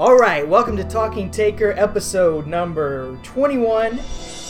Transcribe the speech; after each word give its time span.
All 0.00 0.16
right, 0.16 0.48
welcome 0.48 0.78
to 0.78 0.84
Talking 0.84 1.30
Taker, 1.30 1.72
episode 1.72 2.46
number 2.46 3.18
21. 3.22 4.00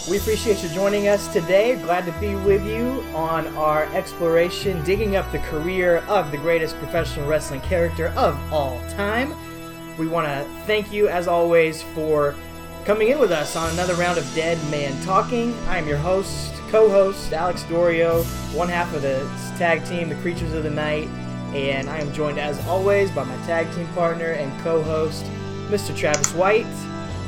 We 0.08 0.16
appreciate 0.16 0.62
you 0.62 0.68
joining 0.68 1.08
us 1.08 1.26
today. 1.32 1.74
Glad 1.74 2.06
to 2.06 2.12
be 2.20 2.36
with 2.36 2.64
you 2.64 3.02
on 3.16 3.48
our 3.56 3.86
exploration, 3.86 4.80
digging 4.84 5.16
up 5.16 5.32
the 5.32 5.40
career 5.40 6.04
of 6.06 6.30
the 6.30 6.36
greatest 6.36 6.76
professional 6.76 7.28
wrestling 7.28 7.62
character 7.62 8.10
of 8.16 8.38
all 8.52 8.80
time. 8.90 9.34
We 9.98 10.06
want 10.06 10.28
to 10.28 10.48
thank 10.66 10.92
you, 10.92 11.08
as 11.08 11.26
always, 11.26 11.82
for 11.82 12.36
coming 12.84 13.08
in 13.08 13.18
with 13.18 13.32
us 13.32 13.56
on 13.56 13.72
another 13.72 13.94
round 13.94 14.18
of 14.18 14.34
Dead 14.36 14.56
Man 14.70 15.04
Talking. 15.04 15.52
I 15.66 15.78
am 15.78 15.88
your 15.88 15.98
host, 15.98 16.54
co 16.68 16.88
host, 16.88 17.32
Alex 17.32 17.64
Dorio, 17.64 18.22
one 18.54 18.68
half 18.68 18.94
of 18.94 19.02
the 19.02 19.28
tag 19.58 19.84
team, 19.84 20.10
the 20.10 20.14
Creatures 20.22 20.52
of 20.52 20.62
the 20.62 20.70
Night, 20.70 21.08
and 21.52 21.90
I 21.90 21.98
am 21.98 22.12
joined, 22.12 22.38
as 22.38 22.64
always, 22.68 23.10
by 23.10 23.24
my 23.24 23.36
tag 23.38 23.68
team 23.74 23.88
partner 23.88 24.30
and 24.30 24.56
co 24.62 24.80
host, 24.80 25.26
Mr. 25.70 25.96
Travis 25.96 26.32
White. 26.34 26.66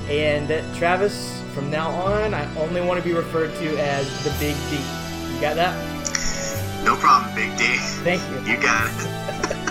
And 0.08 0.48
Travis, 0.76 1.40
from 1.54 1.70
now 1.70 1.90
on, 1.90 2.34
I 2.34 2.52
only 2.56 2.80
want 2.80 3.00
to 3.02 3.08
be 3.08 3.14
referred 3.14 3.54
to 3.56 3.76
as 3.78 4.06
the 4.24 4.30
Big 4.40 4.56
D. 4.68 4.76
You 5.34 5.40
got 5.40 5.54
that? 5.56 5.74
No 6.84 6.96
problem, 6.96 7.34
Big 7.34 7.56
D. 7.56 7.64
Thank 8.02 8.20
you. 8.28 8.52
You 8.52 8.60
got 8.60 8.90
it. 8.90 9.08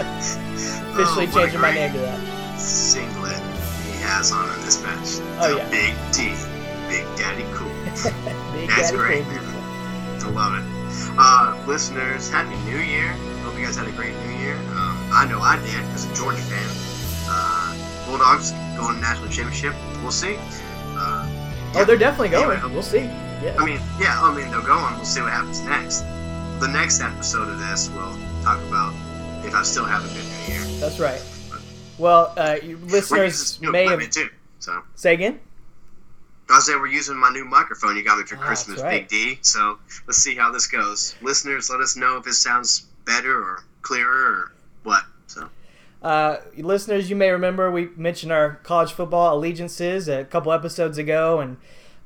Officially 0.95 1.27
Oh, 1.27 1.31
changing 1.33 1.59
my 1.61 1.73
name 1.73 1.91
to 1.93 1.99
that. 1.99 2.59
Singlet 2.59 3.39
he 3.85 3.91
has 4.01 4.31
on 4.31 4.47
in 4.57 4.65
this 4.65 4.81
match. 4.81 5.19
Oh, 5.39 5.51
The 5.51 5.57
yeah. 5.57 5.69
Big 5.69 5.93
D. 6.13 6.31
Big 6.87 7.05
Daddy 7.17 7.45
Cool. 7.53 7.67
Big 8.53 8.69
That's 8.69 8.91
Daddy 8.91 8.97
great. 8.97 9.25
Cool. 9.25 9.61
I 10.23 10.29
love 10.33 10.53
it. 10.55 10.63
Uh, 11.17 11.61
listeners, 11.67 12.29
Happy 12.29 12.55
New 12.69 12.77
Year. 12.79 13.09
Hope 13.43 13.57
you 13.59 13.65
guys 13.65 13.75
had 13.75 13.87
a 13.87 13.91
great 13.91 14.15
New 14.25 14.35
Year. 14.39 14.55
Um, 14.55 14.95
I 15.11 15.25
know 15.29 15.39
I 15.41 15.57
did 15.59 15.83
as 15.91 16.05
a 16.09 16.13
Georgia 16.15 16.41
fan. 16.41 16.69
Uh, 17.27 17.60
Bulldogs 18.11 18.51
going 18.77 18.95
to 18.95 19.01
national 19.01 19.29
championship. 19.29 19.73
We'll 20.01 20.11
see. 20.11 20.35
Uh, 20.97 21.27
Oh, 21.73 21.85
they're 21.85 21.95
definitely 21.95 22.27
going. 22.27 22.57
Anyway. 22.57 22.73
We'll 22.73 22.83
see. 22.83 22.97
Yeah. 22.99 23.55
I 23.57 23.63
mean, 23.65 23.79
yeah, 23.97 24.21
I 24.21 24.35
mean, 24.35 24.51
they're 24.51 24.59
going. 24.59 24.93
We'll 24.97 25.05
see 25.05 25.21
what 25.21 25.31
happens 25.31 25.61
next. 25.61 26.01
The 26.59 26.67
next 26.67 26.99
episode 26.99 27.47
of 27.47 27.59
this, 27.59 27.89
we'll 27.91 28.17
talk 28.43 28.59
about 28.67 28.93
if 29.45 29.55
I 29.55 29.63
still 29.63 29.85
have 29.85 30.03
a 30.03 30.07
good 30.09 30.25
New 30.49 30.53
Year. 30.53 30.79
That's 30.81 30.99
right. 30.99 31.21
Well, 31.97 32.33
uh, 32.35 32.57
you 32.61 32.75
We're 32.75 32.81
using 32.81 32.89
listeners 32.89 33.61
may 33.61 33.85
have. 33.87 34.09
too. 34.09 34.27
So 34.59 34.81
Say 34.95 35.13
again? 35.13 35.39
I 36.49 36.59
say 36.59 36.75
we're 36.75 36.87
using 36.87 37.15
my 37.15 37.29
new 37.29 37.45
microphone 37.45 37.95
you 37.95 38.03
got 38.03 38.17
me 38.19 38.25
for 38.25 38.35
Ah, 38.35 38.39
Christmas, 38.45 38.81
right. 38.81 39.07
Big 39.07 39.35
D. 39.35 39.39
So 39.41 39.79
let's 40.07 40.17
see 40.19 40.35
how 40.35 40.51
this 40.51 40.67
goes. 40.67 41.15
Listeners, 41.21 41.69
let 41.69 41.79
us 41.79 41.95
know 41.95 42.17
if 42.17 42.27
it 42.27 42.33
sounds 42.33 42.81
better 43.05 43.41
or 43.41 43.63
clearer 43.81 44.11
or 44.11 44.51
what. 44.83 45.05
Uh, 46.01 46.37
listeners, 46.57 47.09
you 47.09 47.15
may 47.15 47.29
remember 47.29 47.69
we 47.71 47.89
mentioned 47.95 48.31
our 48.31 48.55
college 48.63 48.91
football 48.91 49.35
allegiances 49.37 50.07
a 50.07 50.23
couple 50.25 50.51
episodes 50.51 50.97
ago, 50.97 51.39
and 51.39 51.57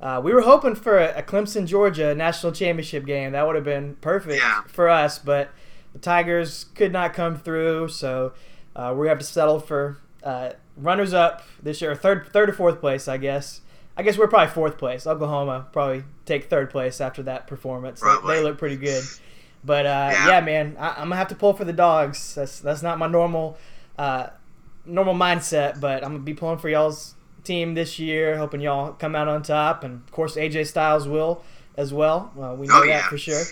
uh, 0.01 0.19
we 0.23 0.33
were 0.33 0.41
hoping 0.41 0.75
for 0.75 0.97
a, 0.97 1.19
a 1.19 1.23
Clemson 1.23 1.65
Georgia 1.65 2.13
national 2.13 2.51
championship 2.51 3.05
game. 3.05 3.31
That 3.31 3.47
would 3.47 3.55
have 3.55 3.63
been 3.63 3.95
perfect 4.01 4.41
Yeah. 4.41 4.63
for 4.67 4.89
us, 4.89 5.17
but 5.17 5.49
the 5.93 5.99
Tigers 5.99 6.65
could 6.75 6.91
not 6.91 7.13
come 7.13 7.37
through, 7.37 7.87
so 7.87 8.33
uh, 8.75 8.93
we 8.97 9.07
have 9.07 9.19
to 9.19 9.25
settle 9.25 9.59
for 9.61 9.97
uh, 10.23 10.51
runners 10.75 11.13
up 11.13 11.43
this 11.63 11.81
year, 11.81 11.95
third, 11.95 12.27
third 12.33 12.49
or 12.49 12.53
fourth 12.53 12.81
place, 12.81 13.07
I 13.07 13.15
guess. 13.17 13.61
I 13.95 14.03
guess 14.03 14.17
we're 14.17 14.27
probably 14.27 14.53
fourth 14.53 14.77
place. 14.77 15.07
Oklahoma 15.07 15.67
probably 15.71 16.03
take 16.25 16.49
third 16.49 16.69
place 16.69 16.99
after 16.99 17.23
that 17.23 17.47
performance. 17.47 18.01
Probably. 18.01 18.35
they 18.35 18.43
look 18.43 18.57
pretty 18.57 18.75
good. 18.75 19.05
But 19.63 19.85
uh, 19.85 20.09
Yeah. 20.11 20.27
yeah. 20.27 20.41
man, 20.41 20.75
I, 20.77 20.89
I'm 20.89 21.03
gonna 21.07 21.15
have 21.15 21.29
to 21.29 21.35
pull 21.35 21.53
for 21.53 21.63
the 21.63 21.71
dogs. 21.71 22.35
That's 22.35 22.59
that's 22.59 22.81
not 22.83 22.99
my 22.99 23.07
normal 23.07 23.57
uh, 23.97 24.27
normal 24.85 25.13
mindset, 25.15 25.79
but 25.79 26.03
I'm 26.03 26.11
gonna 26.11 26.23
be 26.23 26.33
pulling 26.33 26.57
for 26.59 26.69
y'all's 26.69 27.15
team 27.43 27.73
this 27.75 27.99
year, 27.99 28.37
hoping 28.37 28.61
y'all 28.61 28.93
come 28.93 29.15
out 29.15 29.27
on 29.27 29.43
top, 29.43 29.83
and 29.83 30.01
of 30.05 30.11
course 30.11 30.35
AJ 30.35 30.67
Styles 30.67 31.07
will 31.07 31.43
as 31.77 31.93
well. 31.93 32.31
Uh, 32.39 32.53
we 32.55 32.67
know 32.67 32.81
Oh, 32.83 32.87
that 32.87 33.03
for 33.05 33.17
sure. 33.17 33.43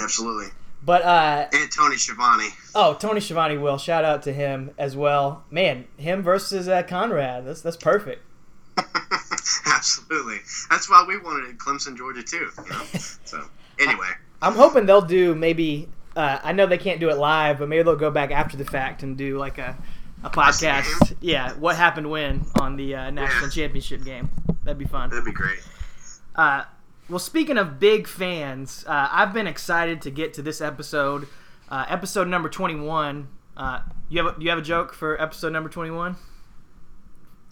absolutely. 0.00 0.46
But 0.82 1.02
uh, 1.02 1.46
And 1.52 1.70
Tony 1.70 1.96
Schiavone. 1.96 2.48
oh, 2.74 2.94
Tony 2.94 3.20
Schiavone 3.20 3.58
will 3.58 3.76
shout 3.78 4.04
out 4.04 4.22
to 4.22 4.32
him 4.32 4.70
as 4.78 4.96
well. 4.96 5.44
Man, 5.50 5.86
him 5.98 6.22
versus 6.22 6.68
uh, 6.68 6.82
Conrad. 6.82 7.46
That's 7.46 7.60
that's 7.60 7.76
perfect. 7.76 8.22
absolutely. 9.66 10.38
That's 10.70 10.88
why 10.88 11.04
we 11.06 11.18
wanted 11.18 11.50
it, 11.50 11.58
Clemson, 11.58 11.96
Georgia 11.96 12.22
too. 12.22 12.48
You 12.64 12.70
know? 12.72 12.82
so 13.24 13.44
anyway, 13.78 14.08
I'm 14.40 14.54
hoping 14.54 14.86
they'll 14.86 15.00
do 15.02 15.34
maybe. 15.34 15.88
Uh, 16.20 16.38
I 16.44 16.52
know 16.52 16.66
they 16.66 16.76
can't 16.78 17.00
do 17.00 17.08
it 17.08 17.16
live, 17.16 17.58
but 17.58 17.68
maybe 17.68 17.82
they'll 17.82 17.96
go 17.96 18.10
back 18.10 18.30
after 18.30 18.56
the 18.58 18.64
fact 18.64 19.02
and 19.02 19.16
do 19.16 19.38
like 19.38 19.56
a, 19.56 19.74
a 20.22 20.28
podcast. 20.28 21.16
Yeah, 21.20 21.52
what 21.54 21.76
happened 21.76 22.10
when 22.10 22.44
on 22.60 22.76
the 22.76 22.94
uh, 22.94 23.10
national 23.10 23.44
Yeah. 23.44 23.50
championship 23.50 24.04
game. 24.04 24.28
That'd 24.64 24.78
be 24.78 24.84
fun. 24.84 25.08
that'd 25.08 25.24
be 25.24 25.32
great. 25.32 25.60
Uh, 26.36 26.64
well, 27.08 27.18
speaking 27.18 27.56
of 27.56 27.80
big 27.80 28.06
fans, 28.06 28.84
uh, 28.86 29.08
I've 29.10 29.32
been 29.32 29.46
excited 29.46 30.02
to 30.02 30.10
get 30.10 30.34
to 30.34 30.42
this 30.42 30.60
episode, 30.60 31.26
uh, 31.70 31.86
episode 31.88 32.28
number 32.28 32.48
21. 32.50 33.28
Uh, 33.56 33.80
you 34.10 34.22
have 34.24 34.36
a, 34.38 34.40
you 34.42 34.50
have 34.50 34.58
a 34.58 34.62
joke 34.62 34.92
for 34.92 35.20
episode 35.20 35.52
number 35.54 35.70
21? 35.70 36.16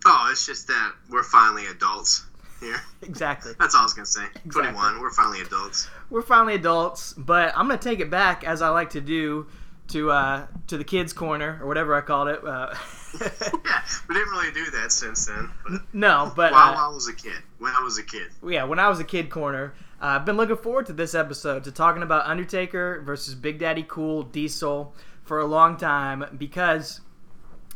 Oh, 0.07 0.29
it's 0.31 0.47
just 0.47 0.67
that 0.69 0.93
we're 1.09 1.25
finally 1.25 1.67
adults 1.67 2.27
here. 2.61 2.81
Exactly. 3.03 3.53
That's 3.59 3.75
all 3.75 3.81
I 3.83 3.85
was 3.85 3.95
gonna 3.95 4.07
say. 4.07 4.25
Exactly. 4.45 4.51
Twenty-one. 4.63 5.01
We're 5.01 5.11
finally 5.11 5.41
adults. 5.41 5.89
We're 6.11 6.23
finally 6.23 6.55
adults, 6.55 7.13
but 7.15 7.53
I'm 7.57 7.69
gonna 7.69 7.79
take 7.79 8.01
it 8.01 8.11
back 8.11 8.45
as 8.45 8.63
I 8.63 8.69
like 8.71 8.91
to 8.91 9.01
do 9.01 9.47
to 9.89 10.11
uh, 10.11 10.47
to 10.67 10.77
the 10.77 10.85
kids' 10.85 11.13
corner 11.13 11.59
or 11.63 11.67
whatever 11.67 11.95
I 11.95 12.01
called 12.01 12.29
it. 12.29 12.45
Uh, 12.45 12.75
Yeah, 13.65 13.83
we 14.09 14.15
didn't 14.15 14.31
really 14.31 14.53
do 14.53 14.71
that 14.73 14.93
since 14.93 15.27
then. 15.27 15.51
But 15.67 15.81
no, 15.95 16.31
but 16.37 16.53
while 16.53 16.75
uh, 16.75 16.91
I 16.91 16.95
was 16.95 17.09
a 17.09 17.15
kid, 17.15 17.39
when 17.59 17.73
I 17.75 17.83
was 17.83 17.99
a 17.99 18.03
kid. 18.03 18.29
yeah, 18.47 18.65
when 18.65 18.79
I 18.79 18.89
was 18.89 19.01
a 19.01 19.05
kid 19.05 19.31
corner, 19.31 19.73
uh, 20.01 20.07
I've 20.07 20.27
been 20.27 20.37
looking 20.37 20.57
forward 20.57 20.87
to 20.87 20.93
this 20.93 21.15
episode 21.15 21.65
to 21.65 21.73
talking 21.73 22.03
about 22.03 22.27
Undertaker 22.27 23.01
versus 23.05 23.35
Big 23.35 23.59
Daddy 23.59 23.85
Cool 23.89 24.25
Diesel 24.25 24.95
for 25.25 25.41
a 25.41 25.47
long 25.47 25.77
time 25.79 26.25
because 26.37 27.01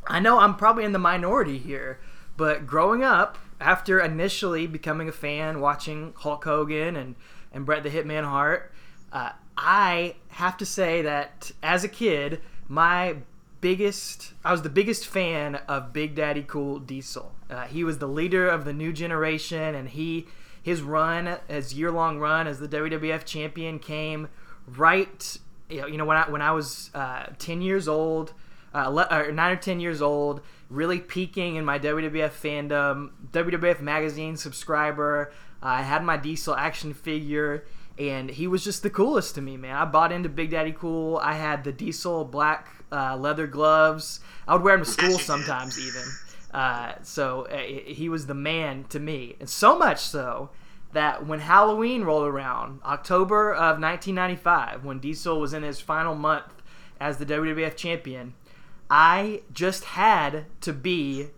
I 0.06 0.20
know 0.20 0.38
I'm 0.38 0.54
probably 0.56 0.84
in 0.84 0.92
the 0.92 0.98
minority 0.98 1.56
here, 1.58 1.98
but 2.36 2.66
growing 2.66 3.02
up 3.02 3.38
after 3.62 4.00
initially 4.00 4.66
becoming 4.66 5.08
a 5.08 5.12
fan, 5.12 5.60
watching 5.60 6.12
Hulk 6.16 6.44
Hogan 6.44 6.96
and 6.96 7.14
and 7.52 7.66
Bret 7.66 7.82
the 7.82 7.90
Hitman 7.90 8.24
Hart, 8.24 8.72
uh, 9.12 9.30
I 9.56 10.16
have 10.28 10.56
to 10.58 10.66
say 10.66 11.02
that 11.02 11.52
as 11.62 11.84
a 11.84 11.88
kid, 11.88 12.40
my 12.68 13.16
biggest 13.60 14.34
I 14.44 14.52
was 14.52 14.62
the 14.62 14.68
biggest 14.68 15.06
fan 15.06 15.56
of 15.68 15.92
Big 15.92 16.14
Daddy 16.14 16.44
Cool 16.46 16.78
Diesel. 16.78 17.32
Uh, 17.48 17.64
he 17.64 17.84
was 17.84 17.98
the 17.98 18.08
leader 18.08 18.48
of 18.48 18.64
the 18.64 18.72
new 18.72 18.92
generation, 18.92 19.74
and 19.74 19.88
he 19.88 20.26
his 20.62 20.82
run, 20.82 21.38
his 21.48 21.74
year 21.74 21.90
long 21.90 22.18
run 22.18 22.46
as 22.46 22.58
the 22.60 22.68
WWF 22.68 23.24
champion, 23.24 23.78
came 23.78 24.28
right. 24.66 25.36
You 25.70 25.96
know, 25.96 26.04
when 26.04 26.16
I 26.16 26.30
when 26.30 26.42
I 26.42 26.52
was 26.52 26.90
uh, 26.94 27.26
ten 27.38 27.62
years 27.62 27.88
old, 27.88 28.34
uh, 28.74 29.06
or 29.10 29.32
nine 29.32 29.52
or 29.52 29.56
ten 29.56 29.80
years 29.80 30.02
old, 30.02 30.42
really 30.72 30.98
peaking 30.98 31.56
in 31.56 31.64
my 31.64 31.78
WWF 31.78 32.30
fandom, 32.30 33.10
WWF 33.30 33.80
magazine 33.80 34.36
subscriber. 34.36 35.32
I 35.62 35.82
had 35.82 36.02
my 36.02 36.16
Diesel 36.16 36.56
action 36.56 36.94
figure, 36.94 37.64
and 37.98 38.30
he 38.30 38.46
was 38.46 38.64
just 38.64 38.82
the 38.82 38.90
coolest 38.90 39.34
to 39.36 39.42
me, 39.42 39.56
man. 39.56 39.76
I 39.76 39.84
bought 39.84 40.10
into 40.12 40.28
Big 40.28 40.50
Daddy 40.50 40.72
Cool. 40.72 41.18
I 41.18 41.34
had 41.34 41.62
the 41.64 41.72
Diesel 41.72 42.24
black 42.24 42.68
uh, 42.90 43.16
leather 43.16 43.46
gloves. 43.46 44.20
I 44.48 44.54
would 44.54 44.62
wear 44.62 44.76
them 44.76 44.84
to 44.84 44.90
school 44.90 45.10
Yes, 45.10 45.12
you 45.12 45.18
did. 45.18 45.26
sometimes, 45.26 45.78
even. 45.78 46.02
Uh, 46.52 46.94
so 47.02 47.46
uh, 47.46 47.58
he 47.58 48.08
was 48.08 48.26
the 48.26 48.34
man 48.34 48.84
to 48.90 48.98
me, 49.00 49.36
and 49.40 49.48
so 49.48 49.78
much 49.78 50.00
so 50.00 50.50
that 50.92 51.26
when 51.26 51.40
Halloween 51.40 52.02
rolled 52.02 52.26
around, 52.26 52.80
October 52.84 53.52
of 53.52 53.80
1995, 53.80 54.84
when 54.84 54.98
Diesel 54.98 55.40
was 55.40 55.54
in 55.54 55.62
his 55.62 55.80
final 55.80 56.14
month 56.14 56.52
as 57.00 57.16
the 57.16 57.24
WWF 57.26 57.76
champion, 57.76 58.34
I 58.94 59.40
just 59.54 59.84
had 59.84 60.44
to 60.60 60.74
be 60.74 61.28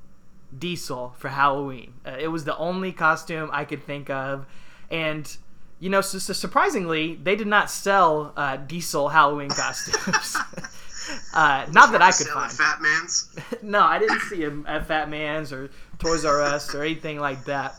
Diesel 0.58 1.14
for 1.16 1.28
Halloween. 1.28 1.94
Uh, 2.04 2.16
it 2.18 2.26
was 2.26 2.42
the 2.42 2.56
only 2.56 2.90
costume 2.90 3.48
I 3.52 3.64
could 3.64 3.84
think 3.84 4.10
of, 4.10 4.44
and 4.90 5.36
you 5.78 5.88
know, 5.88 6.00
so, 6.00 6.18
so 6.18 6.32
surprisingly, 6.32 7.14
they 7.14 7.36
did 7.36 7.46
not 7.46 7.70
sell 7.70 8.32
uh, 8.36 8.56
Diesel 8.56 9.08
Halloween 9.08 9.50
costumes. 9.50 10.36
uh, 11.34 11.66
not 11.70 11.92
that 11.92 12.02
I 12.02 12.10
could 12.10 12.26
find. 12.26 12.50
Fat 12.50 12.82
Man's. 12.82 13.32
no, 13.62 13.82
I 13.82 14.00
didn't 14.00 14.22
see 14.22 14.42
him 14.42 14.64
at 14.66 14.88
Fat 14.88 15.08
Man's 15.08 15.52
or 15.52 15.70
Toys 16.00 16.24
R 16.24 16.42
Us 16.42 16.74
or 16.74 16.82
anything 16.82 17.20
like 17.20 17.44
that. 17.44 17.76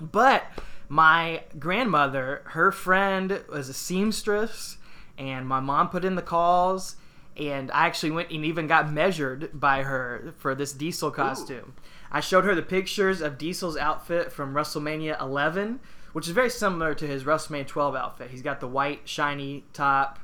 But 0.00 0.42
my 0.88 1.42
grandmother, 1.58 2.40
her 2.46 2.72
friend 2.72 3.42
was 3.50 3.68
a 3.68 3.74
seamstress, 3.74 4.78
and 5.18 5.46
my 5.46 5.60
mom 5.60 5.90
put 5.90 6.02
in 6.02 6.14
the 6.14 6.22
calls, 6.22 6.96
and 7.36 7.70
I 7.70 7.86
actually 7.86 8.12
went 8.12 8.30
and 8.30 8.44
even 8.44 8.66
got 8.66 8.92
measured 8.92 9.50
by 9.58 9.82
her 9.82 10.34
for 10.38 10.54
this 10.54 10.72
Diesel 10.72 11.10
costume. 11.10 11.74
I 12.10 12.20
showed 12.20 12.44
her 12.44 12.54
the 12.54 12.62
pictures 12.62 13.20
of 13.20 13.36
Diesel's 13.38 13.76
outfit 13.76 14.32
from 14.32 14.54
WrestleMania 14.54 15.20
11, 15.20 15.80
which 16.12 16.26
is 16.26 16.32
very 16.32 16.50
similar 16.50 16.94
to 16.94 17.06
his 17.06 17.24
WrestleMania 17.24 17.66
12 17.66 17.94
outfit. 17.96 18.30
He's 18.30 18.42
got 18.42 18.60
the 18.60 18.68
white 18.68 19.00
shiny 19.08 19.64
top 19.72 20.18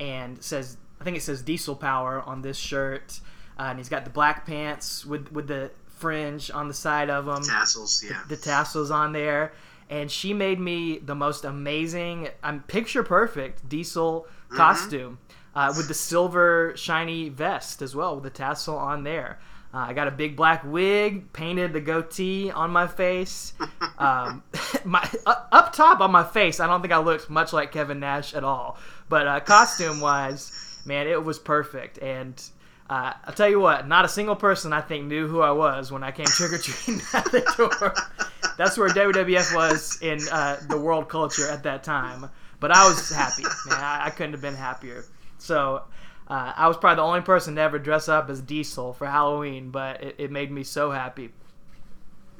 and 0.00 0.42
says 0.42 0.76
I 1.00 1.04
think 1.04 1.16
it 1.16 1.22
says 1.22 1.42
Diesel 1.42 1.76
Power 1.76 2.22
on 2.22 2.42
this 2.42 2.56
shirt. 2.56 3.20
uh, 3.58 3.64
and 3.64 3.78
he's 3.78 3.88
got 3.88 4.04
the 4.04 4.10
black 4.10 4.46
pants 4.46 5.04
with 5.06 5.30
with 5.30 5.46
the 5.46 5.70
fringe 5.88 6.50
on 6.50 6.68
the 6.68 6.74
side 6.74 7.08
of 7.10 7.24
them, 7.26 7.42
Tassels, 7.42 8.02
yeah. 8.06 8.22
the 8.28 8.36
tassels 8.36 8.90
on 8.90 9.12
there, 9.12 9.52
and 9.88 10.10
she 10.10 10.34
made 10.34 10.60
me 10.60 10.98
the 10.98 11.14
most 11.14 11.44
amazing, 11.44 12.28
I'm 12.42 12.60
picture 12.62 13.02
perfect 13.02 13.68
Diesel 13.68 14.26
Mm-hmm. 14.46 14.56
costume 14.58 15.18
uh, 15.56 15.72
with 15.74 15.88
the 15.88 15.94
silver 15.94 16.74
shiny 16.76 17.30
vest 17.30 17.80
as 17.80 17.96
well 17.96 18.14
with 18.14 18.24
the 18.24 18.30
tassel 18.30 18.76
on 18.76 19.02
there. 19.02 19.38
Uh, 19.72 19.78
I 19.78 19.94
got 19.94 20.06
a 20.06 20.10
big 20.10 20.36
black 20.36 20.62
wig, 20.64 21.32
painted 21.32 21.72
the 21.72 21.80
goatee 21.80 22.50
on 22.50 22.70
my 22.70 22.86
face. 22.86 23.52
Um, 23.98 24.42
my 24.84 25.08
uh, 25.24 25.44
up 25.52 25.72
top 25.72 26.00
on 26.00 26.12
my 26.12 26.22
face, 26.22 26.60
I 26.60 26.66
don't 26.66 26.82
think 26.82 26.92
I 26.92 26.98
looked 26.98 27.30
much 27.30 27.54
like 27.54 27.72
Kevin 27.72 27.98
Nash 27.98 28.34
at 28.34 28.44
all. 28.44 28.76
But 29.08 29.26
uh, 29.26 29.40
costume 29.40 30.00
wise, 30.00 30.82
man, 30.84 31.06
it 31.06 31.24
was 31.24 31.38
perfect. 31.38 31.96
And 32.02 32.38
uh, 32.90 33.14
I'll 33.24 33.32
tell 33.32 33.48
you 33.48 33.58
what, 33.58 33.88
not 33.88 34.04
a 34.04 34.08
single 34.08 34.36
person 34.36 34.74
I 34.74 34.82
think 34.82 35.06
knew 35.06 35.28
who 35.28 35.40
I 35.40 35.52
was 35.52 35.90
when 35.90 36.02
I 36.02 36.10
came 36.10 36.26
trick 36.26 36.52
or 36.52 36.58
treating 36.58 37.00
at 37.14 37.24
the 37.32 37.40
door. 37.56 37.94
That's 38.58 38.76
where 38.76 38.90
WWF 38.90 39.54
was 39.54 39.98
in 40.02 40.20
uh, 40.30 40.58
the 40.68 40.78
world 40.78 41.08
culture 41.08 41.48
at 41.48 41.62
that 41.62 41.82
time. 41.82 42.28
But 42.60 42.72
I 42.72 42.86
was 42.86 43.08
happy, 43.08 43.44
man. 43.44 43.82
I, 43.82 44.06
I 44.06 44.10
couldn't 44.10 44.32
have 44.32 44.42
been 44.42 44.56
happier. 44.56 45.06
So 45.46 45.82
uh, 46.28 46.52
I 46.56 46.66
was 46.68 46.76
probably 46.76 46.96
the 46.96 47.02
only 47.02 47.20
person 47.22 47.54
to 47.54 47.60
ever 47.60 47.78
dress 47.78 48.08
up 48.08 48.28
as 48.28 48.40
Diesel 48.40 48.92
for 48.92 49.06
Halloween, 49.06 49.70
but 49.70 50.02
it, 50.02 50.14
it 50.18 50.30
made 50.30 50.50
me 50.50 50.64
so 50.64 50.90
happy. 50.90 51.30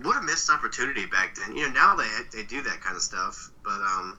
What 0.02 0.16
a 0.16 0.22
missed 0.22 0.50
opportunity 0.50 1.06
back 1.06 1.36
then. 1.36 1.56
You 1.56 1.68
know, 1.68 1.72
now 1.72 1.96
they 1.96 2.08
they 2.32 2.42
do 2.42 2.60
that 2.62 2.80
kind 2.82 2.96
of 2.96 3.02
stuff, 3.02 3.50
but 3.64 3.80
um, 3.80 4.18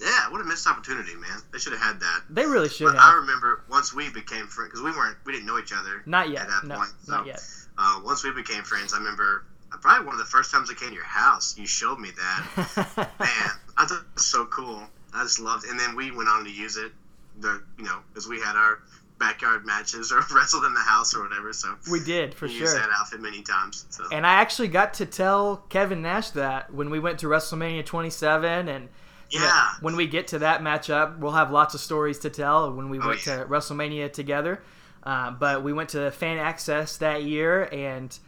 yeah, 0.00 0.30
what 0.30 0.40
a 0.40 0.44
missed 0.44 0.66
opportunity, 0.66 1.14
man. 1.14 1.40
They 1.52 1.58
should 1.58 1.72
have 1.72 1.80
had 1.80 2.00
that. 2.00 2.22
They 2.28 2.44
really 2.44 2.68
should 2.68 2.86
But 2.92 2.96
I 2.96 3.14
remember 3.14 3.62
once 3.70 3.94
we 3.94 4.10
became 4.10 4.46
friends 4.48 4.70
because 4.72 4.82
we 4.82 4.90
weren't 4.90 5.16
we 5.24 5.32
didn't 5.32 5.46
know 5.46 5.58
each 5.58 5.72
other 5.72 6.02
Not 6.04 6.28
yet. 6.28 6.42
at 6.42 6.48
that 6.48 6.64
No, 6.64 6.76
point. 6.76 6.90
So, 7.04 7.12
not 7.12 7.26
yet. 7.26 7.40
Uh, 7.78 8.00
once 8.04 8.22
we 8.22 8.32
became 8.32 8.64
friends, 8.64 8.92
I 8.92 8.98
remember 8.98 9.44
uh, 9.72 9.76
probably 9.78 10.04
one 10.06 10.14
of 10.14 10.18
the 10.18 10.26
first 10.26 10.52
times 10.52 10.70
I 10.70 10.74
came 10.74 10.90
to 10.90 10.94
your 10.94 11.04
house. 11.04 11.56
You 11.56 11.66
showed 11.66 11.98
me 11.98 12.10
that. 12.10 13.08
Man, 13.18 13.50
I 13.78 13.86
thought 13.86 14.00
it 14.00 14.14
was 14.14 14.26
so 14.26 14.44
cool. 14.46 14.82
I 15.14 15.22
just 15.22 15.40
loved 15.40 15.64
it. 15.64 15.70
And 15.70 15.80
then 15.80 15.96
we 15.96 16.10
went 16.10 16.28
on 16.28 16.44
to 16.44 16.50
use 16.50 16.76
it, 16.76 16.92
the 17.40 17.62
you 17.78 17.84
know, 17.84 18.00
because 18.08 18.28
we 18.28 18.40
had 18.40 18.56
our 18.56 18.80
backyard 19.18 19.64
matches 19.64 20.10
or 20.12 20.20
wrestled 20.34 20.64
in 20.64 20.74
the 20.74 20.80
house 20.80 21.14
or 21.14 21.22
whatever. 21.22 21.52
So 21.52 21.74
we 21.90 22.00
did 22.00 22.34
for 22.34 22.46
we 22.46 22.52
sure. 22.52 22.60
used 22.62 22.76
that 22.76 22.88
outfit 22.98 23.20
many 23.20 23.42
times. 23.42 23.86
So 23.90 24.04
And 24.12 24.26
I 24.26 24.34
actually 24.34 24.68
got 24.68 24.94
to 24.94 25.06
tell 25.06 25.58
Kevin 25.68 26.02
Nash 26.02 26.30
that 26.30 26.72
when 26.74 26.90
we 26.90 26.98
went 26.98 27.18
to 27.20 27.26
WrestleMania 27.26 27.84
27 27.86 28.68
and 28.68 28.88
you 29.30 29.40
know, 29.40 29.46
Yeah. 29.46 29.68
when 29.80 29.96
we 29.96 30.06
get 30.06 30.26
to 30.28 30.38
that 30.40 30.60
matchup, 30.60 31.18
we'll 31.18 31.32
have 31.32 31.50
lots 31.50 31.74
of 31.74 31.80
stories 31.80 32.18
to 32.20 32.30
tell 32.30 32.72
when 32.72 32.90
we 32.90 32.98
Oh, 33.00 33.08
went 33.08 33.24
yeah. 33.26 33.38
to 33.38 33.44
WrestleMania 33.46 34.12
together. 34.12 34.62
Uh, 35.02 35.30
but 35.30 35.62
we 35.62 35.72
went 35.72 35.90
to 35.90 36.10
fan 36.10 36.38
access 36.38 36.96
that 36.98 37.22
year, 37.24 37.68
and 37.72 38.18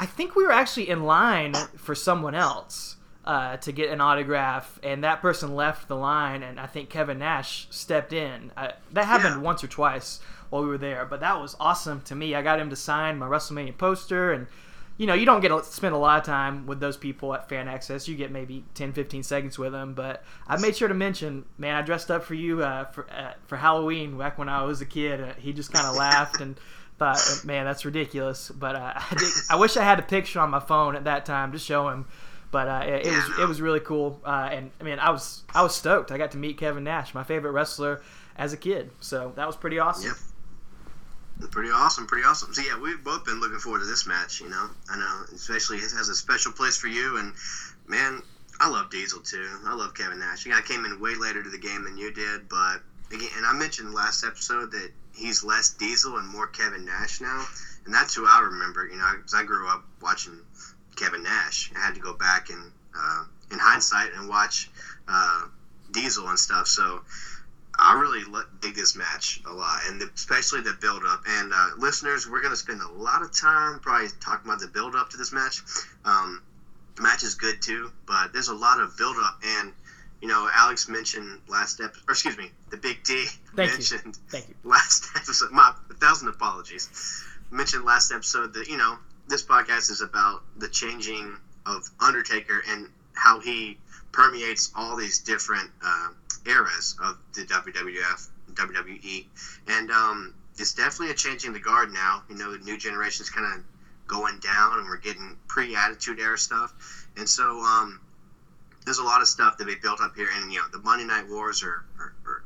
I 0.00 0.06
think 0.06 0.34
we 0.34 0.44
were 0.44 0.52
actually 0.52 0.88
in 0.88 1.04
line 1.04 1.54
for 1.76 1.94
someone 1.94 2.34
else 2.34 2.96
uh, 3.24 3.56
to 3.58 3.72
get 3.72 3.90
an 3.90 4.00
autograph, 4.00 4.78
and 4.82 5.04
that 5.04 5.20
person 5.22 5.54
left 5.54 5.88
the 5.88 5.96
line, 5.96 6.42
and 6.42 6.58
I 6.58 6.66
think 6.66 6.88
Kevin 6.90 7.18
Nash 7.18 7.66
stepped 7.70 8.12
in. 8.12 8.50
Uh, 8.56 8.72
that 8.92 9.04
happened 9.04 9.36
Yeah. 9.36 9.40
once 9.42 9.62
or 9.62 9.68
twice 9.68 10.20
while 10.50 10.62
we 10.62 10.68
were 10.68 10.78
there, 10.78 11.04
but 11.04 11.20
that 11.20 11.40
was 11.40 11.56
awesome 11.60 12.00
to 12.02 12.14
me. 12.14 12.34
I 12.34 12.42
got 12.42 12.58
him 12.58 12.70
to 12.70 12.76
sign 12.76 13.18
my 13.18 13.26
WrestleMania 13.28 13.78
poster, 13.78 14.32
and 14.32 14.46
you 14.98 15.06
know, 15.06 15.14
you 15.14 15.24
don't 15.24 15.40
get 15.40 15.48
to 15.48 15.64
spend 15.64 15.94
a 15.94 15.98
lot 15.98 16.18
of 16.18 16.24
time 16.24 16.66
with 16.66 16.78
those 16.78 16.96
people 16.98 17.32
at 17.34 17.48
fan 17.48 17.66
access. 17.66 18.06
You 18.06 18.14
get 18.14 18.30
maybe 18.30 18.62
10, 18.74 18.92
15 18.92 19.22
seconds 19.22 19.58
with 19.58 19.72
them, 19.72 19.94
but 19.94 20.22
I 20.46 20.60
made 20.60 20.76
sure 20.76 20.86
to 20.86 20.94
mention, 20.94 21.44
man, 21.56 21.76
I 21.76 21.82
dressed 21.82 22.10
up 22.10 22.22
for 22.24 22.34
you 22.34 22.62
uh, 22.62 22.84
for 22.84 23.06
uh, 23.10 23.32
for 23.46 23.56
Halloween 23.56 24.18
back 24.18 24.36
when 24.36 24.48
I 24.50 24.62
was 24.64 24.80
a 24.82 24.86
kid. 24.86 25.18
And 25.20 25.34
he 25.38 25.52
just 25.54 25.72
kind 25.72 25.86
of 25.86 25.96
laughed 25.96 26.40
and 26.42 26.60
thought, 26.98 27.18
man, 27.44 27.64
that's 27.64 27.84
ridiculous. 27.86 28.50
But 28.50 28.76
uh, 28.76 28.92
I, 28.94 29.14
did, 29.16 29.28
I 29.50 29.56
wish 29.56 29.76
I 29.78 29.82
had 29.82 29.98
a 29.98 30.02
picture 30.02 30.40
on 30.40 30.50
my 30.50 30.60
phone 30.60 30.94
at 30.94 31.04
that 31.04 31.24
time 31.24 31.52
to 31.52 31.58
show 31.58 31.88
him. 31.88 32.04
But 32.52 32.68
uh, 32.68 32.82
it, 32.84 33.06
it 33.06 33.10
was 33.10 33.38
it 33.40 33.48
was 33.48 33.60
really 33.62 33.80
cool, 33.80 34.20
uh, 34.24 34.50
and 34.52 34.70
I 34.78 34.84
mean, 34.84 34.98
I 34.98 35.10
was 35.10 35.42
I 35.54 35.62
was 35.62 35.74
stoked. 35.74 36.12
I 36.12 36.18
got 36.18 36.32
to 36.32 36.36
meet 36.36 36.58
Kevin 36.58 36.84
Nash, 36.84 37.14
my 37.14 37.24
favorite 37.24 37.52
wrestler 37.52 38.02
as 38.36 38.52
a 38.52 38.58
kid. 38.58 38.90
So 39.00 39.32
that 39.36 39.46
was 39.46 39.56
pretty 39.56 39.78
awesome. 39.78 40.08
Yep. 40.08 41.50
Pretty 41.50 41.70
awesome, 41.70 42.06
pretty 42.06 42.24
awesome. 42.24 42.52
So 42.52 42.62
yeah, 42.62 42.78
we've 42.78 43.02
both 43.02 43.24
been 43.24 43.40
looking 43.40 43.58
forward 43.58 43.80
to 43.80 43.86
this 43.86 44.06
match. 44.06 44.40
You 44.40 44.50
know, 44.50 44.68
I 44.90 44.98
know, 44.98 45.22
especially 45.34 45.78
it 45.78 45.90
has 45.96 46.10
a 46.10 46.14
special 46.14 46.52
place 46.52 46.76
for 46.76 46.88
you. 46.88 47.16
And 47.16 47.32
man, 47.88 48.22
I 48.60 48.68
love 48.68 48.90
Diesel 48.90 49.20
too. 49.20 49.48
I 49.64 49.74
love 49.74 49.94
Kevin 49.94 50.18
Nash. 50.20 50.46
I 50.46 50.60
came 50.60 50.84
in 50.84 51.00
way 51.00 51.14
later 51.14 51.42
to 51.42 51.48
the 51.50 51.58
game 51.58 51.84
than 51.84 51.96
you 51.96 52.12
did, 52.12 52.48
but 52.48 52.82
again, 53.12 53.30
and 53.36 53.46
I 53.46 53.54
mentioned 53.54 53.94
last 53.94 54.24
episode 54.24 54.70
that 54.72 54.90
he's 55.14 55.42
less 55.42 55.70
Diesel 55.70 56.18
and 56.18 56.28
more 56.28 56.46
Kevin 56.46 56.84
Nash 56.84 57.20
now, 57.20 57.44
and 57.86 57.94
that's 57.94 58.14
who 58.14 58.26
I 58.26 58.40
remember. 58.40 58.86
You 58.86 58.96
know, 58.96 59.10
because 59.16 59.34
I 59.34 59.42
grew 59.42 59.68
up 59.68 59.84
watching 60.00 60.38
Kevin 60.96 61.22
Nash. 61.22 61.70
I 61.76 61.80
had 61.80 61.94
to 61.94 62.00
go 62.00 62.14
back 62.14 62.50
and, 62.50 62.70
uh, 62.96 63.24
in 63.50 63.58
hindsight, 63.58 64.10
and 64.16 64.28
watch 64.28 64.70
uh, 65.08 65.46
Diesel 65.90 66.28
and 66.28 66.38
stuff. 66.38 66.66
So. 66.66 67.00
I 67.74 67.98
really 67.98 68.22
dig 68.60 68.74
this 68.74 68.94
match 68.94 69.40
a 69.46 69.52
lot, 69.52 69.80
and 69.88 69.98
the, 69.98 70.08
especially 70.14 70.60
the 70.60 70.76
build 70.78 71.04
up. 71.06 71.22
And 71.26 71.52
uh, 71.54 71.70
listeners, 71.78 72.28
we're 72.28 72.42
going 72.42 72.52
to 72.52 72.56
spend 72.56 72.82
a 72.82 72.88
lot 72.88 73.22
of 73.22 73.32
time 73.32 73.80
probably 73.80 74.08
talking 74.20 74.46
about 74.46 74.60
the 74.60 74.68
build 74.68 74.94
up 74.94 75.08
to 75.10 75.16
this 75.16 75.32
match. 75.32 75.62
Um, 76.04 76.42
the 76.96 77.02
match 77.02 77.22
is 77.22 77.34
good 77.34 77.62
too, 77.62 77.90
but 78.06 78.32
there's 78.32 78.48
a 78.48 78.54
lot 78.54 78.80
of 78.80 78.96
build 78.96 79.16
up. 79.22 79.40
And 79.42 79.72
you 80.20 80.28
know, 80.28 80.48
Alex 80.54 80.88
mentioned 80.88 81.40
last 81.48 81.80
episode, 81.80 82.04
or 82.08 82.12
excuse 82.12 82.36
me, 82.36 82.50
the 82.70 82.76
Big 82.76 83.02
D 83.04 83.24
Thank 83.56 83.72
you. 83.72 83.76
mentioned 83.76 84.18
Thank 84.28 84.48
you. 84.48 84.54
last 84.64 85.10
episode. 85.16 85.50
My 85.50 85.72
a 85.90 85.94
thousand 85.94 86.28
apologies. 86.28 87.24
Mentioned 87.50 87.84
last 87.84 88.12
episode 88.12 88.54
that 88.54 88.68
you 88.68 88.76
know 88.76 88.96
this 89.32 89.42
podcast 89.42 89.90
is 89.90 90.02
about 90.02 90.42
the 90.58 90.68
changing 90.68 91.34
of 91.64 91.88
Undertaker 92.00 92.62
and 92.68 92.86
how 93.14 93.40
he 93.40 93.78
permeates 94.12 94.70
all 94.76 94.94
these 94.94 95.20
different 95.20 95.70
uh, 95.82 96.08
eras 96.44 96.94
of 97.02 97.16
the 97.32 97.40
WWF, 97.44 98.28
WWE, 98.52 99.24
and 99.68 99.90
um, 99.90 100.34
it's 100.58 100.74
definitely 100.74 101.12
a 101.12 101.14
changing 101.14 101.54
the 101.54 101.58
guard 101.58 101.90
now. 101.94 102.22
You 102.28 102.36
know, 102.36 102.52
the 102.52 102.58
new 102.58 102.76
generation's 102.76 103.30
kind 103.30 103.46
of 103.46 103.64
going 104.06 104.38
down, 104.40 104.78
and 104.78 104.86
we're 104.86 104.98
getting 104.98 105.34
pre-Attitude 105.48 106.20
Era 106.20 106.36
stuff, 106.36 107.06
and 107.16 107.26
so 107.26 107.58
um, 107.62 108.00
there's 108.84 108.98
a 108.98 109.04
lot 109.04 109.22
of 109.22 109.28
stuff 109.28 109.56
that 109.56 109.66
we 109.66 109.76
built 109.76 110.02
up 110.02 110.14
here, 110.14 110.28
and 110.36 110.52
you 110.52 110.58
know, 110.58 110.66
the 110.72 110.80
Monday 110.80 111.06
Night 111.06 111.26
Wars 111.26 111.62
are, 111.62 111.86
are, 111.98 112.12
are 112.26 112.42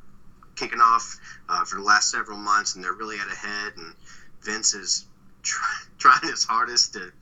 kicking 0.55 0.81
off 0.81 1.19
uh, 1.49 1.65
for 1.65 1.81
the 1.81 1.83
last 1.83 2.13
several 2.13 2.39
months, 2.39 2.77
and 2.77 2.85
they're 2.85 2.93
really 2.93 3.19
at 3.19 3.27
a 3.27 3.35
head, 3.35 3.73
and 3.77 3.93
Vince 4.41 4.73
is 4.73 5.07
try, 5.99 6.19
trying 6.19 6.31
his 6.31 6.45
hardest 6.45 6.93
to 6.95 7.13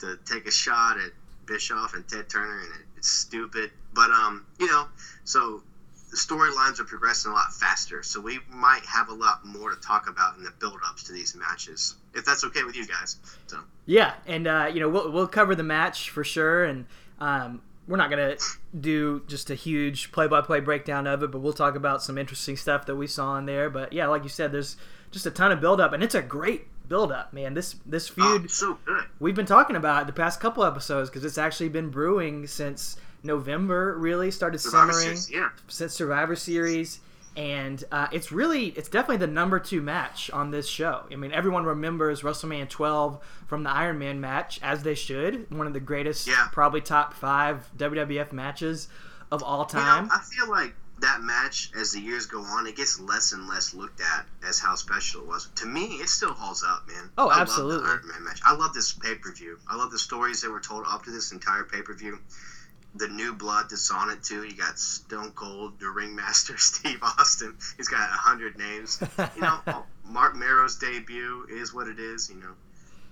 to 0.00 0.18
take 0.24 0.46
a 0.46 0.50
shot 0.50 0.96
at 0.98 1.12
Bischoff 1.46 1.94
and 1.94 2.06
Ted 2.08 2.28
Turner, 2.28 2.60
and 2.60 2.80
it, 2.80 2.86
it's 2.96 3.08
stupid. 3.08 3.70
But 3.92 4.10
um, 4.10 4.46
you 4.58 4.66
know, 4.66 4.86
so 5.24 5.62
the 6.10 6.16
storylines 6.16 6.80
are 6.80 6.84
progressing 6.84 7.30
a 7.30 7.34
lot 7.34 7.52
faster, 7.52 8.02
so 8.02 8.20
we 8.20 8.40
might 8.50 8.84
have 8.84 9.08
a 9.08 9.14
lot 9.14 9.44
more 9.44 9.70
to 9.70 9.80
talk 9.80 10.08
about 10.08 10.36
in 10.36 10.42
the 10.42 10.52
build-ups 10.58 11.04
to 11.04 11.12
these 11.12 11.36
matches, 11.36 11.94
if 12.14 12.24
that's 12.24 12.44
okay 12.44 12.64
with 12.64 12.76
you 12.76 12.86
guys. 12.86 13.16
So 13.46 13.58
Yeah, 13.86 14.14
and 14.26 14.46
uh, 14.46 14.70
you 14.72 14.80
know 14.80 14.88
we'll 14.88 15.10
we'll 15.10 15.28
cover 15.28 15.54
the 15.54 15.62
match 15.62 16.10
for 16.10 16.24
sure, 16.24 16.64
and 16.64 16.86
um, 17.20 17.62
we're 17.86 17.96
not 17.96 18.10
gonna 18.10 18.36
do 18.78 19.22
just 19.26 19.50
a 19.50 19.54
huge 19.54 20.12
play-by-play 20.12 20.60
breakdown 20.60 21.06
of 21.06 21.22
it, 21.22 21.30
but 21.30 21.40
we'll 21.40 21.52
talk 21.52 21.74
about 21.74 22.02
some 22.02 22.18
interesting 22.18 22.56
stuff 22.56 22.86
that 22.86 22.96
we 22.96 23.06
saw 23.06 23.36
in 23.38 23.46
there. 23.46 23.70
But 23.70 23.92
yeah, 23.92 24.06
like 24.06 24.22
you 24.22 24.28
said, 24.28 24.52
there's 24.52 24.76
just 25.10 25.26
a 25.26 25.30
ton 25.30 25.52
of 25.52 25.60
build-up, 25.60 25.92
and 25.92 26.02
it's 26.02 26.14
a 26.14 26.22
great 26.22 26.66
build-up, 26.90 27.32
man. 27.32 27.54
This 27.54 27.76
this 27.86 28.08
feud 28.08 28.42
oh, 28.44 28.46
so 28.48 28.78
good. 28.84 29.04
we've 29.18 29.34
been 29.34 29.46
talking 29.46 29.76
about 29.76 30.02
it 30.02 30.06
the 30.08 30.12
past 30.12 30.40
couple 30.40 30.62
episodes 30.64 31.08
because 31.08 31.24
it's 31.24 31.38
actually 31.38 31.70
been 31.70 31.88
brewing 31.88 32.46
since 32.46 32.98
November. 33.22 33.96
Really 33.96 34.30
started 34.30 34.58
Survivor 34.58 34.92
simmering 34.92 35.16
Series, 35.16 35.30
yeah. 35.30 35.48
since 35.68 35.94
Survivor 35.94 36.36
Series, 36.36 37.00
and 37.36 37.82
uh, 37.92 38.08
it's 38.12 38.30
really 38.32 38.66
it's 38.76 38.88
definitely 38.90 39.18
the 39.24 39.32
number 39.32 39.58
two 39.58 39.80
match 39.80 40.30
on 40.32 40.50
this 40.50 40.66
show. 40.68 41.04
I 41.10 41.16
mean, 41.16 41.32
everyone 41.32 41.64
remembers 41.64 42.20
WrestleMania 42.22 42.68
12 42.68 43.18
from 43.46 43.62
the 43.62 43.70
Iron 43.70 43.98
Man 43.98 44.20
match, 44.20 44.58
as 44.62 44.82
they 44.82 44.94
should. 44.94 45.50
One 45.56 45.66
of 45.66 45.72
the 45.72 45.80
greatest, 45.80 46.26
Yeah. 46.26 46.48
probably 46.52 46.80
top 46.82 47.14
five 47.14 47.70
WWF 47.78 48.32
matches 48.32 48.88
of 49.32 49.42
all 49.44 49.66
You 49.72 49.78
know, 49.78 49.84
time. 49.84 50.08
I 50.12 50.18
feel 50.18 50.50
like 50.50 50.74
that 51.00 51.22
match, 51.22 51.70
as 51.76 51.92
the 51.92 52.00
years 52.00 52.26
go 52.26 52.40
on, 52.40 52.66
it 52.66 52.76
gets 52.76 53.00
less 53.00 53.32
and 53.32 53.48
less 53.48 53.74
looked 53.74 54.00
at 54.00 54.26
as 54.46 54.58
how 54.58 54.74
special 54.74 55.22
it 55.22 55.26
was. 55.26 55.48
To 55.56 55.66
me, 55.66 55.84
it 55.96 56.08
still 56.08 56.32
holds 56.32 56.62
up, 56.62 56.86
man. 56.88 57.10
Oh, 57.18 57.28
I 57.28 57.38
love 57.38 57.42
absolutely. 57.42 57.78
the 57.78 57.92
Iron 57.92 58.08
Man 58.08 58.24
match. 58.24 58.40
I 58.44 58.54
love 58.54 58.74
this 58.74 58.92
pay 58.92 59.14
per 59.14 59.32
view. 59.32 59.58
I 59.68 59.76
love 59.76 59.90
the 59.90 59.98
stories 59.98 60.40
that 60.42 60.50
were 60.50 60.60
told 60.60 60.84
up 60.88 61.04
to 61.04 61.10
this 61.10 61.32
entire 61.32 61.64
pay 61.64 61.82
per 61.82 61.94
view. 61.94 62.18
The 62.96 63.08
new 63.08 63.34
blood 63.34 63.66
that's 63.70 63.90
on 63.90 64.10
it 64.10 64.22
too. 64.22 64.42
You 64.44 64.56
got 64.56 64.78
Stone 64.78 65.32
Cold, 65.32 65.78
the 65.78 65.88
Ringmaster, 65.88 66.58
Steve 66.58 66.98
Austin. 67.02 67.56
He's 67.76 67.88
got 67.88 68.08
a 68.08 68.12
hundred 68.12 68.58
names. 68.58 69.02
You 69.36 69.42
know, 69.42 69.84
Marc 70.04 70.34
Mero's 70.34 70.76
debut 70.76 71.46
is 71.48 71.72
what 71.72 71.86
it 71.86 71.98
is. 72.00 72.28
You 72.28 72.40
know, 72.40 72.52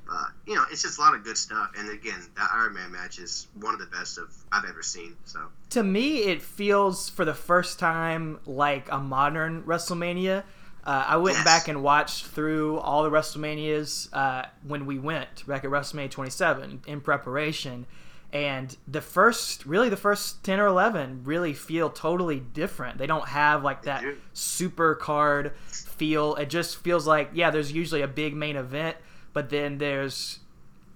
but 0.08 0.30
you 0.46 0.54
know, 0.54 0.64
it's 0.72 0.82
just 0.82 0.98
a 0.98 1.00
lot 1.00 1.14
of 1.14 1.22
good 1.22 1.36
stuff. 1.38 1.70
And 1.78 1.90
again, 1.90 2.20
that 2.36 2.48
Iron 2.52 2.74
Man 2.74 2.90
match 2.90 3.18
is 3.18 3.46
one 3.60 3.74
of 3.74 3.80
the 3.80 3.86
best 3.86 4.18
of 4.18 4.34
I've 4.50 4.64
ever 4.64 4.82
seen. 4.82 5.14
So 5.26 5.40
to 5.70 5.82
me, 5.82 6.22
it 6.24 6.42
feels 6.42 7.08
for 7.10 7.24
the 7.24 7.34
first 7.34 7.78
time 7.78 8.40
like 8.46 8.90
a 8.90 8.98
modern 8.98 9.62
WrestleMania. 9.64 10.42
Uh, 10.84 11.04
I 11.06 11.16
went 11.18 11.36
Yes. 11.36 11.44
back 11.44 11.68
and 11.68 11.82
watched 11.82 12.26
through 12.26 12.78
all 12.78 13.02
the 13.02 13.10
WrestleManias 13.10 14.08
uh, 14.14 14.46
when 14.66 14.86
we 14.86 14.98
went 14.98 15.46
back 15.46 15.62
at 15.64 15.70
WrestleMania 15.70 16.10
27 16.10 16.82
in 16.86 17.00
preparation, 17.02 17.84
and 18.32 18.74
the 18.86 19.00
first, 19.02 19.66
really 19.66 19.88
the 19.90 19.96
first 19.98 20.42
10 20.44 20.60
or 20.60 20.66
11, 20.66 21.22
really 21.24 21.52
feel 21.52 21.90
totally 21.90 22.40
different. 22.40 22.96
They 22.98 23.06
don't 23.06 23.28
have 23.28 23.62
like 23.64 23.82
that 23.82 24.02
super 24.32 24.94
card 24.94 25.52
feel. 25.66 26.34
It 26.36 26.48
just 26.48 26.76
feels 26.78 27.06
like 27.06 27.30
yeah, 27.34 27.50
there's 27.50 27.72
usually 27.72 28.00
a 28.02 28.08
big 28.08 28.34
main 28.34 28.56
event, 28.56 28.96
but 29.32 29.50
then 29.50 29.78
there's 29.78 30.40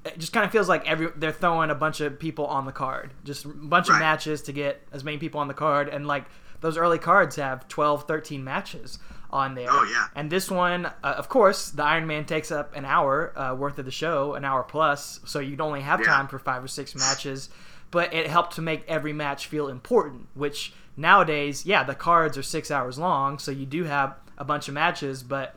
it 0.05 0.19
just 0.19 0.33
kind 0.33 0.45
of 0.45 0.51
feels 0.51 0.69
like 0.69 0.87
every 0.89 1.09
they're 1.17 1.31
throwing 1.33 1.71
a 1.71 1.75
bunch 1.75 2.01
of 2.01 2.19
people 2.19 2.47
on 2.47 2.65
the 2.67 2.73
card, 2.73 3.13
just 3.25 3.45
a 3.45 3.49
bunch 3.49 3.89
of 3.89 3.99
matches 3.99 4.43
to 4.43 4.53
get 4.53 4.83
as 4.93 5.05
many 5.05 5.17
people 5.19 5.41
on 5.41 5.49
the 5.49 5.55
card, 5.55 5.89
and 5.89 6.07
like 6.07 6.25
those 6.61 6.77
early 6.77 6.99
cards 6.99 7.37
have 7.37 7.67
12, 7.69 8.05
13 8.07 8.43
matches 8.45 8.99
on 9.31 9.55
there. 9.57 9.67
Oh, 9.69 9.83
yeah. 9.91 10.07
And 10.15 10.31
this 10.31 10.49
one, 10.51 10.87
uh, 10.87 10.91
of 11.03 11.29
course, 11.29 11.71
the 11.71 11.83
Iron 11.83 12.07
Man 12.07 12.25
takes 12.25 12.53
up 12.53 12.77
an 12.77 12.85
hour 12.85 13.33
uh, 13.37 13.55
worth 13.55 13.79
of 13.79 13.85
the 13.85 13.91
show, 13.91 14.35
an 14.35 14.45
hour 14.45 14.63
plus, 14.63 15.19
so 15.25 15.39
you'd 15.41 15.61
only 15.61 15.81
have 15.81 16.01
Yeah. 16.01 16.07
time 16.07 16.29
for 16.29 16.39
five 16.39 16.63
or 16.63 16.69
six 16.69 16.95
matches. 16.95 17.49
But 17.91 18.13
it 18.15 18.27
helped 18.29 18.55
to 18.57 18.63
make 18.63 18.85
every 18.89 19.13
match 19.13 19.47
feel 19.49 19.69
important, 19.69 20.29
which 20.35 20.73
nowadays, 20.97 21.67
yeah, 21.67 21.83
the 21.85 21.95
cards 21.95 22.39
are 22.39 22.43
six 22.43 22.71
hours 22.71 22.99
long, 22.99 23.39
so 23.39 23.51
you 23.51 23.67
do 23.67 23.85
have 23.85 24.15
a 24.39 24.45
bunch 24.45 24.69
of 24.69 24.75
matches, 24.75 25.23
but 25.23 25.55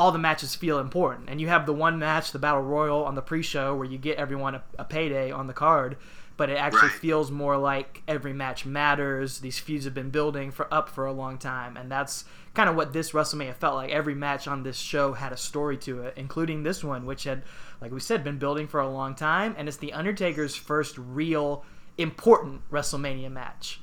all 0.00 0.12
the 0.12 0.18
matches 0.18 0.54
feel 0.54 0.78
important. 0.78 1.28
And 1.28 1.40
you 1.42 1.48
have 1.48 1.66
the 1.66 1.74
one 1.74 1.98
match, 1.98 2.32
the 2.32 2.38
Battle 2.38 2.62
Royal, 2.62 3.04
on 3.04 3.14
the 3.14 3.20
pre 3.20 3.42
show 3.42 3.76
where 3.76 3.86
you 3.86 3.98
get 3.98 4.16
everyone 4.16 4.54
a, 4.54 4.62
a 4.78 4.84
payday 4.84 5.30
on 5.30 5.46
the 5.46 5.52
card, 5.52 5.98
but 6.38 6.48
it 6.48 6.56
actually 6.56 6.88
Right. 6.88 6.92
feels 6.92 7.30
more 7.30 7.58
like 7.58 8.02
every 8.08 8.32
match 8.32 8.64
matters. 8.64 9.40
These 9.40 9.58
feuds 9.58 9.84
have 9.84 9.92
been 9.92 10.08
building 10.08 10.52
for 10.52 10.72
up 10.72 10.88
for 10.88 11.04
a 11.04 11.12
long 11.12 11.36
time, 11.36 11.76
and 11.76 11.92
that's 11.92 12.24
kind 12.54 12.70
of 12.70 12.76
what 12.76 12.94
this 12.94 13.10
WrestleMania 13.10 13.54
felt 13.54 13.74
like. 13.74 13.90
Every 13.90 14.14
match 14.14 14.48
on 14.48 14.62
this 14.62 14.78
show 14.78 15.12
had 15.12 15.32
a 15.32 15.36
story 15.36 15.76
to 15.78 16.02
it, 16.04 16.14
including 16.16 16.62
this 16.62 16.82
one, 16.82 17.04
which 17.04 17.24
had, 17.24 17.42
like 17.82 17.92
we 17.92 18.00
said, 18.00 18.24
been 18.24 18.38
building 18.38 18.66
for 18.68 18.80
a 18.80 18.88
long 18.88 19.14
time, 19.14 19.54
and 19.58 19.68
it's 19.68 19.76
the 19.76 19.92
Undertaker's 19.92 20.56
first 20.56 20.96
real 20.96 21.62
important 21.98 22.62
WrestleMania 22.70 23.30
match. 23.30 23.82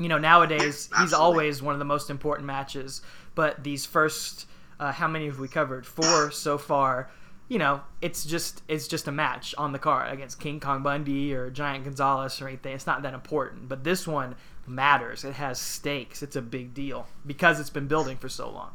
You 0.00 0.08
know, 0.08 0.18
nowadays 0.18 0.90
he's 1.00 1.12
always 1.12 1.62
one 1.62 1.74
of 1.74 1.78
the 1.78 1.84
most 1.84 2.10
important 2.10 2.46
matches, 2.46 3.02
but 3.36 3.62
these 3.62 3.86
first, 3.86 4.46
uh, 4.80 4.92
how 4.92 5.08
many 5.08 5.26
have 5.26 5.38
we 5.38 5.48
covered? 5.48 5.86
Four 5.86 6.30
so 6.30 6.58
far. 6.58 7.10
You 7.48 7.58
know, 7.58 7.80
it's 8.02 8.24
just 8.24 8.62
it's 8.68 8.86
just 8.86 9.08
a 9.08 9.12
match 9.12 9.54
on 9.56 9.72
the 9.72 9.78
card 9.78 10.12
against 10.12 10.38
King 10.38 10.60
Kong 10.60 10.82
Bundy 10.82 11.32
or 11.32 11.50
Giant 11.50 11.84
Gonzalez 11.84 12.40
or 12.42 12.48
anything. 12.48 12.74
It's 12.74 12.86
not 12.86 13.02
that 13.02 13.14
important, 13.14 13.68
but 13.68 13.84
this 13.84 14.06
one 14.06 14.34
matters. 14.66 15.24
It 15.24 15.34
has 15.34 15.58
stakes. 15.58 16.22
It's 16.22 16.36
a 16.36 16.42
big 16.42 16.74
deal 16.74 17.06
because 17.26 17.58
it's 17.58 17.70
been 17.70 17.88
building 17.88 18.18
for 18.18 18.28
so 18.28 18.50
long. 18.50 18.70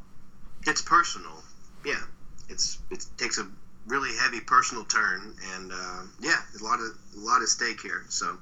It's 0.66 0.82
personal. 0.82 1.44
Yeah, 1.86 2.02
it's 2.50 2.80
it 2.90 3.06
takes 3.18 3.38
a 3.38 3.48
really 3.86 4.16
heavy 4.18 4.40
personal 4.40 4.86
turn, 4.86 5.36
and 5.56 5.72
uh, 5.72 6.02
yeah, 6.20 6.42
a 6.60 6.64
lot 6.64 6.80
of 6.80 6.98
a 7.16 7.20
lot 7.20 7.42
at 7.42 7.50
stake 7.50 7.82
here. 7.82 8.06
So, 8.10 8.38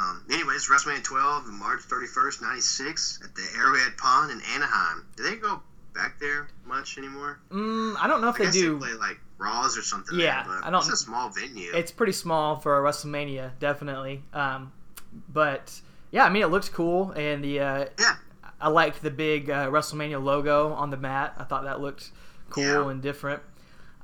um, 0.00 0.24
anyways, 0.30 0.68
WrestleMania 0.68 1.04
12, 1.04 1.46
March 1.46 1.80
31st, 1.80 2.42
'96, 2.42 3.20
at 3.24 3.34
the 3.34 3.46
Arrowhead 3.56 3.96
Pond 3.98 4.32
in 4.32 4.40
Anaheim. 4.54 5.06
Do 5.16 5.22
they 5.22 5.36
go 5.36 5.62
back 5.94 6.18
there 6.20 6.48
much 6.66 6.98
anymore? 6.98 7.40
Mm, 7.50 7.96
I 8.00 8.06
don't 8.06 8.20
know 8.20 8.28
if 8.28 8.40
I 8.40 8.46
they 8.46 8.50
do. 8.50 8.74
they 8.78 8.86
play 8.86 8.94
like 8.94 9.20
Raws 9.38 9.76
or 9.78 9.82
something. 9.82 10.18
Yeah, 10.18 10.42
there, 10.44 10.56
but 10.60 10.66
I 10.66 10.70
don't- 10.70 10.80
It's 10.80 10.92
a 10.92 10.96
small 10.96 11.28
venue. 11.30 11.70
It's 11.74 11.92
pretty 11.92 12.12
small 12.12 12.56
for 12.56 12.78
a 12.78 12.82
WrestleMania, 12.90 13.52
definitely. 13.58 14.22
Um, 14.32 14.72
but 15.32 15.80
yeah, 16.10 16.24
I 16.24 16.30
mean, 16.30 16.42
it 16.42 16.48
looks 16.48 16.68
cool, 16.68 17.10
and 17.12 17.42
the 17.44 17.60
uh, 17.60 17.84
yeah, 17.98 18.16
I 18.60 18.68
liked 18.68 19.02
the 19.02 19.10
big 19.10 19.50
uh, 19.50 19.68
WrestleMania 19.70 20.22
logo 20.22 20.72
on 20.72 20.90
the 20.90 20.96
mat. 20.96 21.34
I 21.38 21.44
thought 21.44 21.64
that 21.64 21.80
looked 21.80 22.10
cool 22.50 22.64
Yeah. 22.64 22.88
and 22.88 23.02
different. 23.02 23.42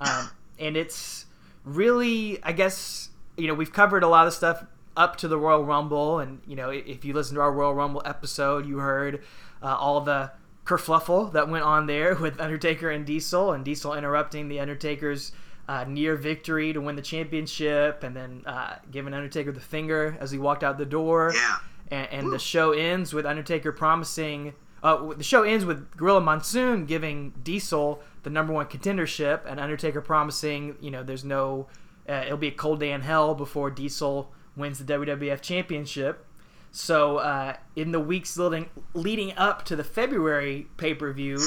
Um, 0.01 0.31
and 0.59 0.77
it's 0.77 1.27
really, 1.65 2.43
I 2.43 2.53
guess, 2.53 3.11
you 3.37 3.47
know, 3.49 3.55
we've 3.55 3.73
covered 3.73 4.03
a 4.03 4.09
lot 4.09 4.27
of 4.27 4.33
stuff 4.33 4.65
up 4.97 5.17
to 5.17 5.29
the 5.29 5.39
Royal 5.39 5.65
Rumble, 5.65 6.19
and 6.19 6.41
you 6.47 6.57
know, 6.57 6.71
if 6.71 7.05
you 7.05 7.13
listen 7.15 7.37
to 7.37 7.41
our 7.41 7.53
Royal 7.53 7.75
Rumble 7.75 8.03
episode, 8.05 8.67
you 8.67 8.79
heard 8.79 9.23
uh, 9.63 9.77
all 9.77 10.01
the 10.01 10.31
kerfluffle 10.71 11.33
that 11.33 11.49
went 11.49 11.65
on 11.65 11.87
there 11.87 12.15
with 12.15 12.41
Undertaker 12.41 12.91
and 12.91 13.05
Diesel, 13.05 13.53
and 13.53 13.65
Diesel 13.65 13.95
interrupting 13.95 14.49
the 14.49 14.61
Undertaker's. 14.61 15.33
Uh, 15.69 15.85
near 15.85 16.17
victory 16.17 16.73
to 16.73 16.81
win 16.81 16.97
the 16.97 17.03
championship, 17.03 18.03
and 18.03 18.17
then 18.17 18.43
uh, 18.45 18.75
giving 18.91 19.15
Undertaker 19.15 19.53
the 19.53 19.61
finger 19.61 20.17
as 20.19 20.33
he 20.33 20.39
walked 20.39 20.65
out 20.65 20.79
the 20.79 20.85
door 20.85 21.31
yeah, 21.33 21.59
and, 21.93 22.09
and 22.11 22.33
the 22.33 22.41
show 22.41 22.73
ends 22.73 23.15
with 23.15 23.25
Undertaker 23.25 23.71
promising. 23.71 24.55
Uh, 24.83 25.15
the 25.15 25.23
show 25.23 25.45
ends 25.45 25.65
with 25.65 25.97
Gorilla 25.97 26.21
Monsoon 26.21 26.87
giving 26.87 27.33
Diesel 27.45 28.03
the 28.23 28.31
number 28.31 28.53
one 28.53 28.67
contendership, 28.67 29.43
and 29.47 29.61
Undertaker 29.61 30.01
promising, 30.01 30.77
you 30.81 30.91
know, 30.91 31.03
there's 31.03 31.25
no, 31.25 31.69
uh, 32.09 32.25
it'll 32.27 32.37
be 32.37 32.49
a 32.49 32.53
cold 32.53 32.81
day 32.81 32.91
in 32.93 33.03
hell 33.03 33.35
before 33.35 33.71
Diesel 33.71 34.33
wins 34.57 34.85
the 34.85 34.93
WWF 34.93 35.41
Championship. 35.41 36.27
So 36.73 37.19
uh, 37.19 37.57
in 37.77 37.93
the 37.93 38.01
weeks 38.01 38.37
leading 38.37 38.69
leading 38.95 39.33
up 39.37 39.65
to 39.67 39.77
the 39.77 39.85
February 39.85 40.67
pay 40.77 40.95
per 40.95 41.13
view, 41.13 41.39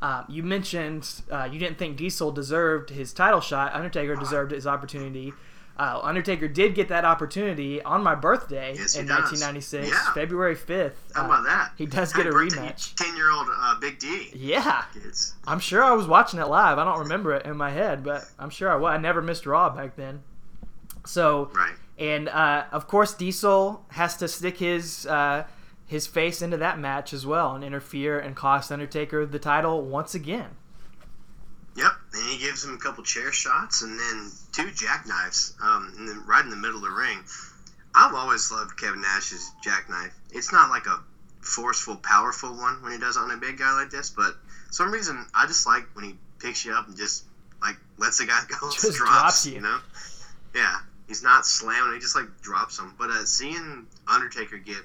uh, 0.00 0.22
you 0.28 0.42
mentioned 0.42 1.08
uh, 1.30 1.48
you 1.50 1.58
didn't 1.58 1.78
think 1.78 1.96
Diesel 1.96 2.30
deserved 2.32 2.90
his 2.90 3.12
title 3.12 3.40
shot. 3.40 3.74
Undertaker 3.74 4.14
deserved 4.14 4.52
his 4.52 4.66
opportunity. 4.66 5.32
Uh, 5.76 6.00
Undertaker 6.02 6.48
did 6.48 6.74
get 6.74 6.88
that 6.88 7.04
opportunity 7.04 7.80
on 7.82 8.02
my 8.02 8.16
birthday 8.16 8.74
Yes, 8.76 8.96
in 8.96 9.06
does. 9.06 9.30
1996, 9.40 9.88
Yeah. 9.88 10.12
February 10.12 10.56
5th. 10.56 10.94
how 11.14 11.22
Uh, 11.22 11.26
about 11.26 11.44
that? 11.44 11.70
he 11.76 11.86
does 11.86 12.10
Happy 12.10 12.24
get 12.24 12.32
a 12.32 12.36
rematch. 12.36 12.96
Ten-year-old 12.96 13.46
uh, 13.56 13.78
Big 13.78 14.00
D. 14.00 14.30
Yeah, 14.34 14.82
Kids. 14.92 15.34
I'm 15.46 15.60
sure 15.60 15.84
I 15.84 15.92
was 15.92 16.08
watching 16.08 16.40
it 16.40 16.48
live. 16.48 16.78
I 16.78 16.84
don't 16.84 16.98
remember 16.98 17.32
it 17.34 17.46
in 17.46 17.56
my 17.56 17.70
head, 17.70 18.02
but 18.02 18.24
I'm 18.40 18.50
sure 18.50 18.68
I 18.72 18.74
was. 18.74 18.92
I 18.92 18.96
never 18.96 19.22
missed 19.22 19.46
Raw 19.46 19.70
back 19.70 19.94
then. 19.94 20.22
So, 21.06 21.48
Right. 21.54 21.74
And 21.98 22.28
uh, 22.28 22.64
of 22.72 22.86
course, 22.86 23.14
Diesel 23.14 23.84
has 23.90 24.16
to 24.18 24.28
stick 24.28 24.58
his 24.58 25.06
uh, 25.06 25.44
his 25.86 26.06
face 26.06 26.42
into 26.42 26.56
that 26.58 26.78
match 26.78 27.12
as 27.12 27.26
well 27.26 27.54
and 27.54 27.64
interfere 27.64 28.18
and 28.18 28.36
cost 28.36 28.70
Undertaker 28.70 29.24
the 29.26 29.38
title 29.38 29.82
once 29.82 30.14
again. 30.14 30.50
Yep, 31.76 31.92
and 32.14 32.30
he 32.30 32.38
gives 32.38 32.64
him 32.64 32.74
a 32.74 32.78
couple 32.78 33.04
chair 33.04 33.30
shots 33.32 33.82
and 33.82 33.98
then 33.98 34.30
two 34.52 34.70
jackknives, 34.72 35.54
um, 35.62 35.92
and 35.96 36.08
then 36.08 36.22
right 36.26 36.42
in 36.44 36.50
the 36.50 36.56
middle 36.56 36.76
of 36.76 36.82
the 36.82 36.90
ring. 36.90 37.18
I've 37.94 38.14
always 38.14 38.50
loved 38.50 38.76
Kevin 38.78 39.00
Nash's 39.00 39.50
jackknife. 39.62 40.12
It's 40.32 40.52
not 40.52 40.70
like 40.70 40.86
a 40.86 41.00
forceful, 41.40 41.96
powerful 41.96 42.50
one 42.50 42.82
when 42.82 42.92
he 42.92 42.98
does 42.98 43.16
it 43.16 43.20
on 43.20 43.30
a 43.30 43.36
big 43.36 43.58
guy 43.58 43.72
like 43.74 43.90
this, 43.90 44.10
but 44.10 44.36
some 44.70 44.92
reason 44.92 45.24
I 45.34 45.46
just 45.46 45.66
like 45.66 45.84
when 45.94 46.04
he 46.04 46.14
picks 46.40 46.64
you 46.64 46.72
up 46.74 46.88
and 46.88 46.96
just 46.96 47.24
like 47.62 47.76
lets 47.96 48.18
the 48.18 48.26
guy 48.26 48.40
go, 48.48 48.66
and 48.66 48.72
Just 48.74 48.96
drops, 48.98 49.18
drops 49.20 49.46
you. 49.46 49.54
you 49.54 49.60
know? 49.60 49.78
Yeah, 50.54 50.78
he's 51.08 51.22
not 51.22 51.44
slamming; 51.46 51.94
he 51.94 51.98
just 51.98 52.14
like 52.14 52.40
drops 52.40 52.78
him. 52.78 52.94
But 52.98 53.10
uh, 53.10 53.24
seeing 53.24 53.86
Undertaker 54.06 54.58
get 54.58 54.76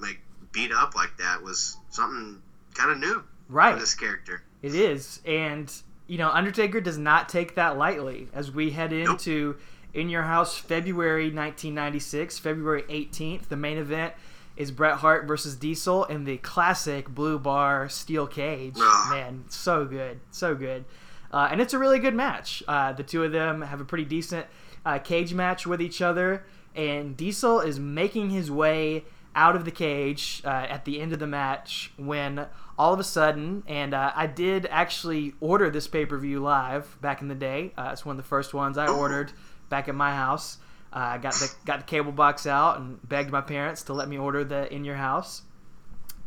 like 0.00 0.20
beat 0.52 0.72
up 0.72 0.94
like 0.94 1.16
that 1.18 1.42
was 1.42 1.76
something 1.90 2.42
kind 2.74 2.90
of 2.90 2.98
new 2.98 3.24
Right. 3.48 3.72
for 3.74 3.80
this 3.80 3.94
character. 3.94 4.42
It 4.60 4.74
is, 4.74 5.20
and 5.24 5.72
you 6.06 6.18
know, 6.18 6.28
Undertaker 6.30 6.80
does 6.80 6.98
not 6.98 7.28
take 7.28 7.54
that 7.54 7.76
lightly. 7.78 8.28
As 8.34 8.50
we 8.50 8.70
head 8.70 8.92
into 8.92 9.56
In 9.94 10.08
Your 10.10 10.22
House, 10.22 10.56
February 10.58 11.30
1996, 11.30 12.38
February 12.38 12.82
18th, 12.88 13.48
the 13.48 13.56
main 13.56 13.78
event 13.78 14.14
is 14.56 14.70
Bret 14.72 14.96
Hart 14.96 15.26
versus 15.28 15.54
Diesel 15.54 16.04
in 16.06 16.24
the 16.24 16.36
classic 16.38 17.08
blue 17.08 17.38
bar 17.38 17.88
steel 17.88 18.26
cage. 18.26 18.74
Ugh. 18.80 19.10
Man, 19.10 19.44
so 19.48 19.84
good, 19.84 20.18
so 20.30 20.54
good, 20.54 20.84
uh, 21.32 21.48
and 21.50 21.60
it's 21.60 21.74
a 21.74 21.78
really 21.78 21.98
good 22.00 22.14
match. 22.14 22.62
Uh, 22.66 22.92
the 22.92 23.02
two 23.04 23.22
of 23.22 23.30
them 23.32 23.62
have 23.62 23.80
a 23.80 23.84
pretty 23.84 24.04
decent 24.04 24.46
uh, 24.84 24.98
cage 24.98 25.34
match 25.34 25.66
with 25.66 25.80
each 25.80 26.00
other, 26.02 26.44
and 26.74 27.16
Diesel 27.16 27.60
is 27.60 27.78
making 27.78 28.30
his 28.30 28.50
way 28.50 29.04
out 29.34 29.54
of 29.54 29.64
the 29.64 29.70
cage 29.70 30.42
uh, 30.44 30.48
at 30.48 30.84
the 30.84 31.00
end 31.00 31.12
of 31.12 31.18
the 31.18 31.26
match 31.26 31.92
when 31.96 32.46
all 32.78 32.92
of 32.92 33.00
a 33.00 33.04
sudden, 33.04 33.62
and 33.66 33.94
uh, 33.94 34.12
I 34.14 34.26
did 34.26 34.66
actually 34.70 35.34
order 35.40 35.70
this 35.70 35.86
pay 35.86 36.06
per 36.06 36.16
view 36.18 36.40
live 36.40 36.96
back 37.00 37.20
in 37.20 37.28
the 37.28 37.34
day. 37.34 37.72
Uh, 37.76 37.90
it's 37.92 38.04
one 38.06 38.14
of 38.18 38.22
the 38.22 38.28
first 38.28 38.54
ones 38.54 38.78
I 38.78 38.86
ordered 38.88 39.32
back 39.68 39.88
at 39.88 39.94
my 39.94 40.14
house. 40.14 40.58
Uh, 40.92 40.98
I 40.98 41.18
got 41.18 41.34
the 41.34 41.52
got 41.66 41.80
the 41.80 41.84
cable 41.84 42.12
box 42.12 42.46
out 42.46 42.78
and 42.78 42.98
begged 43.06 43.30
my 43.30 43.42
parents 43.42 43.82
to 43.84 43.92
let 43.92 44.08
me 44.08 44.16
order 44.16 44.42
the 44.44 44.72
in 44.72 44.84
your 44.84 44.96
house. 44.96 45.42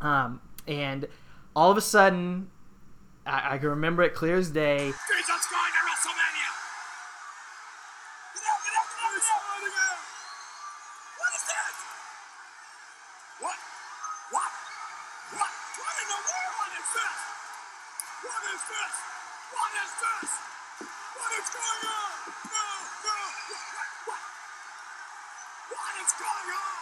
Um, 0.00 0.40
and 0.66 1.08
all 1.54 1.70
of 1.70 1.76
a 1.76 1.80
sudden, 1.80 2.50
I, 3.26 3.54
I 3.54 3.58
can 3.58 3.68
remember 3.70 4.02
it 4.02 4.14
clear 4.14 4.36
as 4.36 4.50
day. 4.50 4.78
Jesus 4.86 5.46
going 5.50 5.72
to 5.72 5.82
WrestleMania! 5.82 6.50
Get 8.34 8.44
out, 8.46 8.60
get 8.62 8.74
out, 8.78 8.86
get 8.86 9.02
out, 9.02 9.22
get 9.62 9.74
out! 9.78 10.00
What 11.18 11.30
is 11.34 11.44
that? 11.50 11.74
What? 13.42 13.58
What? 14.30 14.52
What? 15.38 15.52
What 15.52 15.94
in 16.02 16.06
the 16.06 16.22
world 16.22 16.70
is 16.78 16.88
this? 16.94 17.18
What 18.26 18.42
is 18.46 18.62
this? 18.62 18.94
What 19.54 19.72
is 19.74 19.92
this? 20.02 20.30
What 21.18 21.30
is 21.34 21.48
going 21.50 21.82
on? 21.82 22.10
No, 22.46 22.66
no, 23.06 23.16
what, 23.50 23.66
what, 23.74 23.88
what? 24.06 24.22
What 25.70 25.92
is 26.02 26.12
going 26.18 26.48
on? 26.58 26.74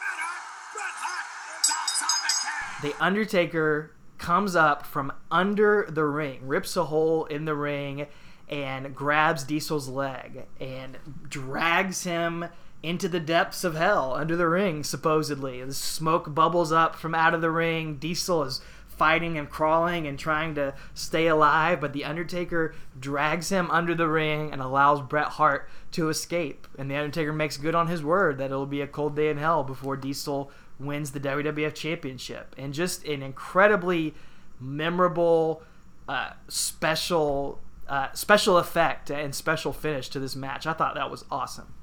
Bret 0.00 0.16
Hart, 0.16 0.44
Bret 0.72 0.96
Hart 0.96 1.26
is 1.60 1.68
outside 1.68 2.20
the 2.24 2.32
cage! 2.40 2.80
The 2.82 2.91
Undertaker 3.02 3.90
comes 4.18 4.54
up 4.54 4.86
from 4.86 5.12
under 5.28 5.88
the 5.90 6.04
ring, 6.04 6.46
rips 6.46 6.76
a 6.76 6.84
hole 6.84 7.24
in 7.24 7.44
the 7.44 7.54
ring, 7.56 8.06
and 8.48 8.94
grabs 8.94 9.42
Diesel's 9.42 9.88
leg 9.88 10.46
and 10.60 10.98
drags 11.28 12.04
him 12.04 12.44
into 12.80 13.08
the 13.08 13.18
depths 13.18 13.64
of 13.64 13.74
hell 13.74 14.14
under 14.14 14.36
the 14.36 14.48
ring, 14.48 14.84
supposedly. 14.84 15.64
The 15.64 15.74
smoke 15.74 16.32
bubbles 16.32 16.70
up 16.70 16.94
from 16.94 17.12
out 17.12 17.34
of 17.34 17.40
the 17.40 17.50
ring. 17.50 17.96
Diesel 17.96 18.44
is 18.44 18.60
fighting 18.86 19.36
and 19.36 19.50
crawling 19.50 20.06
and 20.06 20.16
trying 20.16 20.54
to 20.54 20.74
stay 20.94 21.26
alive, 21.26 21.80
but 21.80 21.92
The 21.92 22.04
Undertaker 22.04 22.72
drags 23.00 23.48
him 23.48 23.68
under 23.70 23.96
the 23.96 24.06
ring 24.06 24.52
and 24.52 24.62
allows 24.62 25.00
Bret 25.00 25.26
Hart 25.26 25.68
to 25.92 26.08
escape. 26.08 26.68
And 26.78 26.88
The 26.88 26.96
Undertaker 26.96 27.32
makes 27.32 27.56
good 27.56 27.74
on 27.74 27.88
his 27.88 28.04
word 28.04 28.38
that 28.38 28.52
it'll 28.52 28.66
be 28.66 28.80
a 28.80 28.86
cold 28.86 29.16
day 29.16 29.28
in 29.28 29.38
hell 29.38 29.64
before 29.64 29.96
Diesel 29.96 30.52
wins 30.78 31.12
the 31.12 31.20
WWF 31.20 31.74
Championship. 31.74 32.54
And 32.58 32.72
just 32.74 33.04
an 33.04 33.22
incredibly 33.22 34.14
memorable, 34.60 35.62
uh, 36.08 36.30
special. 36.48 37.60
Uh, 37.88 38.10
special 38.14 38.56
effect 38.58 39.10
and 39.10 39.34
special 39.34 39.72
finish 39.72 40.08
to 40.08 40.18
this 40.20 40.34
match. 40.36 40.66
I 40.66 40.72
thought 40.72 40.94
that 40.94 41.10
was 41.10 41.24
awesome. 41.30 41.74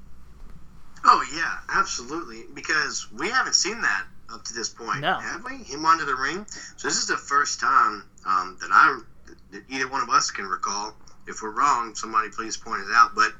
Oh 1.04 1.24
yeah, 1.36 1.58
absolutely. 1.78 2.44
Because 2.52 3.06
we 3.12 3.28
haven't 3.28 3.54
seen 3.54 3.80
that 3.82 4.06
up 4.32 4.42
to 4.44 4.54
this 4.54 4.70
point, 4.70 5.00
No. 5.00 5.18
have 5.18 5.44
we? 5.44 5.58
Him 5.58 5.84
under 5.84 6.04
the 6.06 6.14
ring. 6.16 6.46
So 6.76 6.88
this 6.88 6.96
is 6.96 7.06
the 7.06 7.16
first 7.18 7.60
time 7.60 8.04
um, 8.26 8.56
that 8.60 8.70
I, 8.72 8.98
that 9.52 9.62
either 9.68 9.88
one 9.88 10.02
of 10.02 10.08
us 10.08 10.30
can 10.30 10.46
recall. 10.46 10.94
If 11.28 11.42
we're 11.42 11.50
wrong, 11.50 11.94
somebody 11.94 12.28
please 12.30 12.56
point 12.56 12.80
it 12.80 12.88
out. 12.92 13.14
But 13.14 13.32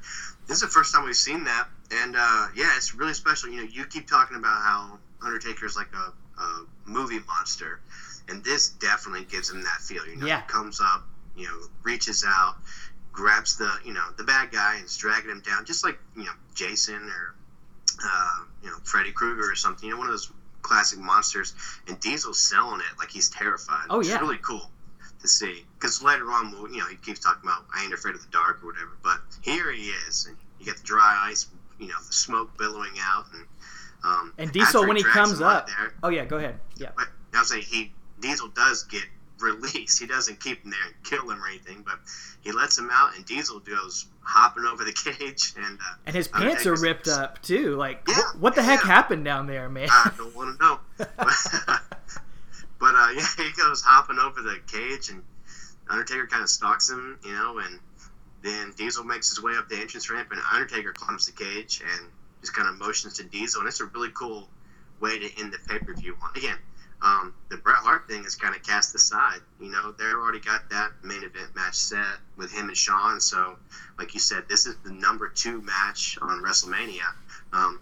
this 0.47 0.57
is 0.57 0.61
the 0.61 0.67
first 0.67 0.93
time 0.93 1.03
we've 1.03 1.15
seen 1.15 1.43
that, 1.45 1.67
and 1.91 2.15
uh, 2.17 2.47
yeah, 2.55 2.71
it's 2.77 2.95
really 2.95 3.15
special. 3.15 3.49
You 3.49 3.63
know, 3.63 3.69
you 3.69 3.85
keep 3.85 4.07
talking 4.07 4.37
about 4.37 4.61
how 4.61 4.99
Undertaker 5.23 5.65
is 5.65 5.75
like 5.75 5.89
a, 5.93 6.41
a 6.41 6.65
movie 6.85 7.19
monster, 7.27 7.79
and 8.27 8.43
this 8.43 8.69
definitely 8.69 9.25
gives 9.25 9.49
him 9.49 9.61
that 9.63 9.81
feel. 9.81 10.05
You 10.07 10.17
know, 10.17 10.25
Yeah. 10.25 10.41
he 10.41 10.47
comes 10.47 10.79
up, 10.81 11.03
you 11.35 11.45
know, 11.47 11.57
reaches 11.83 12.23
out, 12.27 12.55
grabs 13.11 13.57
the 13.57 13.69
you 13.85 13.93
know 13.93 14.05
the 14.17 14.23
bad 14.23 14.51
guy 14.51 14.75
and 14.77 14.85
is 14.85 14.97
dragging 14.97 15.29
him 15.31 15.41
down, 15.41 15.65
just 15.65 15.83
like 15.83 15.99
you 16.15 16.23
know 16.23 16.31
Jason 16.55 16.95
or 16.95 17.35
uh, 18.03 18.39
you 18.63 18.69
know 18.69 18.77
Freddy 18.83 19.11
Krueger 19.11 19.49
or 19.51 19.55
something. 19.55 19.87
You 19.87 19.95
know, 19.95 19.99
one 19.99 20.07
of 20.07 20.13
those 20.13 20.31
classic 20.61 20.99
monsters. 20.99 21.53
And 21.87 21.99
Diesel's 21.99 22.39
selling 22.39 22.79
it 22.81 22.97
like 22.99 23.09
he's 23.09 23.29
terrified. 23.29 23.87
Oh, 23.89 24.01
yeah. 24.01 24.19
really 24.19 24.37
cool 24.37 24.69
to 25.21 25.27
see. 25.27 25.65
Because 25.79 26.03
later 26.03 26.31
on, 26.31 26.51
we'll, 26.51 26.71
you 26.71 26.77
know, 26.77 26.85
he 26.85 26.95
keeps 26.97 27.19
talking 27.19 27.41
about 27.49 27.65
I 27.73 27.83
ain't 27.83 27.93
afraid 27.93 28.13
of 28.15 28.21
the 28.21 28.31
dark 28.31 28.61
or 28.63 28.67
whatever. 28.67 28.91
But 29.03 29.21
here 29.41 29.71
he 29.71 29.89
is, 30.07 30.27
and 30.27 30.37
you 30.59 30.65
get 30.65 30.77
the 30.77 30.83
dry 30.83 31.27
ice, 31.29 31.47
you 31.79 31.87
know, 31.87 31.95
the 32.05 32.13
smoke 32.13 32.55
billowing 32.57 32.93
out, 33.01 33.25
and 33.33 33.43
um, 34.03 34.33
And 34.37 34.51
Diesel, 34.51 34.87
when 34.87 34.97
he 34.97 35.03
comes 35.03 35.41
up, 35.41 35.67
there, 35.67 35.93
oh 36.03 36.09
yeah, 36.09 36.25
go 36.25 36.37
ahead. 36.37 36.59
Yeah, 36.77 36.89
but 36.95 37.07
I 37.33 37.39
was 37.39 37.49
saying 37.49 37.63
he 37.63 37.91
Diesel 38.19 38.49
does 38.49 38.83
get 38.83 39.03
released. 39.39 39.99
He 39.99 40.07
doesn't 40.07 40.39
keep 40.39 40.63
him 40.63 40.71
there 40.71 40.79
and 40.85 40.95
kill 41.03 41.29
him 41.29 41.41
or 41.43 41.47
anything, 41.47 41.83
but 41.85 41.99
he 42.41 42.51
lets 42.51 42.77
him 42.77 42.89
out, 42.91 43.15
and 43.15 43.25
Diesel 43.25 43.59
goes 43.59 44.05
hopping 44.23 44.65
over 44.65 44.83
the 44.83 44.93
cage, 45.17 45.53
and 45.57 45.79
uh, 45.79 45.93
and 46.05 46.15
his 46.15 46.27
pants 46.27 46.65
are 46.65 46.75
ripped 46.75 47.07
up 47.07 47.41
too. 47.41 47.75
Like, 47.75 48.01
Yeah, 48.07 48.15
wh- 48.15 48.41
what 48.41 48.55
the 48.55 48.63
heck 48.63 48.81
happened 48.81 49.25
down 49.25 49.47
there, 49.47 49.69
man? 49.69 49.87
I 49.91 50.11
don't 50.17 50.35
want 50.35 50.59
to 50.59 50.65
know. 50.65 50.79
but 52.79 52.95
uh, 52.95 53.09
yeah, 53.15 53.25
he 53.37 53.51
goes 53.57 53.81
hopping 53.81 54.17
over 54.19 54.41
the 54.41 54.57
cage, 54.71 55.09
and 55.09 55.21
Undertaker 55.89 56.27
kind 56.27 56.43
of 56.43 56.49
stalks 56.49 56.89
him, 56.89 57.17
you 57.23 57.31
know, 57.33 57.59
and 57.59 57.79
then 58.43 58.73
Diesel 58.77 59.03
makes 59.03 59.29
his 59.29 59.41
way 59.41 59.53
up 59.55 59.69
the 59.69 59.75
entrance 59.77 60.09
ramp, 60.09 60.29
and 60.31 60.41
Undertaker 60.51 60.93
climbs 60.93 61.25
the 61.27 61.31
cage 61.31 61.81
and 61.81 62.07
just 62.41 62.53
kind 62.55 62.67
of 62.67 62.77
motions 62.77 63.13
to 63.15 63.23
Diesel, 63.23 63.61
and 63.61 63.67
it's 63.67 63.79
a 63.79 63.85
really 63.85 64.09
cool 64.13 64.49
way 64.99 65.17
to 65.19 65.39
end 65.39 65.53
the 65.53 65.57
pay 65.67 65.79
per 65.79 65.93
view. 65.93 66.15
One. 66.19 66.31
Again, 66.35 66.57
um, 67.01 67.33
the 67.49 67.57
Bret 67.57 67.77
Hart 67.77 68.07
thing 68.07 68.25
is 68.25 68.35
kind 68.35 68.55
of 68.55 68.61
cast 68.63 68.93
aside. 68.93 69.39
You 69.59 69.71
know, 69.71 69.91
they've 69.97 70.13
already 70.13 70.39
got 70.39 70.69
that 70.69 70.91
main 71.03 71.23
event 71.23 71.55
match 71.55 71.75
set 71.75 72.05
with 72.37 72.51
him 72.51 72.67
and 72.67 72.77
Shawn. 72.77 73.19
So, 73.19 73.55
like 73.97 74.13
you 74.13 74.19
said, 74.19 74.43
this 74.49 74.65
is 74.67 74.75
the 74.83 74.91
number 74.91 75.27
two 75.29 75.61
match 75.61 76.17
on 76.21 76.43
WrestleMania, 76.43 77.01
um, 77.53 77.79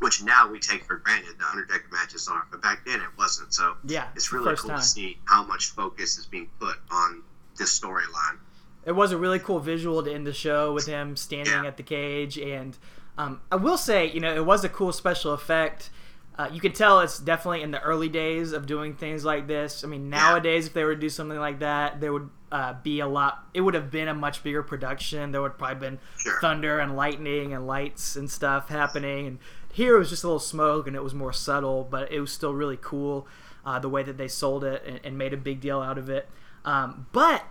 which 0.00 0.22
now 0.22 0.48
we 0.50 0.58
take 0.58 0.84
for 0.84 0.96
granted. 0.96 1.38
The 1.38 1.46
Undertaker 1.46 1.84
matches 1.92 2.28
are, 2.28 2.46
but 2.50 2.62
back 2.62 2.84
then 2.86 3.00
it 3.00 3.08
wasn't. 3.18 3.52
So 3.52 3.76
yeah, 3.84 4.08
it's 4.16 4.32
really 4.32 4.56
cool 4.56 4.70
time. 4.70 4.78
to 4.78 4.84
see 4.84 5.18
how 5.26 5.44
much 5.44 5.70
focus 5.70 6.16
is 6.18 6.26
being 6.26 6.48
put 6.58 6.76
on 6.90 7.22
this 7.58 7.78
storyline. 7.78 8.38
It 8.86 8.92
was 8.92 9.12
a 9.12 9.16
really 9.16 9.38
cool 9.38 9.60
visual 9.60 10.02
to 10.02 10.12
end 10.12 10.26
the 10.26 10.32
show 10.34 10.74
with 10.74 10.84
him 10.86 11.16
standing 11.16 11.52
Yeah. 11.54 11.66
at 11.66 11.76
the 11.78 11.82
cage, 11.82 12.36
and 12.38 12.76
um, 13.18 13.40
I 13.50 13.56
will 13.56 13.78
say, 13.78 14.10
you 14.10 14.20
know, 14.20 14.34
it 14.34 14.44
was 14.44 14.64
a 14.64 14.68
cool 14.68 14.92
special 14.92 15.32
effect. 15.32 15.90
Uh, 16.36 16.48
you 16.52 16.60
can 16.60 16.72
tell 16.72 16.98
it's 17.00 17.18
definitely 17.18 17.62
in 17.62 17.70
the 17.70 17.80
early 17.80 18.08
days 18.08 18.52
of 18.52 18.66
doing 18.66 18.94
things 18.94 19.24
like 19.24 19.46
this. 19.46 19.84
I 19.84 19.86
mean, 19.86 20.10
nowadays, 20.10 20.66
if 20.66 20.72
they 20.74 20.82
were 20.82 20.94
to 20.94 21.00
do 21.00 21.08
something 21.08 21.38
like 21.38 21.60
that, 21.60 22.00
there 22.00 22.12
would 22.12 22.28
uh, 22.50 22.74
be 22.82 22.98
a 23.00 23.06
lot. 23.06 23.44
It 23.54 23.60
would 23.60 23.74
have 23.74 23.90
been 23.90 24.08
a 24.08 24.14
much 24.14 24.42
bigger 24.42 24.62
production. 24.64 25.30
There 25.30 25.40
would 25.42 25.58
probably 25.58 25.88
been 25.90 25.98
Sure. 26.18 26.40
thunder 26.40 26.80
and 26.80 26.96
lightning 26.96 27.52
and 27.52 27.66
lights 27.68 28.16
and 28.16 28.28
stuff 28.28 28.68
happening. 28.68 29.28
And 29.28 29.38
here 29.72 29.94
it 29.94 29.98
was 30.00 30.10
just 30.10 30.24
a 30.24 30.26
little 30.26 30.40
smoke, 30.40 30.88
and 30.88 30.96
it 30.96 31.04
was 31.04 31.14
more 31.14 31.32
subtle, 31.32 31.86
but 31.88 32.10
it 32.10 32.20
was 32.20 32.32
still 32.32 32.52
really 32.52 32.78
cool 32.80 33.28
uh, 33.64 33.78
the 33.78 33.88
way 33.88 34.02
that 34.02 34.16
they 34.18 34.28
sold 34.28 34.64
it 34.64 34.82
and, 34.84 35.00
and 35.04 35.16
made 35.16 35.32
a 35.32 35.36
big 35.36 35.60
deal 35.60 35.80
out 35.80 35.98
of 35.98 36.10
it. 36.10 36.28
Um, 36.64 37.06
but 37.12 37.44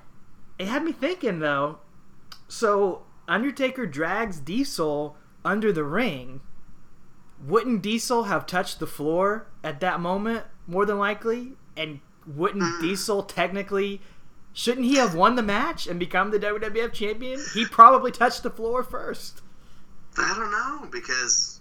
it 0.59 0.67
had 0.67 0.83
me 0.83 0.91
thinking 0.91 1.39
though. 1.39 1.79
So 2.47 3.03
Undertaker 3.27 3.85
drags 3.85 4.39
Diesel 4.39 5.15
under 5.45 5.71
the 5.71 5.83
ring. 5.83 6.41
Wouldn't 7.45 7.81
Diesel 7.81 8.23
have 8.23 8.45
touched 8.45 8.79
the 8.79 8.87
floor 8.87 9.47
at 9.63 9.79
that 9.81 9.99
moment 9.99 10.45
more 10.67 10.85
than 10.85 10.97
likely? 10.97 11.53
And 11.75 11.99
wouldn't 12.25 12.81
Diesel 12.81 13.23
technically 13.23 14.01
shouldn't 14.53 14.85
he 14.85 14.95
have 14.95 15.15
won 15.15 15.35
the 15.35 15.41
match 15.41 15.87
and 15.87 15.99
become 15.99 16.31
the 16.31 16.39
WWF 16.39 16.93
champion? 16.93 17.39
He 17.53 17.65
probably 17.65 18.11
touched 18.11 18.43
the 18.43 18.49
floor 18.51 18.83
first. 18.83 19.41
I 20.17 20.33
don't 20.37 20.51
know 20.51 20.87
because 20.91 21.59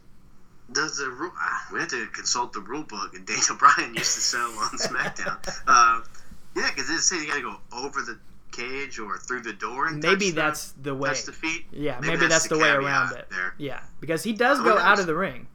does 0.70 0.98
the 0.98 1.08
rule? 1.08 1.32
ah, 1.36 1.66
We 1.72 1.80
have 1.80 1.88
to 1.88 2.06
consult 2.08 2.52
the 2.52 2.60
rule 2.60 2.82
book, 2.84 3.14
and 3.14 3.26
Daniel 3.26 3.56
Bryan 3.58 3.94
used 3.94 4.14
to 4.14 4.20
sell 4.20 4.42
on 4.50 4.78
SmackDown. 4.78 5.62
uh, 5.66 6.02
yeah, 6.54 6.68
because 6.74 6.90
it 6.90 7.00
says 7.00 7.22
you 7.22 7.28
got 7.28 7.36
to 7.36 7.42
go 7.42 7.56
over 7.76 8.02
the 8.02 8.18
cage 8.52 8.98
or 8.98 9.18
through 9.18 9.40
the 9.42 9.52
door. 9.52 9.88
And 9.88 10.02
Maybe 10.02 10.26
touch 10.26 10.34
the- 10.34 10.40
that's 10.40 10.72
the 10.72 10.94
way. 10.94 11.08
touch 11.08 11.24
the 11.24 11.32
feet. 11.32 11.66
Yeah, 11.72 11.98
maybe, 12.00 12.26
that's, 12.26 12.48
the, 12.48 12.58
way 12.58 12.70
around 12.70 13.12
it. 13.16 13.26
There. 13.30 13.54
Yeah, 13.58 13.80
because 14.00 14.22
he 14.22 14.32
does 14.32 14.58
Who 14.58 14.64
go 14.64 14.70
knows? 14.74 14.80
out 14.82 14.98
of 15.00 15.06
the 15.06 15.14
ring 15.14 15.48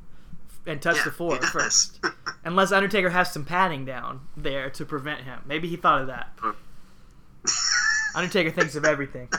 and 0.65 0.81
touch 0.81 0.97
Yeah, 0.97 1.03
the 1.05 1.11
floor 1.11 1.37
first. 1.37 1.99
Unless 2.43 2.71
Undertaker 2.71 3.09
has 3.09 3.31
some 3.31 3.45
padding 3.45 3.85
down 3.85 4.21
there 4.35 4.69
to 4.71 4.85
prevent 4.85 5.21
him. 5.21 5.39
Maybe 5.45 5.67
he 5.67 5.75
thought 5.77 6.01
of 6.01 6.07
that. 6.07 6.37
Undertaker 8.15 8.51
thinks 8.51 8.75
of 8.75 8.83
everything. 8.85 9.29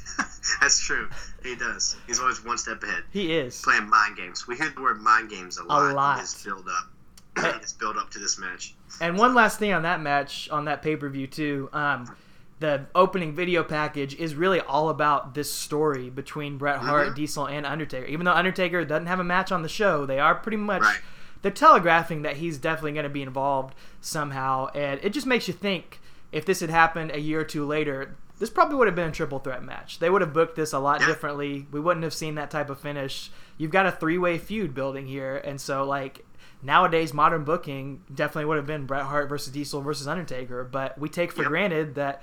that's 0.60 0.80
true. 0.80 1.08
He 1.42 1.56
does. 1.56 1.96
He's 2.06 2.20
always 2.20 2.44
one 2.44 2.58
step 2.58 2.82
ahead. 2.82 3.02
He 3.12 3.32
is. 3.32 3.60
Playing 3.62 3.88
mind 3.88 4.16
games. 4.16 4.46
We 4.46 4.56
hear 4.56 4.70
the 4.70 4.80
word 4.80 5.00
mind 5.00 5.30
games 5.30 5.58
a 5.58 5.64
lot. 5.64 5.90
A 5.90 5.94
lot. 5.94 6.18
In 6.18 6.22
this 6.22 6.42
build 6.44 6.66
up. 6.68 7.60
This 7.60 7.72
build 7.72 7.96
up 7.96 8.10
to 8.10 8.18
this 8.18 8.38
match. 8.38 8.74
And 9.00 9.16
one 9.16 9.34
last 9.34 9.58
thing 9.58 9.72
on 9.72 9.82
that 9.82 10.00
match, 10.00 10.48
on 10.50 10.66
that 10.66 10.82
pay 10.82 10.96
per 10.96 11.08
view 11.08 11.26
too. 11.26 11.68
Um, 11.72 12.14
the 12.60 12.86
opening 12.94 13.34
video 13.34 13.64
package 13.64 14.14
is 14.16 14.34
really 14.34 14.60
all 14.60 14.90
about 14.90 15.34
this 15.34 15.52
story 15.52 16.10
between 16.10 16.58
Bret 16.58 16.78
Hart, 16.78 17.08
Mhm. 17.08 17.14
Diesel, 17.14 17.46
and 17.48 17.64
Undertaker. 17.66 18.06
Even 18.06 18.26
though 18.26 18.32
Undertaker 18.32 18.84
doesn't 18.84 19.06
have 19.06 19.18
a 19.18 19.24
match 19.24 19.50
on 19.50 19.62
the 19.62 19.68
show, 19.68 20.04
they 20.06 20.20
are 20.20 20.34
pretty 20.34 20.58
much 20.58 20.82
Right. 20.82 20.98
they're 21.42 21.50
telegraphing 21.50 22.20
that 22.22 22.36
he's 22.36 22.58
definitely 22.58 22.92
going 22.92 23.04
to 23.04 23.08
be 23.10 23.22
involved 23.22 23.74
somehow, 24.02 24.68
and 24.74 25.00
it 25.02 25.10
just 25.10 25.26
makes 25.26 25.48
you 25.48 25.54
think 25.54 26.00
if 26.32 26.44
this 26.44 26.60
had 26.60 26.70
happened 26.70 27.10
a 27.12 27.18
year 27.18 27.40
or 27.40 27.44
two 27.44 27.64
later, 27.64 28.14
this 28.38 28.50
probably 28.50 28.76
would 28.76 28.86
have 28.88 28.94
been 28.94 29.08
a 29.08 29.12
triple 29.12 29.38
threat 29.38 29.62
match. 29.64 29.98
They 29.98 30.10
would 30.10 30.20
have 30.20 30.32
booked 30.34 30.56
this 30.56 30.72
a 30.74 30.78
lot 30.78 31.00
Yeah. 31.00 31.06
differently. 31.06 31.66
We 31.72 31.80
wouldn't 31.80 32.04
have 32.04 32.14
seen 32.14 32.34
that 32.36 32.50
type 32.50 32.68
of 32.70 32.78
finish. 32.78 33.30
You've 33.56 33.70
got 33.70 33.86
a 33.86 33.90
three 33.90 34.18
way 34.18 34.36
feud 34.38 34.74
building 34.74 35.06
here, 35.06 35.36
and 35.44 35.58
so 35.60 35.84
like 35.84 36.24
nowadays 36.62 37.14
modern 37.14 37.42
booking 37.44 38.02
definitely 38.14 38.44
would 38.44 38.56
have 38.58 38.66
been 38.66 38.84
Bret 38.84 39.04
Hart 39.04 39.30
versus 39.30 39.50
Diesel 39.52 39.80
versus 39.80 40.06
Undertaker, 40.06 40.62
but 40.62 40.98
we 40.98 41.08
take 41.08 41.32
for 41.32 41.40
Yep. 41.42 41.48
granted 41.48 41.94
that 41.94 42.22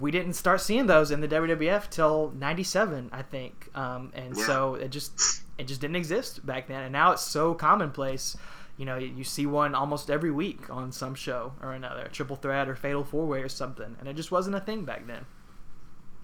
we 0.00 0.10
didn't 0.10 0.34
start 0.34 0.60
seeing 0.60 0.86
those 0.86 1.10
in 1.10 1.20
the 1.20 1.28
WWF 1.28 1.88
till 1.90 2.32
'97, 2.36 3.08
I 3.12 3.22
think, 3.22 3.68
um, 3.74 4.10
and 4.14 4.36
Yeah. 4.36 4.46
so 4.46 4.74
it 4.74 4.88
just 4.90 5.42
it 5.58 5.66
just 5.66 5.80
didn't 5.80 5.96
exist 5.96 6.44
back 6.44 6.68
then, 6.68 6.82
and 6.82 6.92
now 6.92 7.12
it's 7.12 7.22
so 7.22 7.54
commonplace. 7.54 8.36
You 8.76 8.84
know, 8.84 8.98
you 8.98 9.24
see 9.24 9.46
one 9.46 9.74
almost 9.74 10.10
every 10.10 10.30
week 10.30 10.68
on 10.68 10.92
some 10.92 11.14
show 11.14 11.54
or 11.62 11.72
another, 11.72 12.08
triple 12.12 12.36
threat 12.36 12.68
or 12.68 12.74
fatal 12.76 13.04
four 13.04 13.26
way 13.26 13.40
or 13.40 13.48
something, 13.48 13.96
and 13.98 14.06
it 14.06 14.16
just 14.16 14.30
wasn't 14.30 14.54
a 14.56 14.60
thing 14.60 14.84
back 14.84 15.06
then. 15.06 15.24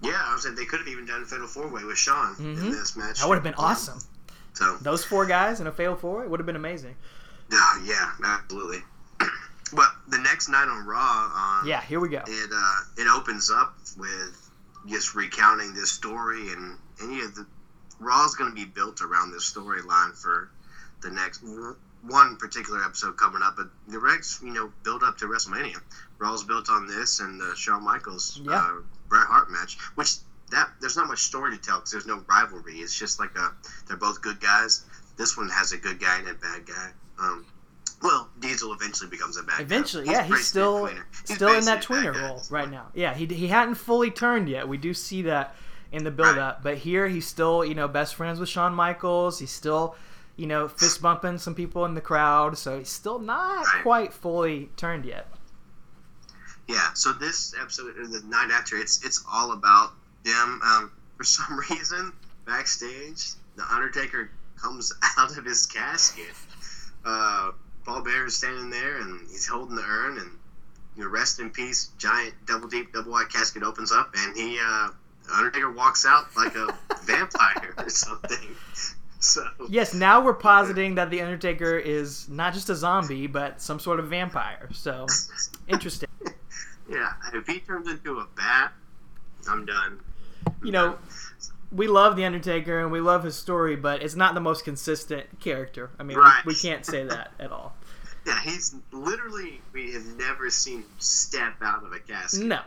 Yeah, 0.02 0.20
I 0.26 0.34
was 0.34 0.42
saying 0.42 0.56
they 0.56 0.66
could 0.66 0.80
have 0.80 0.88
even 0.88 1.06
done 1.06 1.22
a 1.22 1.24
fatal 1.24 1.46
four 1.46 1.68
way 1.68 1.82
with 1.84 1.96
Shawn 1.96 2.34
Mhm. 2.34 2.58
in 2.58 2.70
this 2.72 2.94
match. 2.96 3.20
That 3.20 3.28
would 3.28 3.36
have 3.36 3.42
been 3.44 3.54
awesome. 3.54 4.00
So 4.52 4.76
Those 4.82 5.02
four 5.02 5.24
guys 5.24 5.60
in 5.60 5.66
a 5.66 5.72
fatal 5.72 5.96
four 5.96 6.20
way 6.20 6.26
would 6.26 6.40
have 6.40 6.46
been 6.46 6.56
amazing. 6.56 6.96
Yeah, 7.50 7.80
yeah, 7.84 8.10
absolutely. 8.22 8.82
But 9.72 9.88
the 10.08 10.18
next 10.18 10.48
night 10.48 10.68
on 10.68 10.86
Raw, 10.86 11.30
um, 11.60 11.66
Yeah, 11.66 11.80
here 11.82 12.00
we 12.00 12.08
go. 12.08 12.22
it 12.26 12.50
uh, 12.52 12.80
it 12.96 13.08
opens 13.08 13.50
up 13.50 13.74
with 13.96 14.50
just 14.88 15.14
recounting 15.14 15.74
this 15.74 15.90
story, 15.92 16.50
and 16.52 16.76
and 17.00 17.16
yeah, 17.16 17.28
the 17.34 17.46
Raw's 18.00 18.34
going 18.34 18.50
to 18.50 18.54
be 18.54 18.64
built 18.64 19.00
around 19.00 19.32
this 19.32 19.50
storyline 19.52 20.16
for 20.20 20.50
the 21.02 21.10
next 21.10 21.42
one 22.02 22.36
particular 22.36 22.82
episode 22.84 23.16
coming 23.16 23.42
up, 23.42 23.54
but 23.56 23.68
the 23.86 23.98
Rex, 23.98 24.40
you 24.42 24.52
know, 24.52 24.72
build 24.82 25.02
up 25.04 25.18
to 25.18 25.26
WrestleMania. 25.26 25.80
Raw's 26.18 26.42
built 26.42 26.68
on 26.68 26.86
this 26.88 27.20
and 27.20 27.40
the 27.40 27.54
Shawn 27.54 27.84
Michaels 27.84 28.40
Yeah. 28.42 28.54
uh, 28.56 28.72
Bret 29.08 29.26
Hart 29.26 29.50
match, 29.50 29.78
which 29.94 30.14
that 30.50 30.68
there's 30.80 30.96
not 30.96 31.06
much 31.06 31.20
story 31.22 31.56
to 31.56 31.62
tell 31.62 31.76
because 31.78 31.92
there's 31.92 32.06
no 32.06 32.22
rivalry. 32.28 32.78
It's 32.78 32.96
just 32.98 33.20
like 33.20 33.36
a 33.38 33.52
they're 33.86 33.96
both 33.96 34.20
good 34.20 34.40
guys. 34.40 34.84
This 35.16 35.36
one 35.36 35.48
has 35.50 35.70
a 35.72 35.76
good 35.78 36.00
guy 36.00 36.18
and 36.18 36.28
a 36.28 36.34
bad 36.34 36.66
guy. 36.66 36.90
Um, 37.20 37.46
Diesel 38.62 38.74
eventually 38.74 39.10
becomes 39.10 39.36
a 39.36 39.42
bad 39.42 39.58
guy. 39.58 39.62
Eventually, 39.62 40.04
He's 40.04 40.12
yeah, 40.12 40.22
he's 40.24 40.46
still. 40.46 40.86
He's 40.86 41.34
still 41.36 41.56
in 41.56 41.64
that 41.64 41.82
tweener 41.82 42.14
role 42.14 42.42
right 42.50 42.70
now. 42.70 42.86
Yeah, 42.94 43.12
he 43.14 43.26
he 43.26 43.48
hadn't 43.48 43.74
fully 43.74 44.10
turned 44.10 44.48
yet. 44.48 44.68
We 44.68 44.76
do 44.76 44.94
see 44.94 45.22
that 45.22 45.56
in 45.90 46.04
the 46.04 46.10
build 46.10 46.38
up, 46.38 46.62
but 46.62 46.78
here 46.78 47.08
he's 47.08 47.26
still 47.26 47.64
you 47.64 47.74
know 47.74 47.88
best 47.88 48.14
friends 48.14 48.38
with 48.40 48.48
Shawn 48.48 48.74
Michaels. 48.74 49.38
He's 49.40 49.50
still 49.50 49.96
you 50.36 50.46
know 50.46 50.68
fist 50.68 51.02
bumping 51.02 51.38
some 51.38 51.54
people 51.54 51.84
in 51.86 51.94
the 51.94 52.00
crowd, 52.00 52.56
so 52.56 52.78
he's 52.78 52.88
still 52.88 53.18
not 53.18 53.66
Right. 53.66 53.82
quite 53.82 54.12
fully 54.12 54.70
turned 54.76 55.04
yet. 55.04 55.26
Yeah, 56.68 56.92
so 56.94 57.12
this 57.12 57.54
episode, 57.60 57.94
the 57.96 58.22
night 58.26 58.50
after, 58.52 58.76
it's 58.76 59.04
it's 59.04 59.24
all 59.30 59.52
about 59.52 59.92
them. 60.24 60.60
Um, 60.64 60.92
for 61.16 61.24
some 61.24 61.58
reason, 61.70 62.12
backstage, 62.46 63.30
the 63.56 63.64
Undertaker 63.70 64.30
comes 64.60 64.92
out 65.18 65.36
of 65.36 65.44
his 65.44 65.66
casket. 65.66 66.34
Uh, 67.04 67.50
Paul 67.84 68.02
Bearer 68.02 68.26
is 68.26 68.36
standing 68.36 68.70
there, 68.70 69.00
and 69.00 69.20
he's 69.28 69.46
holding 69.46 69.76
the 69.76 69.82
urn, 69.82 70.18
and 70.18 70.30
you 70.96 71.04
know, 71.04 71.10
rest 71.10 71.40
in 71.40 71.50
peace. 71.50 71.90
Giant 71.98 72.34
double 72.46 72.68
deep, 72.68 72.92
double 72.92 73.12
wide 73.12 73.28
casket 73.30 73.62
opens 73.62 73.92
up, 73.92 74.14
and 74.16 74.36
he, 74.36 74.58
uh, 74.62 74.88
Undertaker 75.32 75.70
walks 75.70 76.04
out 76.04 76.26
like 76.36 76.54
a 76.54 76.76
vampire 77.04 77.74
or 77.78 77.88
something. 77.88 78.38
So 79.22 79.46
Yes, 79.68 79.94
now 79.94 80.20
we're 80.20 80.34
positing 80.34 80.96
that 80.96 81.08
the 81.10 81.20
Undertaker 81.20 81.78
is 81.78 82.28
not 82.28 82.54
just 82.54 82.68
a 82.70 82.74
zombie, 82.74 83.28
but 83.28 83.62
some 83.62 83.78
sort 83.78 84.00
of 84.00 84.08
vampire. 84.08 84.68
So 84.72 85.06
interesting. 85.68 86.08
yeah, 86.90 87.12
if 87.32 87.46
he 87.46 87.60
turns 87.60 87.88
into 87.88 88.18
a 88.18 88.26
bat, 88.36 88.72
I'm 89.48 89.64
done. 89.64 90.00
You 90.64 90.72
know, 90.72 90.98
we 91.72 91.86
love 91.88 92.16
the 92.16 92.24
Undertaker 92.24 92.80
and 92.80 92.92
we 92.92 93.00
love 93.00 93.24
his 93.24 93.34
story, 93.36 93.76
but 93.76 94.02
it's 94.02 94.14
not 94.14 94.34
the 94.34 94.40
most 94.40 94.64
consistent 94.64 95.40
character. 95.40 95.90
I 95.98 96.02
mean, 96.02 96.16
we- 96.18 96.22
Right. 96.22 96.44
we, 96.44 96.54
can't 96.54 96.84
say 96.84 97.04
that 97.04 97.32
at 97.40 97.50
all. 97.50 97.74
Yeah, 98.24 98.38
he's 98.40 98.76
literally 98.92 99.60
we 99.72 99.92
have 99.94 100.06
never 100.16 100.48
seen 100.48 100.82
him 100.82 100.88
step 101.00 101.54
out 101.60 101.82
of 101.84 101.92
a 101.92 101.98
casket 101.98 102.46
No. 102.46 102.60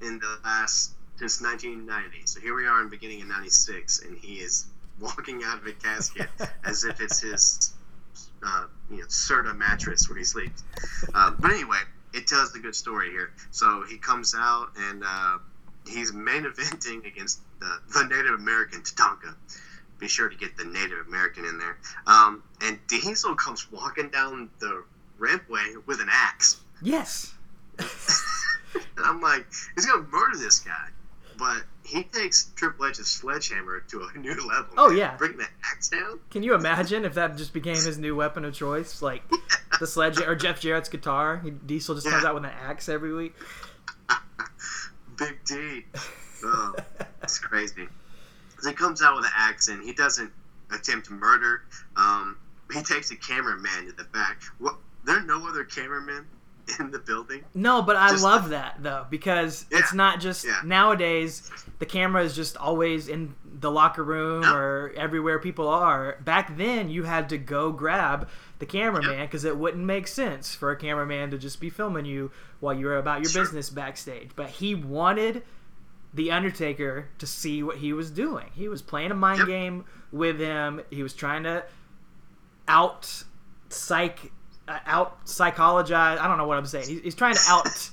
in 0.00 0.18
the 0.18 0.38
last 0.42 0.92
since 1.16 1.42
1990. 1.42 2.22
So 2.24 2.40
here 2.40 2.54
we 2.54 2.66
are 2.66 2.78
in 2.78 2.84
the 2.86 2.90
beginning 2.90 3.20
of 3.20 3.28
'96, 3.28 4.00
and 4.00 4.16
he 4.16 4.36
is 4.36 4.64
walking 5.00 5.42
out 5.44 5.58
of 5.58 5.66
a 5.66 5.72
casket 5.72 6.30
as 6.64 6.84
if 6.84 7.02
it's 7.02 7.20
his, 7.20 7.74
uh, 8.42 8.64
you 8.90 8.96
know, 8.96 9.04
Serta 9.08 9.54
mattress 9.54 10.08
where 10.08 10.16
he 10.16 10.24
sleeps. 10.24 10.62
Uh, 11.12 11.32
but 11.38 11.50
anyway, 11.50 11.80
it 12.14 12.26
tells 12.26 12.54
the 12.54 12.58
good 12.58 12.74
story 12.74 13.10
here. 13.10 13.30
So 13.50 13.84
he 13.86 13.98
comes 13.98 14.34
out 14.34 14.68
and 14.78 15.02
uh, 15.06 15.36
he's 15.86 16.14
main 16.14 16.44
eventing 16.44 17.06
against 17.06 17.40
the, 17.60 17.78
the 17.92 18.04
Native 18.04 18.34
American 18.34 18.80
Tatanka. 18.82 19.34
Be 19.98 20.08
sure 20.08 20.28
to 20.28 20.36
get 20.36 20.56
the 20.56 20.64
Native 20.64 21.06
American 21.08 21.44
in 21.44 21.58
there. 21.58 21.78
Um, 22.06 22.42
and 22.62 22.78
Diesel 22.88 23.34
comes 23.36 23.70
walking 23.70 24.08
down 24.10 24.50
the 24.58 24.84
rampway 25.18 25.74
with 25.86 26.00
an 26.00 26.08
axe. 26.10 26.60
Yes. 26.82 27.34
And 28.96 29.06
I'm 29.06 29.20
like, 29.20 29.46
he's 29.76 29.86
gonna 29.86 30.02
murder 30.10 30.36
this 30.36 30.58
guy. 30.58 30.88
But 31.38 31.62
he 31.84 32.02
takes 32.04 32.50
Triple 32.56 32.86
H's 32.86 33.06
sledgehammer 33.08 33.80
to 33.90 34.08
a 34.12 34.18
new 34.18 34.34
level. 34.48 34.66
Oh, 34.76 34.88
man. 34.88 34.98
yeah. 34.98 35.16
Bring 35.16 35.36
the 35.36 35.46
axe 35.64 35.88
down. 35.90 36.18
Can 36.30 36.42
you 36.42 36.54
imagine 36.54 37.04
if 37.04 37.14
that 37.14 37.36
just 37.36 37.52
became 37.52 37.74
his 37.76 37.98
new 37.98 38.16
weapon 38.16 38.44
of 38.44 38.52
choice? 38.54 39.00
Like 39.02 39.22
the 39.80 39.86
sledge 39.86 40.20
or 40.20 40.34
Jeff 40.34 40.60
Jarrett's 40.60 40.88
guitar? 40.88 41.40
He- 41.44 41.50
Diesel 41.50 41.94
just 41.94 42.08
comes 42.08 42.24
out 42.24 42.34
with 42.34 42.44
an 42.44 42.50
axe 42.50 42.88
every 42.88 43.12
week. 43.14 43.34
Big 45.16 45.38
D. 45.44 45.84
Oh, 46.44 46.74
it's 47.24 47.38
crazy. 47.38 47.88
He 48.64 48.72
comes 48.72 49.02
out 49.02 49.16
with 49.16 49.24
an 49.26 49.32
axe 49.36 49.68
and 49.68 49.82
he 49.82 49.92
doesn't 49.92 50.30
attempt 50.72 51.10
murder. 51.10 51.62
Um, 51.96 52.36
he 52.72 52.82
takes 52.82 53.10
a 53.10 53.16
cameraman 53.16 53.86
to 53.86 53.92
the 53.92 54.04
back. 54.04 54.42
What? 54.58 54.76
There 55.04 55.18
are 55.18 55.22
no 55.22 55.46
other 55.46 55.64
cameramen 55.64 56.24
in 56.80 56.90
the 56.90 56.98
building. 56.98 57.42
No, 57.54 57.82
but 57.82 57.96
I 57.96 58.10
Just- 58.12 58.24
love 58.24 58.48
that 58.50 58.76
though 58.82 59.06
because 59.10 59.66
it's 59.70 59.92
not 59.92 60.20
just 60.20 60.46
Yeah. 60.46 60.60
nowadays 60.64 61.50
the 61.78 61.84
camera 61.86 62.22
is 62.22 62.34
just 62.34 62.56
always 62.56 63.08
in 63.08 63.34
the 63.60 63.70
locker 63.70 64.02
room 64.02 64.42
Yep. 64.42 64.52
or 64.54 64.92
everywhere 64.96 65.38
people 65.38 65.68
are. 65.68 66.16
Back 66.24 66.56
then 66.56 66.88
you 66.88 67.02
had 67.02 67.28
to 67.30 67.38
go 67.38 67.70
grab 67.70 68.28
the 68.60 68.66
cameraman 68.66 69.18
Yep. 69.18 69.28
because 69.30 69.44
it 69.44 69.56
wouldn't 69.58 69.84
make 69.84 70.08
sense 70.08 70.54
for 70.54 70.70
a 70.70 70.76
cameraman 70.76 71.30
to 71.32 71.38
just 71.38 71.60
be 71.60 71.68
filming 71.68 72.06
you 72.06 72.30
while 72.60 72.72
you 72.72 72.86
were 72.86 72.96
about 72.96 73.20
your 73.22 73.30
Sure. 73.30 73.42
business 73.42 73.68
backstage. 73.68 74.30
But 74.34 74.48
he 74.48 74.74
wanted 74.74 75.42
the 76.14 76.30
Undertaker 76.30 77.08
to 77.18 77.26
see 77.26 77.62
what 77.62 77.76
he 77.78 77.92
was 77.92 78.10
doing. 78.10 78.46
He 78.54 78.68
was 78.68 78.80
playing 78.82 79.10
a 79.10 79.14
mind 79.14 79.40
Yep. 79.40 79.48
game 79.48 79.84
with 80.12 80.38
him. 80.38 80.80
He 80.90 81.02
was 81.02 81.12
trying 81.12 81.42
to 81.42 81.64
out 82.68 83.24
psych 83.68 84.30
uh, 84.68 84.78
out 84.86 85.24
psychologize. 85.26 86.18
I 86.18 86.26
don't 86.28 86.38
know 86.38 86.46
what 86.46 86.56
I'm 86.56 86.66
saying. 86.66 86.88
He's, 86.88 87.00
he's 87.02 87.14
trying 87.14 87.34
to 87.34 87.40
out 87.48 87.66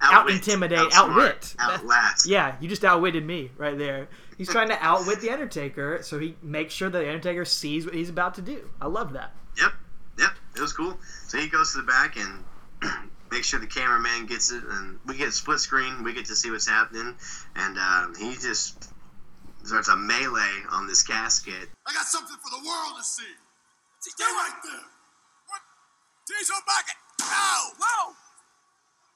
Outwit, 0.00 0.34
Out-intimidate, 0.34 0.92
outwit. 0.92 1.54
outlast. 1.58 2.26
Yeah, 2.28 2.56
you 2.60 2.68
just 2.68 2.84
outwitted 2.84 3.24
me 3.24 3.50
right 3.56 3.78
there. 3.78 4.08
He's 4.36 4.48
trying 4.50 4.68
to 4.68 4.76
outwit 4.84 5.20
the 5.20 5.30
Undertaker, 5.30 6.00
so 6.02 6.18
he 6.18 6.36
makes 6.42 6.74
sure 6.74 6.90
that 6.90 6.98
the 6.98 7.08
Undertaker 7.08 7.46
sees 7.46 7.86
what 7.86 7.94
he's 7.94 8.10
about 8.10 8.34
to 8.34 8.42
do. 8.42 8.68
I 8.82 8.86
love 8.88 9.14
that. 9.14 9.32
Yep, 9.56 9.72
yep, 10.18 10.30
it 10.56 10.60
was 10.60 10.74
cool. 10.74 10.98
So 11.28 11.38
he 11.38 11.46
goes 11.48 11.72
to 11.72 11.78
the 11.78 11.84
back 11.84 12.16
and 12.18 12.44
makes 13.34 13.50
sure 13.50 13.58
the 13.58 13.66
cameraman 13.66 14.30
gets 14.30 14.54
it, 14.54 14.62
and 14.62 15.02
we 15.10 15.18
get 15.18 15.26
a 15.26 15.34
split 15.34 15.58
screen. 15.58 16.06
We 16.06 16.14
get 16.14 16.30
to 16.30 16.38
see 16.38 16.54
what's 16.54 16.70
happening, 16.70 17.18
and 17.58 17.74
um, 17.74 18.14
he 18.14 18.38
just 18.38 18.94
starts 19.66 19.90
a 19.90 19.98
melee 19.98 20.62
on 20.70 20.86
this 20.86 21.02
casket. 21.02 21.66
I 21.82 21.90
got 21.90 22.06
something 22.06 22.38
for 22.38 22.50
the 22.54 22.62
world 22.62 22.94
to 22.94 23.02
see. 23.02 23.26
What's 23.26 24.06
he 24.06 24.14
Stay 24.14 24.30
right 24.30 24.54
there. 24.62 24.86
What? 25.50 25.62
Diesel 26.30 26.62
back 26.62 26.86
it. 26.86 26.98
Ow! 27.26 27.62
Whoa! 27.74 28.14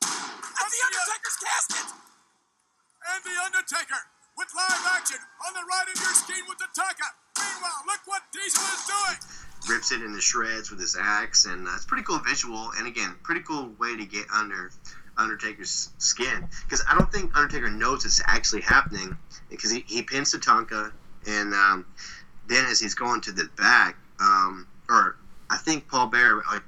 At 0.02 0.66
the 0.66 0.80
Undertaker's 0.82 1.38
casket! 1.38 1.86
And 1.94 3.22
the 3.22 3.36
Undertaker 3.38 4.02
with 4.34 4.50
live 4.50 4.84
action 4.98 5.22
on 5.46 5.54
the 5.54 5.62
right 5.62 5.86
of 5.86 5.94
your 5.94 6.14
screen 6.18 6.42
with 6.50 6.58
Tatanka. 6.58 7.06
Meanwhile, 7.38 7.80
look 7.86 8.02
what 8.10 8.26
Diesel 8.34 8.66
is 8.66 8.82
doing. 8.82 9.47
Rips 9.68 9.92
it 9.92 10.02
into 10.02 10.20
shreds 10.20 10.70
with 10.70 10.80
his 10.80 10.96
axe, 10.98 11.44
and 11.44 11.66
uh, 11.66 11.72
it's 11.74 11.84
a 11.84 11.88
pretty 11.88 12.04
cool 12.04 12.18
visual. 12.20 12.70
And 12.78 12.86
again, 12.86 13.14
pretty 13.22 13.42
cool 13.42 13.70
way 13.78 13.96
to 13.96 14.04
get 14.06 14.24
under 14.34 14.70
Undertaker's 15.16 15.90
skin 15.98 16.48
because 16.64 16.82
I 16.88 16.96
don't 16.96 17.12
think 17.12 17.36
Undertaker 17.36 17.70
knows 17.70 18.04
it's 18.04 18.22
actually 18.26 18.62
happening 18.62 19.16
because 19.50 19.70
he, 19.70 19.84
he 19.86 20.02
pins 20.02 20.32
Tatanka, 20.32 20.92
and 21.26 21.52
um, 21.54 21.84
then 22.48 22.64
as 22.66 22.80
he's 22.80 22.94
going 22.94 23.20
to 23.22 23.32
the 23.32 23.48
back, 23.56 23.96
um, 24.20 24.66
or 24.88 25.16
I 25.50 25.56
think 25.56 25.88
Paul 25.88 26.06
Bearer 26.06 26.42
like 26.50 26.62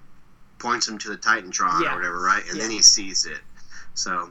points 0.58 0.88
him 0.88 0.98
to 0.98 1.08
the 1.08 1.16
Titantron 1.16 1.82
Yeah. 1.82 1.92
or 1.92 1.96
whatever, 1.96 2.20
right? 2.20 2.42
And 2.50 2.60
then 2.60 2.70
he 2.70 2.82
sees 2.82 3.24
it, 3.24 3.38
so 3.94 4.30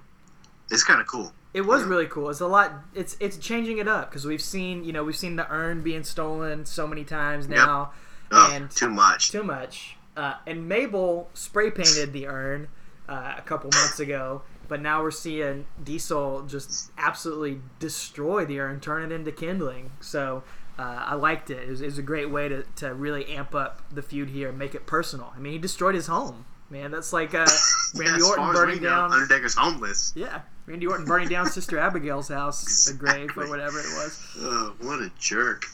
it's 0.70 0.84
kind 0.84 1.02
of 1.02 1.08
cool. 1.08 1.32
It 1.54 1.62
was 1.62 1.84
really 1.84 2.06
cool. 2.06 2.30
It's 2.30 2.42
a 2.42 2.48
lot. 2.48 2.72
It's 2.94 3.18
it's 3.20 3.38
changing 3.38 3.80
it 3.80 3.88
up 3.88 4.12
because 4.12 4.26
we've 4.26 4.42
seen 4.42 4.84
you 4.84 4.94
know 4.94 5.04
we've 5.04 5.16
seen 5.18 5.36
the 5.38 5.52
urn 5.52 5.82
being 5.82 6.04
stolen 6.04 6.66
so 6.66 6.86
many 6.86 7.04
times 7.04 7.48
now, 7.48 7.92
Oh, 8.32 8.52
and 8.54 8.70
too 8.72 8.90
much. 8.90 9.32
too 9.32 9.44
much. 9.44 9.96
Uh, 10.16 10.36
and 10.46 10.68
Mabel 10.68 11.30
spray 11.34 11.72
painted 11.72 12.14
the 12.14 12.28
urn 12.28 12.68
uh, 13.08 13.36
a 13.38 13.42
couple 13.42 13.70
months 13.74 14.00
ago, 14.00 14.42
but 14.68 14.82
now 14.82 15.02
we're 15.02 15.12
seeing 15.12 15.66
Diesel 15.84 16.44
just 16.44 16.92
absolutely 16.98 17.62
destroy 17.80 18.46
the 18.46 18.60
urn, 18.60 18.80
turn 18.80 19.04
it 19.04 19.14
into 19.16 19.32
kindling. 19.32 19.92
So 20.02 20.44
uh, 20.78 21.04
I 21.08 21.16
liked 21.16 21.50
it. 21.50 21.64
It 21.64 21.70
was, 21.70 21.82
it 21.82 21.86
was 21.86 21.98
a 21.98 22.04
great 22.04 22.30
way 22.30 22.48
to, 22.50 22.64
to 22.78 22.94
really 22.94 23.26
amp 23.28 23.56
up 23.56 23.82
the 23.92 24.02
feud 24.02 24.30
here 24.30 24.50
and 24.50 24.58
make 24.58 24.76
it 24.76 24.86
personal. 24.86 25.34
I 25.36 25.40
mean, 25.40 25.54
he 25.54 25.60
destroyed 25.60 25.96
his 25.96 26.08
home, 26.08 26.46
man. 26.70 26.92
That's 26.92 27.12
like 27.12 27.34
uh, 27.34 27.48
Randy 27.96 28.18
as 28.18 28.24
Orton 28.24 28.44
far 28.44 28.52
as 28.52 28.60
we 28.60 28.66
burning 28.66 28.84
know, 28.84 28.90
down. 28.90 29.14
Undertaker's 29.14 29.56
homeless. 29.56 30.14
Yeah, 30.16 30.42
Randy 30.66 30.88
Orton 30.88 31.06
burning 31.06 31.30
down 31.30 31.48
Sister 31.48 31.78
Abigail's 31.80 32.28
house, 32.28 32.88
a 32.88 32.94
grave 32.94 33.32
or 33.38 33.50
whatever 33.50 33.80
it 33.80 33.88
was. 33.96 34.22
Oh, 34.40 34.76
what 34.82 35.00
a 35.00 35.12
jerk. 35.18 35.66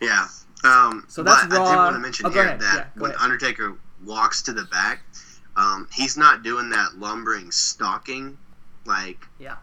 Yeah. 0.00 0.26
Um, 0.64 1.04
So 1.08 1.22
that's 1.22 1.46
but 1.46 1.60
I 1.60 1.70
did 1.70 1.76
want 1.84 1.96
to 1.96 2.00
mention 2.00 2.26
Oh, 2.26 2.30
here 2.30 2.44
ahead. 2.44 2.60
that 2.60 2.74
Yeah, 2.94 3.00
when 3.00 3.10
ahead. 3.12 3.22
Undertaker 3.22 3.76
walks 4.04 4.42
to 4.42 4.52
the 4.52 4.64
back, 4.64 5.02
um, 5.56 5.88
he's 5.92 6.16
not 6.16 6.42
doing 6.42 6.70
that 6.70 6.96
lumbering 6.98 7.50
stalking, 7.50 8.38
like 8.84 9.26
Yeah. 9.38 9.56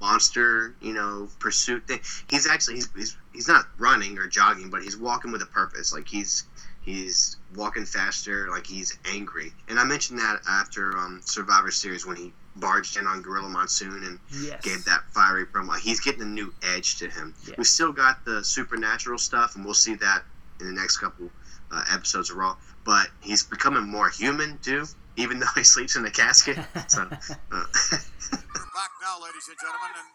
monster, 0.00 0.74
you 0.80 0.92
know, 0.92 1.28
pursuit 1.38 1.86
thing. 1.86 2.00
He's 2.28 2.46
actually 2.46 2.76
he's, 2.76 2.88
he's 2.94 3.16
he's 3.32 3.48
not 3.48 3.66
running 3.78 4.18
or 4.18 4.26
jogging, 4.26 4.70
but 4.70 4.82
he's 4.82 4.96
walking 4.96 5.32
with 5.32 5.42
a 5.42 5.46
purpose. 5.46 5.92
Like 5.92 6.08
he's 6.08 6.44
he's 6.80 7.36
walking 7.54 7.84
faster, 7.84 8.48
like 8.50 8.66
he's 8.66 8.96
angry. 9.04 9.52
And 9.68 9.78
I 9.78 9.84
mentioned 9.84 10.18
that 10.18 10.40
after 10.48 10.96
um, 10.96 11.20
Survivor 11.24 11.70
Series 11.70 12.06
when 12.06 12.16
he 12.16 12.32
barged 12.56 12.96
in 12.96 13.06
on 13.06 13.20
Gorilla 13.22 13.48
Monsoon 13.48 14.04
and 14.04 14.18
Yes. 14.30 14.60
gave 14.62 14.84
that 14.84 15.02
fiery 15.12 15.44
promo. 15.46 15.78
He's 15.78 16.00
getting 16.00 16.22
a 16.22 16.26
new 16.26 16.52
edge 16.62 16.96
to 16.98 17.08
him. 17.08 17.34
Yeah. 17.46 17.54
We 17.58 17.64
still 17.64 17.92
got 17.92 18.24
the 18.24 18.44
supernatural 18.44 19.18
stuff, 19.18 19.56
and 19.56 19.64
we'll 19.64 19.74
see 19.74 19.94
that 19.96 20.22
in 20.60 20.66
the 20.66 20.72
next 20.72 20.98
couple 20.98 21.30
uh, 21.72 21.82
episodes 21.92 22.30
of 22.30 22.36
Raw. 22.36 22.56
but 22.84 23.08
he's 23.20 23.42
becoming 23.42 23.82
more 23.88 24.08
human 24.10 24.58
too, 24.58 24.84
even 25.16 25.38
though 25.40 25.50
he 25.56 25.64
sleeps 25.64 25.96
in 25.96 26.04
a 26.06 26.10
casket. 26.10 26.58
So, 26.88 27.02
uh, 27.02 27.06
We're 27.50 28.70
back 28.72 28.90
now, 29.02 29.18
ladies 29.22 29.46
and 29.48 29.58
gentlemen, 29.58 29.90
and 29.98 30.08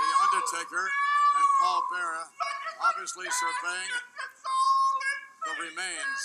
The 0.00 0.08
Undertaker 0.24 0.84
and 1.36 1.46
Paul 1.60 1.82
Bearer 1.92 2.24
obviously 2.82 3.26
surveying 3.30 3.92
the 5.46 5.52
remains. 5.60 6.20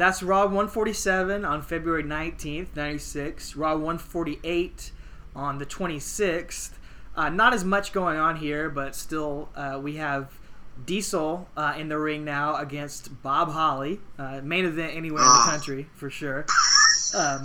That's 0.00 0.22
Raw 0.22 0.44
147 0.44 1.44
on 1.44 1.62
February 1.62 2.04
19th, 2.04 2.74
96. 2.74 3.56
Raw 3.56 3.72
148 3.72 4.92
on 5.36 5.58
the 5.58 5.66
26th. 5.66 6.70
Uh, 7.14 7.28
not 7.28 7.52
as 7.52 7.64
much 7.64 7.92
going 7.92 8.16
on 8.18 8.36
here, 8.36 8.70
but 8.70 8.94
still, 8.94 9.50
uh, 9.54 9.78
we 9.82 9.96
have 9.96 10.32
Diesel 10.86 11.48
uh, 11.56 11.74
in 11.76 11.88
the 11.88 11.98
ring 11.98 12.24
now 12.24 12.56
against 12.56 13.22
Bob 13.22 13.50
Holly. 13.50 14.00
Uh, 14.18 14.40
main 14.42 14.64
event 14.64 14.96
anywhere 14.96 15.22
in 15.22 15.28
the 15.28 15.50
country, 15.50 15.86
for 15.94 16.08
sure. 16.08 16.46
Um, 17.14 17.42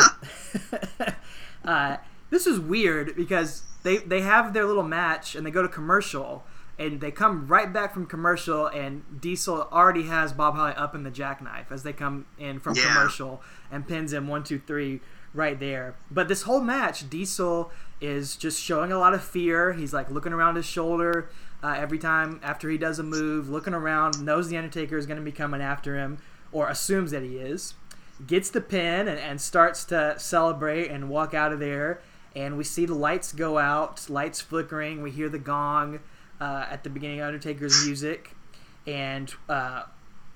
uh, 1.65 1.97
this 2.29 2.47
is 2.47 2.59
weird 2.59 3.15
because 3.15 3.63
they, 3.83 3.97
they 3.97 4.21
have 4.21 4.53
their 4.53 4.65
little 4.65 4.83
match 4.83 5.35
and 5.35 5.45
they 5.45 5.51
go 5.51 5.61
to 5.61 5.67
commercial 5.67 6.45
and 6.77 6.99
they 6.99 7.11
come 7.11 7.47
right 7.47 7.71
back 7.71 7.93
from 7.93 8.05
commercial 8.05 8.67
and 8.67 9.03
Diesel 9.21 9.67
already 9.71 10.03
has 10.03 10.33
Bob 10.33 10.55
Holly 10.55 10.73
up 10.75 10.93
in 10.95 11.03
the 11.03 11.11
jackknife 11.11 11.71
as 11.71 11.83
they 11.83 11.93
come 11.93 12.25
in 12.38 12.59
from 12.59 12.75
Yeah. 12.75 12.83
commercial 12.88 13.41
and 13.71 13.88
pins 13.88 14.11
him 14.13 14.27
one 14.27 14.43
two 14.43 14.59
three 14.59 15.01
right 15.33 15.59
there. 15.59 15.95
But 16.11 16.27
this 16.27 16.43
whole 16.43 16.61
match, 16.61 17.09
Diesel 17.09 17.71
is 18.01 18.35
just 18.35 18.61
showing 18.61 18.91
a 18.91 18.97
lot 18.99 19.13
of 19.13 19.23
fear. 19.23 19.73
He's 19.73 19.93
like 19.93 20.09
looking 20.11 20.33
around 20.33 20.55
his 20.55 20.65
shoulder 20.65 21.29
uh, 21.63 21.75
every 21.77 21.97
time 21.97 22.39
after 22.43 22.69
he 22.69 22.77
does 22.77 22.99
a 22.99 23.03
move, 23.03 23.49
looking 23.49 23.73
around, 23.73 24.23
knows 24.23 24.49
the 24.49 24.57
Undertaker 24.57 24.97
is 24.97 25.05
going 25.05 25.17
to 25.17 25.23
be 25.23 25.31
coming 25.31 25.61
after 25.61 25.95
him 25.95 26.17
or 26.51 26.67
assumes 26.69 27.11
that 27.11 27.23
he 27.23 27.38
is 27.38 27.73
gets 28.27 28.49
the 28.49 28.61
pin 28.61 29.09
and, 29.09 29.19
and 29.19 29.41
starts 29.41 29.83
to 29.83 30.15
celebrate 30.17 30.88
and 30.89 31.09
walk 31.09 31.33
out 31.33 31.51
of 31.51 31.59
there. 31.59 31.99
And 32.33 32.57
we 32.57 32.63
see 32.63 32.85
the 32.85 32.95
lights 32.95 33.33
go 33.33 33.57
out, 33.57 34.09
lights 34.09 34.39
flickering. 34.41 35.01
We 35.01 35.11
hear 35.11 35.27
the 35.27 35.39
gong 35.39 35.99
uh, 36.39 36.65
at 36.69 36.84
the 36.84 36.89
beginning 36.89 37.19
of 37.21 37.28
Undertaker's 37.28 37.86
music. 37.86 38.36
And 38.88 39.34
uh, 39.50 39.84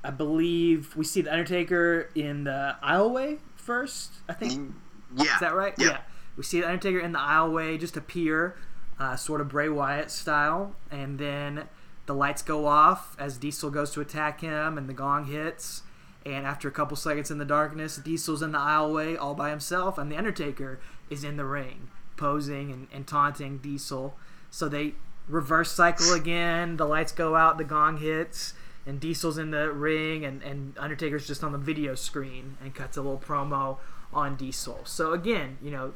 I 0.04 0.12
believe 0.12 0.96
we 0.96 1.06
see 1.06 1.22
the 1.22 1.32
Undertaker 1.32 2.10
in 2.16 2.46
the 2.46 2.76
aisleway 2.84 3.40
first, 3.56 4.14
I 4.28 4.34
think. 4.34 4.74
yeah. 5.16 5.34
Is 5.36 5.40
that 5.40 5.56
right? 5.56 5.74
Yeah. 5.78 6.00
We 6.38 6.44
see 6.44 6.62
the 6.62 6.68
Undertaker 6.68 7.00
in 7.00 7.12
the 7.12 7.20
aisleway 7.20 7.80
just 7.80 7.98
appear, 7.98 8.56
uh, 9.00 9.16
sort 9.16 9.42
of 9.42 9.50
Bray 9.50 9.70
Wyatt 9.70 10.10
style, 10.10 10.76
and 10.90 11.20
then 11.20 11.66
the 12.06 12.16
lights 12.16 12.42
go 12.42 12.66
off 12.66 13.16
as 13.20 13.38
Diesel 13.38 13.70
goes 13.70 13.92
to 13.92 14.02
attack 14.02 14.42
him, 14.42 14.78
and 14.78 14.90
the 14.90 14.94
gong 14.94 15.26
hits. 15.26 15.84
And 16.26 16.46
after 16.46 16.68
a 16.68 16.72
couple 16.72 16.98
seconds 16.98 17.32
in 17.32 17.38
the 17.38 17.46
darkness, 17.46 17.98
Diesel's 17.98 18.42
in 18.42 18.52
the 18.52 18.58
aisleway 18.58 19.18
all 19.20 19.36
by 19.36 19.50
himself, 19.52 19.98
and 19.98 20.12
the 20.12 20.18
Undertaker 20.18 20.80
is 21.10 21.24
in 21.24 21.38
the 21.38 21.46
ring, 21.46 21.90
posing 22.18 22.72
and, 22.72 22.88
and 22.92 23.06
taunting 23.08 23.58
Diesel. 23.60 24.16
So 24.50 24.68
they 24.68 24.96
reverse 25.30 25.72
cycle 25.72 26.13
again. 26.13 26.78
The 26.78 26.86
lights 26.86 27.12
go 27.12 27.36
out, 27.36 27.58
the 27.58 27.63
gong 27.63 27.98
hits, 27.98 28.54
and 28.86 29.00
Diesel's 29.00 29.38
in 29.38 29.52
the 29.52 29.72
ring, 29.72 30.26
and, 30.26 30.42
and 30.44 30.78
Undertaker's 30.78 31.28
just 31.28 31.44
on 31.44 31.52
the 31.52 31.58
video 31.58 31.96
screen 31.96 32.58
and 32.62 32.76
cuts 32.76 32.98
a 32.98 33.02
little 33.02 33.20
promo 33.20 33.78
on 34.12 34.36
Diesel. 34.36 34.82
So 34.86 35.13
again, 35.13 35.58
you 35.62 35.72
know, 35.72 35.94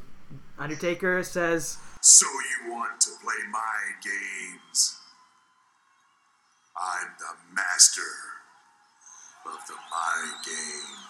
Undertaker 0.58 1.24
says, 1.24 1.78
So 2.02 2.26
you 2.26 2.72
want 2.72 3.02
to 3.02 3.10
play 3.22 3.34
my 3.52 3.82
games? 4.04 5.00
I'm 6.78 7.10
the 7.20 7.56
master 7.56 8.02
of 9.46 9.60
the 9.68 9.74
mind 9.74 10.46
game. 10.46 11.04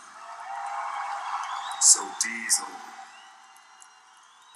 So 1.82 2.02
Diesel, 2.22 2.66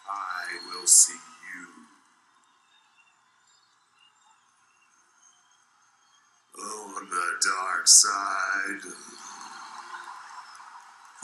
I 0.10 0.46
will 0.70 0.88
see 0.88 1.14
you. 1.14 1.68
On 6.60 7.10
the 7.10 7.28
dark 7.46 7.77
side. 7.88 8.84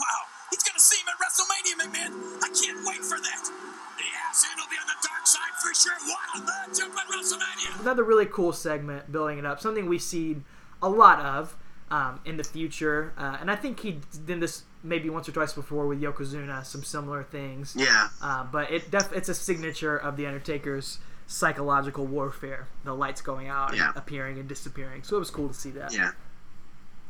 Wow, 0.00 0.20
he's 0.50 0.62
gonna 0.62 0.78
see 0.80 0.98
him 0.98 1.06
at 1.08 1.18
WrestleMania, 1.22 1.74
McMahon. 1.86 2.42
I 2.42 2.48
can't 2.48 2.84
wait 2.86 3.04
for 3.04 3.18
that. 3.20 3.50
Yeah, 3.98 4.32
soon 4.32 4.50
he'll 4.58 4.68
be 4.68 4.76
on 4.80 4.86
the 4.86 5.08
dark 5.08 5.26
side 5.26 5.54
for 5.62 5.72
sure. 5.74 5.94
Wild 6.08 6.48
matchup 6.48 6.96
at 6.96 7.06
WrestleMania. 7.08 7.80
another 7.80 8.02
really 8.04 8.26
cool 8.26 8.52
segment 8.52 9.10
building 9.12 9.38
it 9.38 9.46
up, 9.46 9.60
something 9.60 9.86
we've 9.86 10.02
seen 10.02 10.44
a 10.82 10.88
lot 10.88 11.20
of 11.20 11.56
um, 11.90 12.20
in 12.24 12.36
the 12.36 12.44
future. 12.44 13.12
Uh, 13.16 13.36
and 13.40 13.50
I 13.50 13.56
think 13.56 13.80
he 13.80 14.00
did 14.26 14.40
this 14.40 14.64
maybe 14.82 15.08
once 15.08 15.28
or 15.28 15.32
twice 15.32 15.52
before 15.52 15.86
with 15.86 16.00
Yokozuna, 16.02 16.64
some 16.64 16.82
similar 16.82 17.22
things. 17.22 17.74
Yeah. 17.78 18.08
Uh, 18.20 18.44
but 18.44 18.70
it 18.70 18.90
def- 18.90 19.12
it's 19.12 19.28
a 19.28 19.34
signature 19.34 19.96
of 19.96 20.16
the 20.16 20.26
Undertaker's 20.26 20.98
psychological 21.26 22.04
warfare. 22.04 22.66
The 22.84 22.94
lights 22.94 23.22
going 23.22 23.48
out 23.48 23.74
Yeah. 23.76 23.88
and 23.88 23.96
appearing 23.96 24.38
and 24.38 24.48
disappearing. 24.48 25.04
So 25.04 25.16
it 25.16 25.20
was 25.20 25.30
cool 25.30 25.48
to 25.48 25.54
see 25.54 25.70
that. 25.70 25.94
Yeah. 25.94 26.10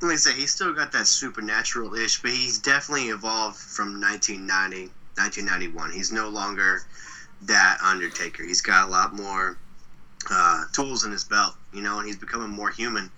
Like 0.04 0.14
I 0.14 0.16
say, 0.16 0.32
he's 0.34 0.52
still 0.52 0.72
got 0.72 0.92
that 0.92 1.06
supernatural 1.06 1.94
ish, 1.94 2.20
but 2.20 2.30
he's 2.30 2.58
definitely 2.58 3.08
evolved 3.08 3.56
from 3.56 4.00
1990, 4.00 4.92
1991. 5.16 5.92
He's 5.92 6.12
no 6.12 6.28
longer 6.28 6.82
that 7.42 7.78
Undertaker. 7.82 8.42
He's 8.44 8.60
got 8.60 8.86
a 8.86 8.90
lot 8.90 9.14
more 9.14 9.56
uh, 10.30 10.64
tools 10.72 11.04
in 11.04 11.12
his 11.12 11.24
belt, 11.24 11.54
you 11.72 11.82
know, 11.82 11.98
and 11.98 12.06
he's 12.06 12.16
becoming 12.16 12.50
more 12.50 12.70
human. 12.70 13.10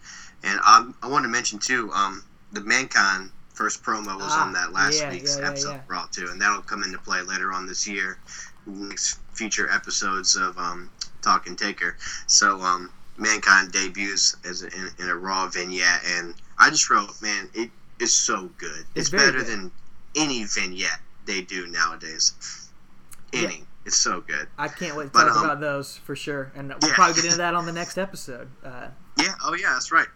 And 0.44 0.60
I, 0.62 0.88
I 1.02 1.08
want 1.08 1.24
to 1.24 1.28
mention, 1.28 1.58
too, 1.58 1.90
um, 1.92 2.22
the 2.52 2.60
Mankind 2.60 3.30
first 3.52 3.82
promo 3.82 4.14
was 4.16 4.32
Ah, 4.32 4.46
on 4.46 4.52
that 4.52 4.72
last 4.72 5.00
yeah, 5.00 5.10
week's 5.10 5.38
yeah, 5.38 5.48
episode 5.48 5.70
yeah. 5.70 5.80
Raw, 5.88 6.06
too, 6.12 6.28
and 6.30 6.40
that'll 6.40 6.62
come 6.62 6.82
into 6.84 6.98
play 6.98 7.22
later 7.22 7.52
on 7.52 7.66
this 7.66 7.86
year, 7.86 8.18
next 8.66 9.18
future 9.32 9.68
episodes 9.70 10.36
of 10.36 10.56
um, 10.58 10.88
Talking 11.22 11.56
Taker. 11.56 11.96
So, 12.26 12.60
um, 12.60 12.92
Mankind 13.18 13.72
debuts 13.72 14.36
as 14.44 14.62
a, 14.62 14.66
in, 14.66 14.90
in 14.98 15.08
a 15.08 15.16
Raw 15.16 15.48
vignette, 15.48 16.02
and 16.06 16.34
I 16.58 16.70
just 16.70 16.88
wrote, 16.90 17.10
man, 17.22 17.48
it 17.54 17.70
is 18.00 18.12
so 18.14 18.50
good. 18.58 18.84
It's 18.94 19.08
It's, 19.08 19.10
better 19.10 19.38
good. 19.38 19.46
than 19.46 19.72
any 20.14 20.44
vignette 20.44 21.00
they 21.26 21.42
do 21.42 21.66
nowadays. 21.66 22.32
Any. 23.32 23.64
It's 23.84 23.96
so 23.96 24.20
good. 24.20 24.48
I 24.58 24.66
can't 24.68 24.96
wait 24.96 25.04
to 25.04 25.10
But, 25.10 25.26
talk 25.28 25.36
um, 25.38 25.44
about 25.44 25.60
those 25.60 25.96
for 25.98 26.16
sure. 26.16 26.50
And 26.56 26.68
we'll 26.68 26.90
yeah. 26.90 26.94
probably 26.96 27.14
get 27.14 27.24
into 27.26 27.36
that 27.38 27.54
on 27.54 27.66
the 27.66 27.72
next 27.72 27.98
episode. 27.98 28.48
Uh, 28.64 28.88
Yeah. 29.18 29.32
Oh, 29.42 29.54
yeah. 29.54 29.70
That's 29.72 29.90
right. 29.92 30.08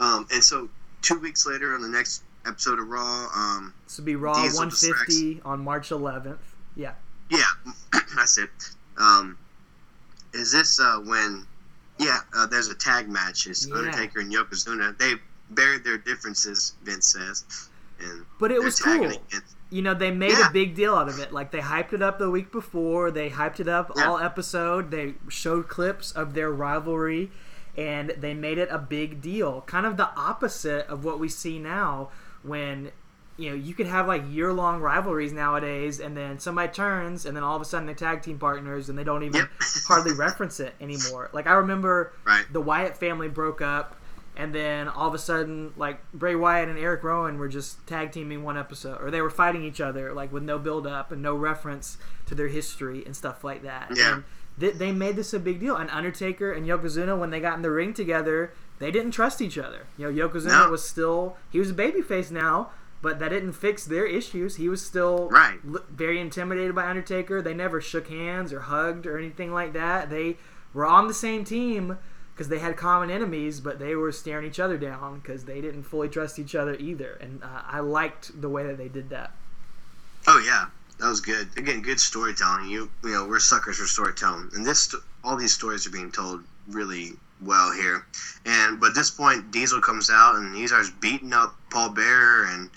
Um, 0.00 0.26
and 0.32 0.42
so 0.42 0.68
two 1.02 1.18
weeks 1.18 1.46
later, 1.46 1.74
on 1.74 1.82
the 1.82 1.88
next 1.88 2.22
episode 2.46 2.78
of 2.78 2.88
Raw, 2.88 3.26
um, 3.34 3.74
this 3.84 3.98
will 3.98 4.04
be 4.06 4.16
Raw 4.16 4.34
Diesel 4.42 4.60
150 4.60 5.42
on 5.44 5.60
March 5.62 5.90
11th. 5.90 6.38
Yeah. 6.74 6.92
yeah, 7.30 7.42
that's 8.16 8.38
it. 8.38 8.50
Um, 8.96 9.36
is 10.32 10.52
this 10.52 10.78
uh, 10.80 11.00
when? 11.04 11.46
Yeah, 11.98 12.18
uh, 12.36 12.46
there's 12.46 12.68
a 12.68 12.74
tag 12.74 13.08
match. 13.08 13.46
It's 13.46 13.66
Yeah. 13.66 13.74
Undertaker 13.76 14.20
and 14.20 14.32
Yokozuna. 14.32 14.96
They 14.98 15.14
buried 15.50 15.84
their 15.84 15.98
differences. 15.98 16.74
Vince 16.82 17.06
says, 17.06 17.44
and 18.00 18.24
But 18.38 18.50
it 18.52 18.62
was 18.62 18.80
cool. 18.80 19.10
you 19.70 19.82
know 19.82 19.94
they 19.94 20.10
made 20.10 20.32
Yeah. 20.32 20.48
a 20.48 20.52
big 20.52 20.74
deal 20.74 20.94
out 20.94 21.08
of 21.08 21.18
it 21.18 21.32
like 21.32 21.50
they 21.50 21.60
hyped 21.60 21.92
it 21.92 22.02
up 22.02 22.18
the 22.18 22.30
week 22.30 22.52
before 22.52 23.10
they 23.10 23.30
hyped 23.30 23.58
it 23.58 23.66
up 23.68 23.90
Yeah. 23.96 24.06
all 24.08 24.18
episode 24.18 24.90
they 24.90 25.14
showed 25.28 25.66
clips 25.68 26.12
of 26.12 26.34
their 26.34 26.50
rivalry 26.52 27.32
and 27.76 28.10
they 28.18 28.32
made 28.32 28.58
it 28.58 28.68
a 28.70 28.78
big 28.78 29.20
deal 29.20 29.62
kind 29.66 29.84
of 29.86 29.96
the 29.96 30.08
opposite 30.16 30.86
of 30.88 31.04
what 31.04 31.18
we 31.18 31.28
see 31.28 31.58
now 31.58 32.10
when 32.42 32.92
you 33.36 33.50
know 33.50 33.56
you 33.56 33.74
could 33.74 33.86
have 33.88 34.06
like 34.06 34.22
year-long 34.30 34.80
rivalries 34.80 35.32
nowadays 35.32 35.98
and 35.98 36.16
then 36.16 36.38
somebody 36.38 36.72
turns 36.72 37.26
and 37.26 37.36
then 37.36 37.42
all 37.42 37.56
of 37.56 37.62
a 37.62 37.64
sudden 37.64 37.86
they're 37.86 37.94
tag 37.94 38.22
team 38.22 38.38
partners 38.38 38.88
and 38.88 38.96
they 38.98 39.04
don't 39.04 39.24
even 39.24 39.40
Yep. 39.40 39.50
hardly 39.88 40.12
reference 40.14 40.60
it 40.60 40.74
anymore 40.80 41.28
like 41.32 41.46
i 41.48 41.52
remember 41.54 42.12
Right. 42.24 42.44
the 42.52 42.60
wyatt 42.60 42.96
family 42.96 43.28
broke 43.28 43.60
up 43.60 43.96
and 44.36 44.54
then 44.54 44.86
all 44.88 45.08
of 45.08 45.14
a 45.14 45.18
sudden 45.18 45.72
like 45.76 45.98
bray 46.12 46.34
wyatt 46.34 46.68
and 46.68 46.78
eric 46.78 47.02
rowan 47.02 47.38
were 47.38 47.48
just 47.48 47.84
tag 47.86 48.12
teaming 48.12 48.42
one 48.44 48.56
episode 48.58 49.00
or 49.00 49.10
they 49.10 49.20
were 49.22 49.30
fighting 49.30 49.64
each 49.64 49.80
other 49.80 50.12
like 50.12 50.32
with 50.32 50.42
no 50.42 50.58
build 50.58 50.86
up 50.86 51.10
and 51.12 51.22
no 51.22 51.34
reference 51.34 51.96
to 52.26 52.34
their 52.34 52.48
history 52.48 53.02
and 53.06 53.16
stuff 53.16 53.42
like 53.44 53.62
that 53.62 53.90
Yeah. 53.94 54.20
th- 54.60 54.74
they 54.74 54.92
made 54.92 55.16
this 55.16 55.32
a 55.32 55.38
big 55.40 55.60
deal 55.60 55.76
and 55.76 55.88
undertaker 55.90 56.52
and 56.52 56.66
yokozuna 56.66 57.18
when 57.18 57.30
they 57.30 57.40
got 57.40 57.56
in 57.56 57.62
the 57.62 57.70
ring 57.70 57.94
together 57.94 58.52
they 58.78 58.90
didn't 58.90 59.12
trust 59.12 59.40
each 59.40 59.56
other 59.56 59.86
you 59.96 60.10
know 60.10 60.28
yokozuna 60.28 60.64
No. 60.66 60.70
was 60.70 60.84
still 60.86 61.36
he 61.50 61.58
was 61.58 61.70
a 61.70 61.74
babyface 61.74 62.30
now 62.30 62.70
but 63.02 63.18
that 63.20 63.28
didn't 63.28 63.52
fix 63.52 63.84
their 63.84 64.04
issues 64.06 64.56
he 64.56 64.68
was 64.68 64.84
still 64.84 65.28
Right. 65.30 65.58
l- 65.66 65.84
very 65.90 66.20
intimidated 66.20 66.74
by 66.74 66.86
undertaker 66.86 67.40
they 67.40 67.54
never 67.54 67.80
shook 67.80 68.08
hands 68.08 68.52
or 68.52 68.60
hugged 68.60 69.06
or 69.06 69.16
anything 69.16 69.52
like 69.52 69.72
that 69.74 70.10
they 70.10 70.36
were 70.74 70.84
on 70.86 71.06
the 71.08 71.14
same 71.14 71.42
team 71.44 71.98
because 72.36 72.48
they 72.48 72.58
had 72.58 72.76
common 72.76 73.10
enemies, 73.10 73.60
but 73.60 73.78
they 73.78 73.94
were 73.94 74.12
staring 74.12 74.46
each 74.46 74.60
other 74.60 74.76
down 74.76 75.20
because 75.20 75.46
they 75.46 75.62
didn't 75.62 75.84
fully 75.84 76.06
trust 76.06 76.38
each 76.38 76.54
other 76.54 76.74
either. 76.74 77.14
And 77.14 77.42
uh, 77.42 77.62
I 77.66 77.80
liked 77.80 78.38
the 78.38 78.50
way 78.50 78.62
that 78.64 78.76
they 78.76 78.88
did 78.88 79.08
that. 79.08 79.32
Oh 80.26 80.42
yeah, 80.44 80.66
that 80.98 81.08
was 81.08 81.22
good. 81.22 81.48
Again, 81.56 81.80
good 81.80 81.98
storytelling. 81.98 82.68
You 82.68 82.90
you 83.02 83.12
know 83.12 83.26
we're 83.26 83.38
suckers 83.38 83.78
for 83.78 83.86
storytelling, 83.86 84.50
and 84.54 84.66
this 84.66 84.94
all 85.24 85.36
these 85.36 85.54
stories 85.54 85.86
are 85.86 85.90
being 85.90 86.12
told 86.12 86.44
really 86.68 87.12
well 87.40 87.72
here. 87.72 88.04
And 88.44 88.78
but 88.80 88.90
at 88.90 88.94
this 88.94 89.10
point, 89.10 89.50
Diesel 89.50 89.80
comes 89.80 90.10
out 90.10 90.36
and 90.36 90.54
he 90.54 90.66
starts 90.66 90.90
beating 90.90 91.32
up 91.32 91.56
Paul 91.70 91.90
Bearer, 91.90 92.48
and 92.50 92.70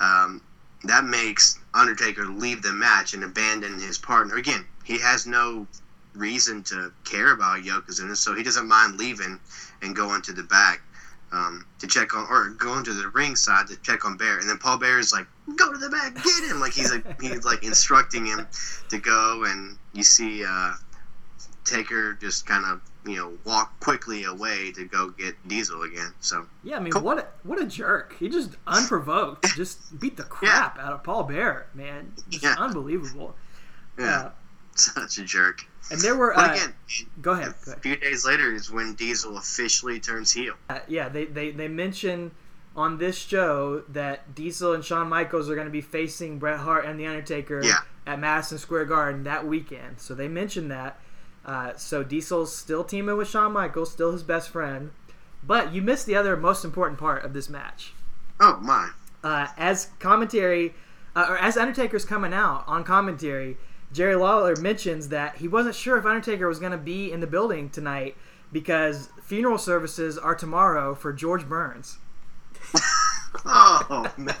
um, 0.00 0.42
that 0.82 1.04
makes 1.04 1.60
Undertaker 1.72 2.26
leave 2.26 2.62
the 2.62 2.72
match 2.72 3.14
and 3.14 3.22
abandon 3.22 3.78
his 3.78 3.96
partner. 3.96 4.34
Again, 4.34 4.64
he 4.82 4.98
has 4.98 5.24
no 5.24 5.68
reason 6.14 6.62
to 6.64 6.92
care 7.04 7.32
about 7.32 7.62
Yokozuna, 7.62 8.16
so 8.16 8.34
he 8.34 8.42
doesn't 8.42 8.66
mind 8.68 8.96
leaving 8.98 9.38
and 9.82 9.94
going 9.94 10.22
to 10.22 10.32
the 10.32 10.42
back 10.44 10.80
um, 11.32 11.64
to 11.80 11.86
check 11.86 12.14
on, 12.14 12.26
or 12.30 12.50
going 12.50 12.84
to 12.84 12.92
the 12.92 13.08
ring 13.08 13.34
side 13.36 13.66
to 13.66 13.76
check 13.76 14.04
on 14.04 14.16
Bear. 14.16 14.38
And 14.38 14.48
then 14.48 14.56
Paul 14.58 14.76
Bear 14.78 14.98
is 14.98 15.12
like, 15.12 15.26
"Go 15.56 15.72
to 15.72 15.78
the 15.78 15.88
back, 15.90 16.14
get 16.22 16.44
him!" 16.44 16.60
Like 16.60 16.72
he's 16.72 16.90
like 16.92 17.20
he's 17.20 17.44
like 17.44 17.64
instructing 17.64 18.24
him 18.26 18.46
to 18.90 18.98
go, 18.98 19.44
and 19.44 19.76
you 19.92 20.04
see 20.04 20.44
uh, 20.44 20.74
Taker 21.64 22.12
just 22.14 22.46
kind 22.46 22.64
of 22.64 22.80
you 23.04 23.16
know 23.16 23.32
walk 23.44 23.78
quickly 23.80 24.24
away 24.24 24.70
to 24.72 24.84
go 24.84 25.08
get 25.08 25.34
Diesel 25.48 25.82
again. 25.82 26.12
So 26.20 26.46
Yeah, 26.62 26.76
I 26.76 26.80
mean, 26.80 26.92
Cool. 26.92 27.02
what 27.02 27.18
a, 27.18 27.26
what 27.42 27.60
a 27.60 27.64
jerk! 27.66 28.14
He 28.18 28.28
just 28.28 28.50
unprovoked 28.66 29.56
just 29.56 29.98
beat 29.98 30.16
the 30.16 30.22
crap 30.36 30.78
out 30.78 30.92
of 30.92 31.02
Paul 31.02 31.24
Bear, 31.24 31.66
man. 31.74 32.12
Just 32.28 32.44
Yeah. 32.44 32.54
unbelievable. 32.58 33.34
yeah, 33.98 34.04
Uh, 34.20 34.30
such 34.94 35.18
a 35.18 35.22
jerk. 35.24 35.60
and 35.90 36.00
there 36.00 36.16
were 36.16 36.36
uh, 36.36 36.52
again, 36.54 36.74
go 37.20 37.32
ahead. 37.32 37.48
a 37.48 37.64
Go 37.64 37.70
ahead. 37.72 37.82
few 37.82 37.96
days 37.96 38.24
later 38.26 38.52
is 38.52 38.70
when 38.70 38.94
Diesel 38.94 39.36
officially 39.38 40.00
turns 40.00 40.32
heel. 40.32 40.54
Uh, 40.68 40.80
yeah, 40.88 41.08
they, 41.08 41.24
they, 41.26 41.50
they 41.50 41.68
mention 41.68 42.30
on 42.76 42.98
this 42.98 43.16
show 43.16 43.82
that 43.88 44.34
Diesel 44.34 44.72
and 44.72 44.84
Shawn 44.84 45.08
Michaels 45.08 45.48
are 45.48 45.54
going 45.54 45.66
to 45.66 45.70
be 45.72 45.80
facing 45.80 46.38
Bret 46.38 46.58
Hart 46.60 46.84
and 46.86 46.98
The 46.98 47.06
Undertaker 47.06 47.60
Yeah. 47.62 47.78
at 48.06 48.18
Madison 48.18 48.58
Square 48.58 48.86
Garden 48.86 49.22
that 49.24 49.46
weekend. 49.46 50.00
So 50.00 50.14
they 50.14 50.26
mentioned 50.28 50.70
that. 50.70 50.98
Uh, 51.46 51.74
so 51.76 52.02
Diesel's 52.02 52.56
still 52.56 52.82
teaming 52.82 53.16
with 53.16 53.28
Shawn 53.28 53.52
Michaels, 53.52 53.92
still 53.92 54.10
his 54.12 54.22
best 54.22 54.48
friend. 54.48 54.90
But 55.46 55.72
you 55.74 55.82
missed 55.82 56.06
the 56.06 56.16
other 56.16 56.36
most 56.36 56.64
important 56.64 56.98
part 56.98 57.22
of 57.24 57.32
this 57.34 57.48
match. 57.48 57.92
Oh 58.40 58.58
my! 58.62 58.90
uh, 59.22 59.48
as 59.56 59.88
commentary, 60.00 60.74
uh, 61.14 61.26
or 61.28 61.38
as 61.38 61.56
Undertaker's 61.56 62.04
coming 62.04 62.32
out 62.34 62.64
on 62.66 62.82
commentary, 62.82 63.56
Jerry 63.94 64.16
Lawler 64.16 64.56
mentions 64.56 65.08
that 65.08 65.36
he 65.36 65.48
wasn't 65.48 65.74
sure 65.76 65.96
if 65.96 66.04
Undertaker 66.04 66.48
was 66.48 66.58
going 66.58 66.72
to 66.72 66.78
be 66.78 67.12
in 67.12 67.20
the 67.20 67.26
building 67.26 67.70
tonight 67.70 68.16
because 68.52 69.08
funeral 69.22 69.56
services 69.56 70.18
are 70.18 70.34
tomorrow 70.34 70.94
for 70.94 71.12
George 71.12 71.48
Burns. 71.48 71.98
Oh 73.46 74.12
man, 74.16 74.32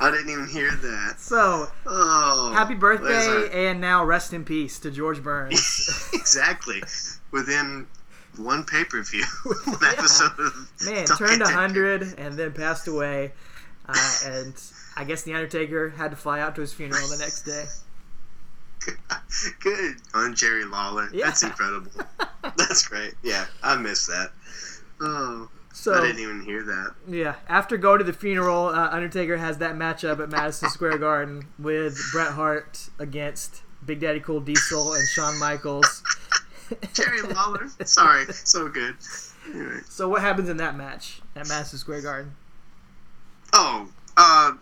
I 0.00 0.10
didn't 0.12 0.30
even 0.30 0.46
hear 0.46 0.70
that. 0.70 1.16
So, 1.18 1.66
Oh, 1.86 2.52
happy 2.54 2.74
birthday 2.74 3.68
and 3.68 3.80
now 3.80 4.04
rest 4.04 4.32
in 4.32 4.44
peace 4.44 4.78
to 4.78 4.92
George 4.92 5.22
Burns. 5.22 6.08
exactly. 6.14 6.82
Within 7.32 7.88
one 8.36 8.62
pay 8.64 8.84
per 8.84 9.02
view, 9.02 9.24
one 9.44 9.84
episode 9.84 10.38
of 10.38 10.70
Man, 10.86 11.04
Talking 11.04 11.26
turned. 11.26 11.40
100 11.42 12.14
and 12.16 12.34
then 12.36 12.52
passed 12.52 12.86
away. 12.86 13.32
Uh, 13.88 14.14
and 14.24 14.54
I 14.96 15.02
guess 15.02 15.22
The 15.22 15.34
Undertaker 15.34 15.90
had 15.90 16.12
to 16.12 16.16
fly 16.16 16.38
out 16.40 16.54
to 16.54 16.60
his 16.60 16.72
funeral 16.72 17.08
the 17.08 17.18
next 17.18 17.42
day. 17.42 17.64
Good 19.60 19.96
on 20.14 20.34
Jerry 20.34 20.64
Lawler. 20.64 21.08
Yeah. 21.12 21.26
That's 21.26 21.42
incredible. 21.42 21.90
That's 22.56 22.86
great. 22.86 23.14
Yeah, 23.22 23.46
I 23.62 23.76
missed 23.76 24.06
that. 24.08 24.32
Oh, 25.00 25.48
So, 25.72 25.94
I 25.94 26.00
didn't 26.06 26.20
even 26.20 26.42
hear 26.42 26.62
that. 26.62 26.94
Yeah, 27.08 27.34
after 27.48 27.76
going 27.76 27.98
to 27.98 28.04
the 28.04 28.12
funeral, 28.12 28.66
uh, 28.68 28.88
Undertaker 28.90 29.36
has 29.36 29.58
that 29.58 29.74
matchup 29.74 30.20
at 30.22 30.30
Madison 30.30 30.70
Square 30.70 30.98
Garden 30.98 31.48
with 31.58 31.98
Bret 32.12 32.32
Hart 32.32 32.88
against 32.98 33.62
Big 33.84 34.00
Daddy 34.00 34.20
Cool 34.20 34.40
Diesel 34.40 34.94
and 34.94 35.06
Shawn 35.08 35.38
Michaels. 35.38 36.02
Jerry 36.94 37.22
Lawler. 37.34 37.68
Sorry, 37.84 38.24
so 38.32 38.68
good. 38.68 38.96
Anyway. 39.52 39.80
So 39.88 40.08
what 40.08 40.22
happens 40.22 40.48
in 40.48 40.56
that 40.56 40.76
match 40.76 41.20
at 41.36 41.46
Madison 41.48 41.78
Square 41.78 42.02
Garden? 42.02 42.34
Oh, 43.52 43.88
uh, 44.16 44.52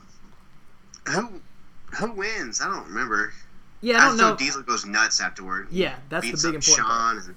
who 1.08 1.40
who 1.98 2.12
wins? 2.12 2.60
I 2.60 2.66
don't 2.66 2.86
remember. 2.88 3.32
Yeah, 3.84 3.98
I 3.98 4.08
don't 4.08 4.16
know. 4.16 4.34
Diesel 4.34 4.62
goes 4.62 4.86
nuts 4.86 5.20
afterward. 5.20 5.68
Yeah, 5.70 5.96
that's 6.08 6.24
beats 6.26 6.42
the 6.42 6.48
big 6.48 6.54
important. 6.56 6.88
Shawn. 6.88 7.18
And, 7.18 7.36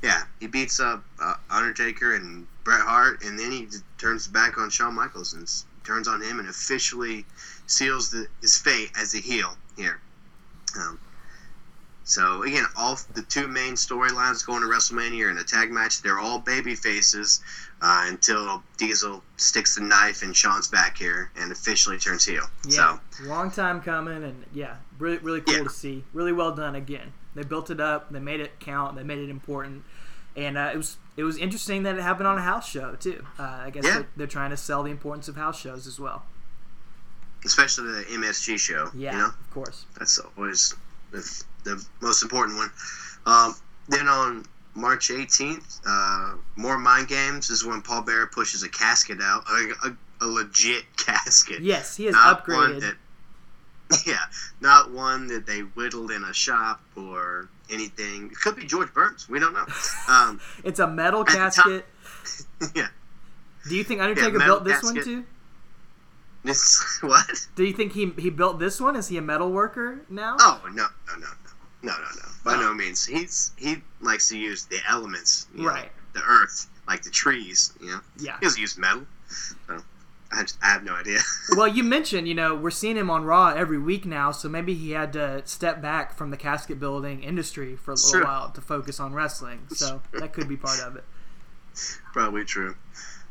yeah, 0.00 0.22
he 0.38 0.46
beats 0.46 0.78
up 0.78 1.04
uh, 1.20 1.34
Undertaker 1.50 2.14
and 2.14 2.46
Bret 2.62 2.80
Hart, 2.80 3.24
and 3.24 3.36
then 3.36 3.50
he 3.50 3.66
turns 3.98 4.28
back 4.28 4.58
on 4.58 4.70
Shawn 4.70 4.94
Michaels 4.94 5.34
and 5.34 5.50
turns 5.84 6.06
on 6.06 6.22
him 6.22 6.38
and 6.38 6.48
officially 6.48 7.24
seals 7.66 8.10
the, 8.12 8.28
his 8.40 8.56
fate 8.56 8.92
as 8.96 9.14
a 9.14 9.18
heel 9.18 9.56
here. 9.76 10.00
Um, 10.78 11.00
so 12.04 12.44
again, 12.44 12.64
all 12.76 12.96
the 13.14 13.22
two 13.22 13.48
main 13.48 13.74
storylines 13.74 14.46
going 14.46 14.60
to 14.60 14.68
WrestleMania 14.68 15.32
in 15.32 15.38
a 15.38 15.44
tag 15.44 15.72
match, 15.72 16.00
they're 16.00 16.20
all 16.20 16.38
baby 16.38 16.76
faces 16.76 17.42
uh, 17.80 18.04
until 18.08 18.62
Diesel 18.76 19.22
sticks 19.36 19.74
the 19.76 19.82
knife 19.82 20.22
in 20.22 20.32
Shawn's 20.32 20.68
back 20.68 20.98
here 20.98 21.30
and 21.36 21.52
officially 21.52 21.98
turns 21.98 22.24
heel. 22.24 22.44
Yeah, 22.66 22.98
So 23.16 23.24
long 23.24 23.50
time 23.50 23.80
coming, 23.80 24.24
and 24.24 24.44
yeah, 24.52 24.76
really, 24.98 25.18
really 25.18 25.40
cool 25.40 25.56
Yeah. 25.58 25.62
to 25.64 25.70
see. 25.70 26.04
Really 26.12 26.32
well 26.32 26.52
done 26.54 26.74
again. 26.74 27.12
They 27.34 27.44
built 27.44 27.70
it 27.70 27.80
up. 27.80 28.10
They 28.12 28.18
made 28.20 28.40
it 28.40 28.58
count. 28.60 28.96
They 28.96 29.04
made 29.04 29.18
it 29.18 29.30
important, 29.30 29.84
and 30.36 30.58
uh, 30.58 30.70
it 30.74 30.76
was 30.76 30.96
it 31.16 31.22
was 31.24 31.36
interesting 31.36 31.82
that 31.84 31.96
it 31.96 32.02
happened 32.02 32.26
on 32.28 32.38
a 32.38 32.42
house 32.42 32.68
show 32.68 32.94
too. 32.96 33.24
Uh, 33.38 33.42
I 33.42 33.70
guess 33.70 33.84
Yeah. 33.84 33.94
they're, 33.94 34.08
they're 34.16 34.26
trying 34.28 34.50
to 34.50 34.56
sell 34.56 34.82
the 34.82 34.90
importance 34.90 35.28
of 35.28 35.36
house 35.36 35.60
shows 35.60 35.86
as 35.86 35.98
well. 36.00 36.24
especially 37.44 37.92
the 37.92 38.02
MSG 38.04 38.58
show. 38.58 38.90
Yeah, 38.94 39.12
You 39.12 39.18
know? 39.18 39.26
of 39.26 39.50
course. 39.52 39.84
That's 39.98 40.18
always 40.18 40.74
the, 41.12 41.42
the 41.64 41.84
most 42.00 42.22
important 42.22 42.58
one. 42.58 42.70
Um, 43.26 43.54
then 43.88 44.08
on 44.08 44.44
March 44.78 45.08
18th, 45.08 45.80
uh, 45.86 46.36
more 46.56 46.78
mind 46.78 47.08
games 47.08 47.50
is 47.50 47.64
when 47.64 47.82
Paul 47.82 48.02
Bearer 48.02 48.26
pushes 48.26 48.62
a 48.62 48.68
casket 48.68 49.18
out, 49.20 49.44
a, 49.50 49.88
a, 49.88 50.24
a 50.24 50.26
legit 50.26 50.84
casket. 50.96 51.60
Yes, 51.60 51.96
he 51.96 52.06
one 52.06 52.14
upgraded. 52.14 52.80
that, 53.90 54.02
yeah, 54.06 54.18
not 54.60 54.90
one 54.92 55.26
that 55.28 55.46
they 55.46 55.60
whittled 55.60 56.10
in 56.10 56.22
a 56.24 56.32
shop 56.32 56.80
or 56.96 57.48
anything. 57.70 58.26
It 58.30 58.38
could 58.40 58.56
be 58.56 58.64
George 58.64 58.92
Burns. 58.94 59.28
We 59.28 59.40
don't 59.40 59.52
know. 59.52 59.66
Um, 60.08 60.40
It's 60.64 60.78
a 60.78 60.86
metal 60.86 61.24
casket. 61.24 61.84
yeah. 62.74 62.88
Do 63.68 63.76
you 63.76 63.84
think 63.84 64.00
Undertaker 64.00 64.38
metal 64.38 64.60
built 64.60 64.64
this 64.64 64.82
one 64.82 65.02
too? 65.04 65.24
This 66.44 66.98
what? 67.02 67.46
Do 67.56 67.64
you 67.64 67.72
think 67.74 67.92
he 67.92 68.12
he 68.16 68.30
built 68.30 68.58
this 68.58 68.80
one? 68.80 68.96
Is 68.96 69.08
he 69.08 69.18
a 69.18 69.22
metal 69.22 69.50
worker 69.50 70.00
now? 70.08 70.36
Oh 70.40 70.62
no 70.72 70.86
no 71.08 71.18
no 71.18 71.26
no 71.82 71.92
no 71.92 71.98
no 71.98 72.04
no 72.04 72.28
by 72.44 72.54
Oh. 72.54 72.60
no 72.60 72.74
means. 72.74 73.04
He's 73.06 73.52
he 73.56 73.82
likes 74.00 74.28
to 74.30 74.38
use 74.38 74.64
the 74.66 74.78
elements, 74.88 75.46
you 75.54 75.62
know, 75.62 75.68
Right. 75.68 75.92
the 76.12 76.22
earth, 76.22 76.66
like 76.86 77.02
the 77.02 77.10
trees. 77.10 77.72
You 77.80 77.88
know, 77.92 78.00
Yeah. 78.18 78.38
he 78.40 78.46
doesn't 78.46 78.60
use 78.60 78.76
metal. 78.78 79.06
So 79.28 79.82
I, 80.30 80.42
just, 80.42 80.58
I 80.62 80.66
have 80.68 80.84
no 80.84 80.94
idea. 80.94 81.20
Well, 81.56 81.68
you 81.68 81.82
mentioned, 81.82 82.28
you 82.28 82.34
know, 82.34 82.54
we're 82.54 82.70
seeing 82.70 82.96
him 82.96 83.10
on 83.10 83.24
Raw 83.24 83.48
every 83.48 83.78
week 83.78 84.04
now, 84.04 84.30
so 84.30 84.48
maybe 84.48 84.74
he 84.74 84.90
had 84.90 85.12
to 85.14 85.42
step 85.46 85.80
back 85.80 86.14
from 86.16 86.30
the 86.30 86.36
casket 86.36 86.78
building 86.78 87.22
industry 87.22 87.76
for 87.76 87.92
a 87.92 87.94
little 87.94 88.10
Sure. 88.10 88.24
while 88.24 88.50
to 88.50 88.60
focus 88.60 89.00
on 89.00 89.14
wrestling. 89.14 89.66
So 89.74 90.02
that 90.12 90.32
could 90.34 90.46
be 90.48 90.56
part 90.58 90.80
of 90.80 90.96
it. 90.96 91.04
Probably 92.12 92.44
true. 92.44 92.74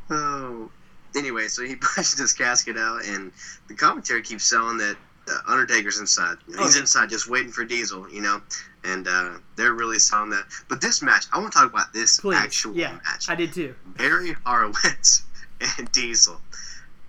Oh. 0.10 0.72
Anyway, 1.16 1.48
so 1.48 1.64
he 1.64 1.76
pushed 1.96 2.18
his 2.18 2.34
casket 2.34 2.78
out, 2.78 3.06
and 3.06 3.32
the 3.68 3.74
commentary 3.76 4.22
keeps 4.22 4.44
selling 4.46 4.78
that 4.78 4.98
uh, 5.30 5.52
Undertaker's 5.52 6.00
inside. 6.00 6.38
You 6.48 6.56
know, 6.56 6.64
he's 6.64 6.78
Oh. 6.78 6.82
inside, 6.82 7.10
just 7.10 7.30
waiting 7.30 7.52
for 7.52 7.64
Diesel. 7.66 8.10
You 8.10 8.22
know, 8.22 8.42
and 8.84 9.08
uh, 9.08 9.34
they're 9.56 9.74
really 9.74 10.00
selling 10.00 10.30
that. 10.32 10.46
But 10.70 10.82
this 10.82 11.02
match, 11.02 11.26
I 11.34 11.40
want 11.40 11.52
to 11.54 11.60
talk 11.60 11.72
about 11.72 11.94
this 11.94 12.20
Please. 12.20 12.38
actual 12.38 12.76
yeah, 12.76 12.94
match. 13.06 13.30
I 13.30 13.36
did 13.36 13.54
too. 13.54 13.76
Barry 13.98 14.36
Horowitz 14.46 15.24
and 15.78 15.92
Diesel. 15.92 16.40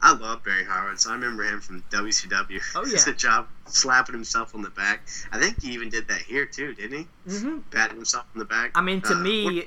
I 0.01 0.13
love 0.15 0.45
Barry 0.45 0.63
Horowitz. 0.65 1.09
I 1.09 1.15
remember 1.15 1.43
him 1.43 1.61
from 1.61 1.83
WCW. 1.91 2.61
Oh, 2.77 2.85
He's 2.89 3.05
yeah. 3.05 3.13
a 3.13 3.17
job 3.17 3.49
slapping 3.67 4.15
himself 4.15 4.55
on 4.55 4.63
the 4.63 4.71
back. 4.71 5.01
I 5.33 5.41
think 5.41 5.61
he 5.61 5.73
even 5.73 5.91
did 5.91 6.07
that 6.07 6.21
here 6.23 6.47
too, 6.47 6.73
didn't 6.75 6.99
he? 7.01 7.07
Mm-hmm. 7.29 7.59
Patting 7.73 7.97
himself 7.97 8.25
on 8.33 8.39
the 8.39 8.45
back. 8.45 8.71
I 8.77 8.81
mean, 8.81 9.01
to 9.03 9.15
Uh, 9.15 9.19
me. 9.19 9.65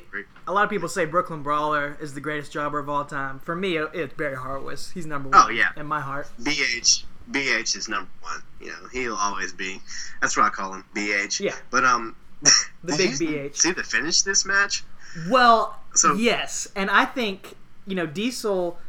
A 0.48 0.54
lot 0.54 0.64
of 0.64 0.70
people 0.70 0.88
say 0.88 1.04
Brooklyn 1.04 1.44
Brawler 1.44 1.98
is 2.00 2.14
the 2.14 2.22
greatest 2.22 2.54
jobber 2.54 2.80
of 2.80 2.88
all 2.88 3.04
time. 3.04 3.40
For 3.40 3.58
me, 3.58 3.76
it's 3.76 4.14
Barry 4.14 4.38
Horowitz. 4.38 4.92
He's 4.92 5.06
number 5.06 5.28
one 5.30 5.38
Oh, 5.48 5.50
yeah. 5.50 5.72
in 5.76 5.86
my 5.86 6.00
heart. 6.00 6.30
BH. 6.42 7.04
BH 7.30 7.76
is 7.76 7.88
number 7.90 8.10
one. 8.22 8.42
You 8.60 8.68
know, 8.68 8.88
he'll 8.92 9.16
always 9.16 9.54
be. 9.54 9.82
That's 10.22 10.36
what 10.38 10.46
I 10.46 10.50
call 10.50 10.74
him, 10.74 10.86
BH. 10.96 11.40
Yeah. 11.40 11.56
But 11.70 11.84
um, 11.86 12.16
The 12.84 12.96
big 12.98 13.12
BH. 13.12 13.56
See 13.58 13.72
the 13.72 13.84
finish 13.84 14.22
this 14.22 14.46
match? 14.46 14.84
Well, 15.30 15.80
So- 15.94 16.14
yes, 16.16 16.68
and 16.76 16.90
I 16.90 17.06
think 17.06 17.56
you 17.86 17.96
know 17.96 18.06
Diesel 18.06 18.80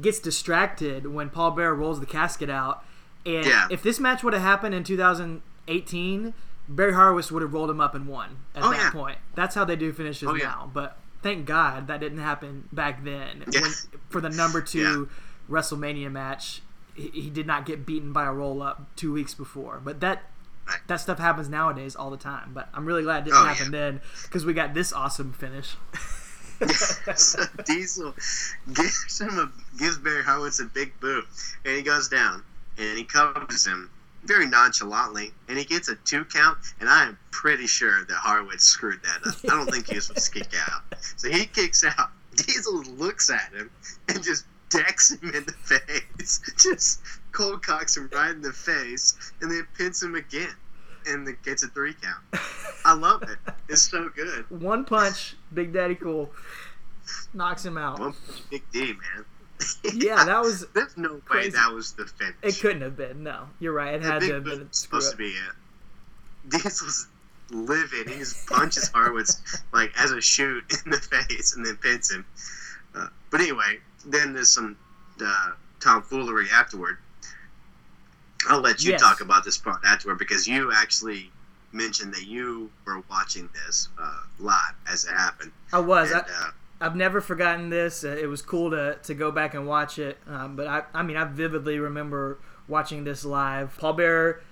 gets 0.00 0.18
distracted 0.20 1.06
when 1.06 1.30
Paul 1.30 1.52
Bear 1.52 1.74
rolls 1.74 2.00
the 2.00 2.06
casket 2.06 2.48
out, 2.50 2.84
and 3.26 3.44
Yeah. 3.46 3.66
if 3.70 3.82
this 3.82 3.98
match 4.00 4.22
would 4.24 4.32
have 4.34 4.42
happened 4.42 4.74
in 4.74 4.84
2018, 4.84 6.34
Barry 6.68 6.94
Horowitz 6.94 7.30
would 7.30 7.42
have 7.42 7.52
rolled 7.52 7.70
him 7.70 7.80
up 7.80 7.94
and 7.94 8.06
won 8.06 8.38
at 8.54 8.62
Oh, 8.64 8.70
that 8.70 8.76
yeah. 8.78 8.90
point. 8.90 9.18
That's 9.34 9.54
how 9.54 9.64
they 9.64 9.76
do 9.76 9.92
finishes 9.92 10.28
Oh, 10.28 10.34
yeah. 10.34 10.44
now. 10.46 10.70
But 10.72 10.96
thank 11.22 11.44
God 11.46 11.86
that 11.88 12.00
didn't 12.00 12.18
happen 12.18 12.68
back 12.72 13.04
then. 13.04 13.44
When, 13.52 13.70
for 14.08 14.20
the 14.20 14.30
number 14.30 14.60
two 14.74 15.08
WrestleMania 15.50 16.10
match, 16.10 16.62
he, 16.94 17.08
he 17.08 17.30
did 17.30 17.46
not 17.46 17.66
get 17.66 17.84
beaten 17.86 18.12
by 18.12 18.24
a 18.24 18.32
roll 18.32 18.62
up 18.62 18.94
two 18.96 19.12
weeks 19.12 19.34
before. 19.34 19.80
But 19.84 20.00
that 20.00 20.24
Right. 20.66 20.78
that 20.86 20.96
stuff 20.96 21.18
happens 21.18 21.50
nowadays 21.50 21.94
all 21.94 22.10
the 22.10 22.16
time. 22.16 22.52
But 22.54 22.70
I'm 22.72 22.86
really 22.86 23.02
glad 23.02 23.18
it 23.18 23.24
didn't 23.26 23.40
Oh, 23.40 23.44
happen 23.44 23.66
yeah. 23.66 23.78
then 23.80 24.00
because 24.22 24.46
we 24.46 24.54
got 24.54 24.72
this 24.72 24.94
awesome 24.94 25.32
finish. 25.34 25.76
so 27.16 27.42
Diesel 27.66 28.14
gives 28.72 29.20
him 29.20 29.38
a 29.38 29.52
gives 29.78 29.98
Barry 29.98 30.22
Horowitz 30.24 30.60
a 30.60 30.64
big 30.64 30.98
boot, 31.00 31.26
and 31.66 31.76
he 31.76 31.82
goes 31.82 32.08
down 32.08 32.42
and 32.78 32.96
he 32.96 33.04
covers 33.04 33.66
him 33.66 33.90
very 34.24 34.46
nonchalantly, 34.46 35.32
and 35.48 35.58
he 35.58 35.64
gets 35.66 35.88
a 35.90 35.96
two 35.96 36.24
count. 36.24 36.56
And 36.80 36.88
I 36.88 37.04
am 37.08 37.18
pretty 37.30 37.66
sure 37.66 38.04
that 38.06 38.16
Horowitz 38.16 38.64
screwed 38.64 39.00
that 39.02 39.28
up. 39.28 39.34
I 39.44 39.48
don't 39.48 39.70
think 39.70 39.88
he 39.88 39.96
was 39.96 40.06
supposed 40.06 40.32
to 40.32 40.38
kick 40.40 40.52
out, 40.66 40.82
so 41.16 41.28
he 41.28 41.44
kicks 41.44 41.84
out. 41.84 42.10
Diesel 42.36 42.82
looks 42.84 43.28
at 43.30 43.52
him 43.52 43.70
and 44.08 44.22
just 44.22 44.44
decks 44.70 45.12
him 45.12 45.34
in 45.34 45.44
the 45.44 45.52
face, 46.18 46.40
just 46.62 47.00
cold 47.32 47.62
cocks 47.62 47.96
him 47.96 48.08
right 48.12 48.30
in 48.30 48.42
the 48.42 48.52
face, 48.52 49.32
and 49.40 49.50
then 49.50 49.66
pins 49.76 50.02
him 50.02 50.14
again, 50.14 50.54
and 51.06 51.28
gets 51.42 51.62
a 51.62 51.68
three 51.68 51.94
count. 51.94 52.44
I 52.84 52.94
love 52.94 53.22
it. 53.22 53.38
It's 53.68 53.82
so 53.82 54.08
good. 54.08 54.44
One 54.60 54.84
punch, 54.84 55.36
Big 55.52 55.72
Daddy 55.72 55.94
Cool 55.94 56.30
knocks 57.32 57.64
him 57.64 57.76
out. 57.78 57.98
One 57.98 58.12
punch 58.12 58.50
Big 58.50 58.62
D, 58.72 58.86
man. 58.86 59.24
Yeah, 59.94 60.24
that 60.24 60.40
was. 60.40 60.66
There's 60.74 60.96
no 60.96 61.20
way 61.32 61.48
that 61.50 61.72
was 61.72 61.92
the 61.92 62.06
finish. 62.06 62.34
It 62.42 62.60
couldn't 62.60 62.82
have 62.82 62.96
been. 62.96 63.22
No, 63.22 63.48
you're 63.60 63.72
right. 63.72 63.94
It 63.94 64.02
had 64.02 64.20
to 64.22 64.34
have 64.34 64.44
been. 64.44 64.68
supposed 64.72 65.08
up. 65.08 65.12
to 65.12 65.16
be 65.18 65.28
it. 65.28 66.50
Diesel's 66.50 67.06
livid. 67.50 68.08
He 68.08 68.18
just 68.18 68.46
punches 68.46 68.88
Horowitz 68.88 69.40
like 69.72 69.92
as 69.96 70.10
a 70.10 70.20
shoot 70.20 70.64
in 70.84 70.90
the 70.90 70.98
face 70.98 71.54
and 71.54 71.64
then 71.64 71.76
pins 71.76 72.10
him. 72.10 72.26
Uh, 72.94 73.08
but 73.30 73.40
anyway, 73.40 73.78
then 74.06 74.32
there's 74.32 74.50
some 74.50 74.76
uh, 75.24 75.52
tomfoolery 75.80 76.46
afterward. 76.52 76.98
I'll 78.48 78.60
let 78.60 78.84
you 78.84 78.92
Yes. 78.92 79.00
talk 79.00 79.20
about 79.20 79.44
this 79.44 79.56
part 79.56 79.80
afterward 79.86 80.18
because 80.18 80.46
you 80.46 80.72
actually 80.72 81.30
mentioned 81.72 82.12
that 82.14 82.26
you 82.26 82.70
were 82.84 83.02
watching 83.10 83.48
this 83.66 83.88
uh, 83.98 84.20
live 84.38 84.74
as 84.90 85.04
it 85.04 85.12
happened. 85.12 85.50
I 85.72 85.78
was. 85.80 86.10
And, 86.10 86.20
I, 86.20 86.46
uh, 86.46 86.50
I've 86.80 86.96
never 86.96 87.20
forgotten 87.20 87.70
this. 87.70 88.04
Uh, 88.04 88.08
it 88.08 88.26
was 88.26 88.42
cool 88.42 88.70
to, 88.70 88.98
to 89.02 89.14
go 89.14 89.30
back 89.30 89.54
and 89.54 89.66
watch 89.66 89.98
it. 89.98 90.18
Um, 90.26 90.56
but 90.56 90.66
I, 90.66 90.82
I 90.92 91.02
mean, 91.02 91.16
I 91.16 91.24
vividly 91.24 91.78
remember 91.78 92.38
watching 92.68 93.04
this 93.04 93.24
live. 93.24 93.76
Paul 93.78 93.94
Bearer 93.94 94.42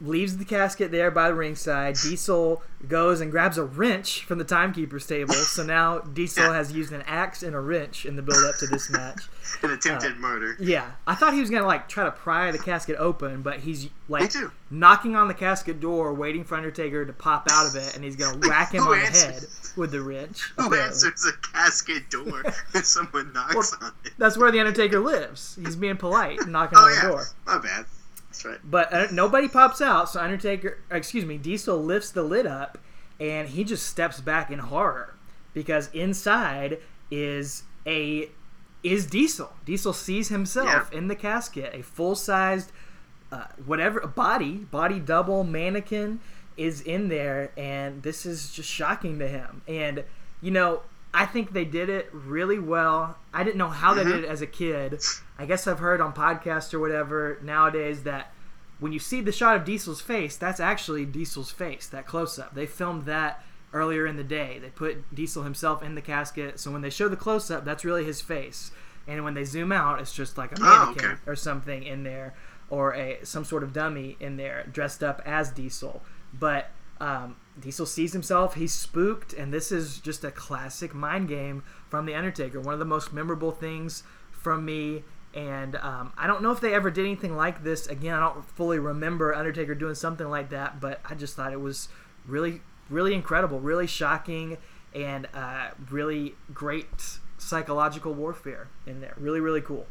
leaves 0.00 0.36
the 0.36 0.44
casket 0.44 0.90
there 0.90 1.10
by 1.10 1.28
the 1.28 1.34
ringside. 1.34 1.96
Diesel 2.02 2.62
goes 2.86 3.20
and 3.20 3.30
grabs 3.30 3.58
a 3.58 3.64
wrench 3.64 4.24
from 4.24 4.38
the 4.38 4.44
timekeeper's 4.44 5.06
table. 5.06 5.34
So 5.34 5.64
now 5.64 5.98
Diesel 5.98 6.52
has 6.52 6.70
used 6.72 6.92
an 6.92 7.02
axe 7.06 7.42
and 7.42 7.54
a 7.56 7.60
wrench 7.60 8.06
in 8.06 8.14
the 8.14 8.22
build 8.22 8.44
up 8.44 8.56
to 8.58 8.66
this 8.66 8.88
match. 8.90 9.28
an 9.62 9.70
attempted 9.72 10.12
uh, 10.12 10.16
murder. 10.16 10.56
Yeah, 10.60 10.92
I 11.06 11.14
thought 11.14 11.34
he 11.34 11.40
was 11.40 11.50
gonna 11.50 11.66
like 11.66 11.88
try 11.88 12.04
to 12.04 12.12
pry 12.12 12.50
the 12.52 12.58
casket 12.58 12.96
open, 12.98 13.42
but 13.42 13.60
he's 13.60 13.88
like 14.08 14.32
knocking 14.70 15.16
on 15.16 15.26
the 15.26 15.34
casket 15.34 15.80
door, 15.80 16.14
waiting 16.14 16.44
for 16.44 16.54
Undertaker 16.56 17.04
to 17.04 17.12
pop 17.12 17.48
out 17.50 17.66
of 17.66 17.74
it, 17.74 17.94
and 17.96 18.04
he's 18.04 18.14
gonna 18.16 18.38
whack 18.46 18.72
him 18.72 18.84
on 18.84 18.90
the 19.00 19.06
head 19.06 19.44
with 19.76 19.90
the 19.90 20.00
wrench. 20.00 20.40
Who 20.56 20.66
apparently. 20.66 20.78
answers 20.86 21.26
a 21.26 21.48
casket 21.48 22.08
door 22.10 22.44
when 22.72 22.84
someone 22.84 23.32
knocks 23.32 23.74
on 23.80 23.92
it? 24.04 24.12
That's 24.18 24.36
where 24.36 24.52
the 24.52 24.60
Undertaker 24.60 25.00
lives. 25.00 25.58
He's 25.60 25.74
being 25.76 25.96
polite, 25.96 26.46
knocking 26.46 26.78
Oh 26.80 26.82
on 26.82 26.94
the 26.94 27.00
door. 27.08 27.24
my 27.46 27.58
bad. 27.58 27.86
That's 28.42 28.44
right. 28.44 28.70
But 28.70 28.92
uh, 28.92 29.06
nobody 29.12 29.48
pops 29.48 29.80
out, 29.80 30.08
so 30.08 30.20
Undertaker, 30.20 30.78
excuse 30.90 31.24
me, 31.24 31.38
Diesel 31.38 31.82
lifts 31.82 32.10
the 32.10 32.22
lid 32.22 32.46
up, 32.46 32.78
and 33.18 33.48
he 33.48 33.64
just 33.64 33.86
steps 33.86 34.20
back 34.20 34.50
in 34.50 34.58
horror 34.60 35.14
because 35.54 35.88
inside 35.92 36.78
is 37.10 37.64
a 37.86 38.28
is 38.84 39.06
Diesel. 39.06 39.52
Diesel 39.64 39.92
sees 39.92 40.28
himself 40.28 40.90
Yeah. 40.92 40.98
in 40.98 41.08
the 41.08 41.16
casket, 41.16 41.74
a 41.74 41.82
full 41.82 42.14
sized 42.14 42.70
uh, 43.32 43.44
whatever 43.66 44.00
body 44.06 44.52
body 44.70 45.00
double 45.00 45.42
mannequin 45.44 46.20
is 46.56 46.80
in 46.80 47.08
there, 47.08 47.50
and 47.56 48.02
this 48.04 48.24
is 48.24 48.52
just 48.52 48.70
shocking 48.70 49.18
to 49.18 49.26
him. 49.26 49.62
And 49.66 50.04
you 50.40 50.52
know, 50.52 50.82
I 51.12 51.26
think 51.26 51.52
they 51.52 51.64
did 51.64 51.88
it 51.88 52.08
really 52.12 52.58
well. 52.60 53.16
I 53.34 53.42
didn't 53.42 53.56
know 53.58 53.68
how 53.68 53.94
they 53.94 54.04
did 54.04 54.22
it 54.24 54.28
as 54.28 54.40
a 54.42 54.46
kid. 54.46 55.00
I 55.38 55.46
guess 55.46 55.66
I've 55.66 55.78
heard 55.78 56.00
on 56.00 56.12
podcasts 56.12 56.74
or 56.74 56.80
whatever 56.80 57.38
nowadays 57.42 58.02
that 58.02 58.32
when 58.80 58.92
you 58.92 58.98
see 58.98 59.20
the 59.20 59.32
shot 59.32 59.56
of 59.56 59.64
Diesel's 59.64 60.00
face, 60.00 60.36
that's 60.36 60.60
actually 60.60 61.04
Diesel's 61.04 61.50
face, 61.50 61.86
that 61.88 62.06
close 62.06 62.38
up. 62.38 62.54
They 62.54 62.66
filmed 62.66 63.04
that 63.06 63.44
earlier 63.72 64.06
in 64.06 64.16
the 64.16 64.24
day. 64.24 64.58
They 64.60 64.70
put 64.70 65.14
Diesel 65.14 65.42
himself 65.42 65.82
in 65.82 65.94
the 65.94 66.00
casket, 66.02 66.58
so 66.60 66.70
when 66.70 66.82
they 66.82 66.90
show 66.90 67.08
the 67.08 67.16
close 67.16 67.50
up, 67.50 67.64
that's 67.64 67.84
really 67.84 68.04
his 68.04 68.20
face. 68.20 68.70
And 69.06 69.24
when 69.24 69.34
they 69.34 69.44
zoom 69.44 69.72
out, 69.72 70.00
it's 70.00 70.12
just 70.14 70.36
like 70.38 70.52
a 70.52 70.56
Oh, 70.60 70.84
mannequin 70.86 71.04
okay. 71.12 71.20
or 71.26 71.34
something 71.36 71.82
in 71.82 72.02
there, 72.04 72.34
or 72.70 72.94
a 72.94 73.18
some 73.24 73.44
sort 73.44 73.62
of 73.62 73.72
dummy 73.72 74.16
in 74.20 74.36
there 74.36 74.66
dressed 74.72 75.02
up 75.02 75.22
as 75.24 75.50
Diesel. 75.50 76.02
But 76.32 76.70
um, 77.00 77.36
Diesel 77.58 77.86
sees 77.86 78.12
himself, 78.12 78.54
he's 78.54 78.72
spooked, 78.74 79.32
and 79.32 79.52
this 79.52 79.72
is 79.72 79.98
just 79.98 80.24
a 80.24 80.30
classic 80.30 80.94
mind 80.94 81.28
game 81.28 81.62
from 81.88 82.06
The 82.06 82.14
Undertaker. 82.14 82.60
One 82.60 82.74
of 82.74 82.80
the 82.80 82.84
most 82.84 83.12
memorable 83.12 83.52
things 83.52 84.02
from 84.30 84.64
me. 84.64 85.04
And 85.38 85.76
um, 85.76 86.12
I 86.18 86.26
don't 86.26 86.42
know 86.42 86.50
if 86.50 86.60
they 86.60 86.74
ever 86.74 86.90
did 86.90 87.04
anything 87.06 87.36
like 87.36 87.62
this 87.62 87.86
again. 87.86 88.12
I 88.12 88.18
don't 88.18 88.44
fully 88.44 88.80
remember 88.80 89.32
Undertaker 89.32 89.72
doing 89.72 89.94
something 89.94 90.28
like 90.28 90.50
that, 90.50 90.80
but 90.80 91.00
I 91.08 91.14
just 91.14 91.36
thought 91.36 91.52
it 91.52 91.60
was 91.60 91.88
really, 92.26 92.60
really 92.90 93.14
incredible, 93.14 93.60
really 93.60 93.86
shocking, 93.86 94.58
and 94.92 95.28
uh, 95.32 95.68
really 95.90 96.34
great 96.52 97.20
psychological 97.38 98.14
warfare 98.14 98.66
in 98.84 99.00
there. 99.00 99.14
Really, 99.16 99.38
really 99.38 99.60
cool. 99.60 99.86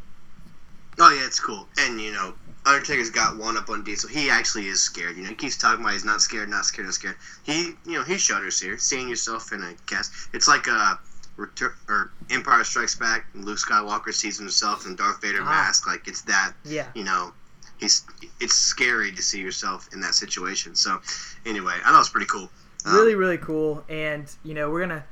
Oh 1.00 1.14
yeah, 1.18 1.26
it's 1.26 1.40
cool. 1.40 1.66
And 1.80 2.02
you 2.02 2.12
know, 2.12 2.34
Undertaker's 2.66 3.10
got 3.10 3.38
one 3.38 3.56
up 3.56 3.70
on 3.70 3.86
Diesel. 3.86 4.10
He 4.10 4.30
actually 4.30 4.68
is 4.68 4.82
scared. 4.82 5.16
You 5.16 5.24
know, 5.24 5.30
he 5.30 5.36
keeps 5.36 5.56
talking 5.56 5.80
about 5.80 5.94
he's 5.94 6.04
not 6.04 6.22
scared, 6.22 6.50
not 6.50 6.66
scared, 6.66 6.88
not 6.88 6.96
scared. 6.96 7.16
He, 7.44 7.68
you 7.86 7.94
know, 7.94 8.04
he 8.04 8.18
shudders 8.18 8.60
here, 8.60 8.78
seeing 8.78 9.08
yourself 9.08 9.54
in 9.54 9.64
a 9.64 9.76
cast. 9.86 10.12
It's 10.34 10.50
like 10.50 10.68
a 10.68 11.00
return 11.38 11.72
or 11.88 12.12
Empire 12.30 12.64
Strikes 12.64 12.96
Back. 12.96 13.26
And 13.34 13.46
Luke 13.46 13.58
Skywalker 13.60 14.14
sees 14.14 14.38
himself 14.38 14.86
in 14.86 14.96
Darth 14.96 15.22
Vader 15.22 15.40
Ah. 15.42 15.46
mask. 15.46 15.88
Like 15.88 16.08
it's 16.08 16.22
that. 16.24 16.54
Yeah. 16.66 16.88
You 16.94 17.04
know, 17.06 17.32
he's. 17.78 18.04
It's 18.42 18.56
scary 18.56 19.12
to 19.14 19.22
see 19.22 19.40
yourself 19.40 19.88
in 19.94 20.02
that 20.02 20.14
situation. 20.16 20.76
So, 20.76 21.00
anyway, 21.46 21.74
I 21.84 21.90
thought 21.90 21.96
it 21.96 21.98
was 22.00 22.10
pretty 22.10 22.28
cool. 22.28 22.50
Um, 22.86 22.94
really 22.96 23.16
really 23.16 23.38
cool 23.40 23.84
and 23.90 24.32
you 24.44 24.54
know 24.54 24.70
we're 24.70 24.80
gonna 24.82 25.04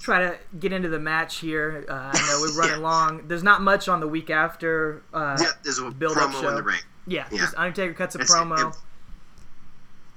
try 0.00 0.20
to 0.20 0.38
get 0.60 0.72
into 0.72 0.88
the 0.88 0.98
match 1.00 1.38
here 1.38 1.84
uh, 1.88 2.12
i 2.14 2.18
know 2.28 2.38
we're 2.40 2.52
running 2.60 2.76
Yeah. 2.76 2.82
long 2.88 3.26
there's 3.26 3.42
not 3.42 3.60
much 3.62 3.88
on 3.88 3.98
the 4.00 4.06
week 4.06 4.28
after 4.30 5.02
uh, 5.12 5.36
Yeah, 5.40 5.46
there's 5.64 5.78
a 5.78 5.90
build-up 5.90 6.30
show. 6.32 6.48
in 6.50 6.54
the 6.54 6.62
ring. 6.62 6.78
yeah, 7.06 7.26
Yeah. 7.32 7.38
just 7.38 7.54
undertaker 7.56 7.94
cuts 7.94 8.14
a 8.14 8.20
It's- 8.20 8.30
promo 8.32 8.70
it- 8.70 8.76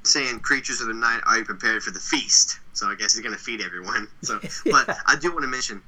saying 0.03 0.41
creatures 0.41 0.81
of 0.81 0.87
the 0.87 0.93
night 0.93 1.21
are 1.25 1.39
you 1.39 1.45
prepared 1.45 1.81
for 1.81 1.91
the 1.91 1.99
feast 1.99 2.59
so 2.77 2.87
i 2.87 2.95
guess 2.95 3.13
he's 3.15 3.23
gonna 3.23 3.35
feed 3.37 3.61
everyone 3.61 4.07
so 4.21 4.39
Yeah. 4.65 4.71
but 4.87 4.97
i 5.07 5.15
do 5.15 5.31
want 5.31 5.43
to 5.43 5.47
mention 5.47 5.81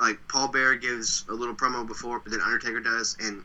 like 0.00 0.18
paul 0.28 0.48
bear 0.48 0.74
gives 0.76 1.24
a 1.28 1.32
little 1.32 1.54
promo 1.54 1.86
before 1.86 2.18
but 2.20 2.30
then 2.32 2.40
undertaker 2.40 2.80
does 2.80 3.16
and 3.20 3.42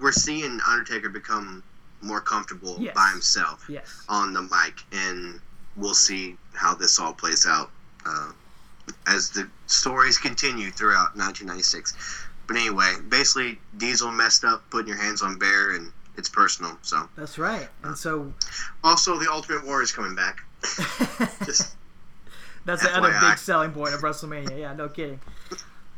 we're 0.00 0.12
seeing 0.12 0.58
undertaker 0.66 1.08
become 1.08 1.62
more 2.02 2.20
comfortable 2.20 2.76
Yes. 2.80 2.94
by 2.94 3.08
himself 3.12 3.64
yes 3.68 4.04
on 4.08 4.32
the 4.32 4.42
mic 4.42 4.74
and 4.92 5.40
we'll 5.76 5.94
see 5.94 6.36
how 6.54 6.74
this 6.74 6.98
all 6.98 7.12
plays 7.12 7.46
out 7.46 7.70
uh, 8.06 8.30
as 9.06 9.30
the 9.30 9.48
stories 9.66 10.18
continue 10.18 10.70
throughout 10.70 11.16
1996 11.16 11.94
but 12.46 12.56
anyway 12.56 12.94
basically 13.08 13.58
diesel 13.78 14.10
messed 14.10 14.44
up 14.44 14.62
putting 14.70 14.88
your 14.88 14.98
hands 15.02 15.22
on 15.22 15.38
bear 15.38 15.74
and 15.76 15.90
it's 16.16 16.28
personal 16.28 16.76
so 16.82 17.08
that's 17.16 17.38
right 17.38 17.68
and 17.82 17.96
so 17.96 18.32
also, 18.84 19.18
the 19.18 19.30
Ultimate 19.32 19.64
Warrior 19.64 19.82
is 19.82 19.92
coming 19.92 20.14
back. 20.14 20.42
Just 21.46 21.74
that's 22.64 22.82
the 22.82 22.96
other 22.96 23.14
big 23.20 23.38
selling 23.38 23.72
point 23.72 23.94
of 23.94 24.00
wrestlemania 24.00 24.58
yeah 24.58 24.72
no 24.74 24.88
kidding 24.88 25.20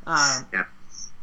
um, 0.06 0.46
Yeah. 0.52 0.64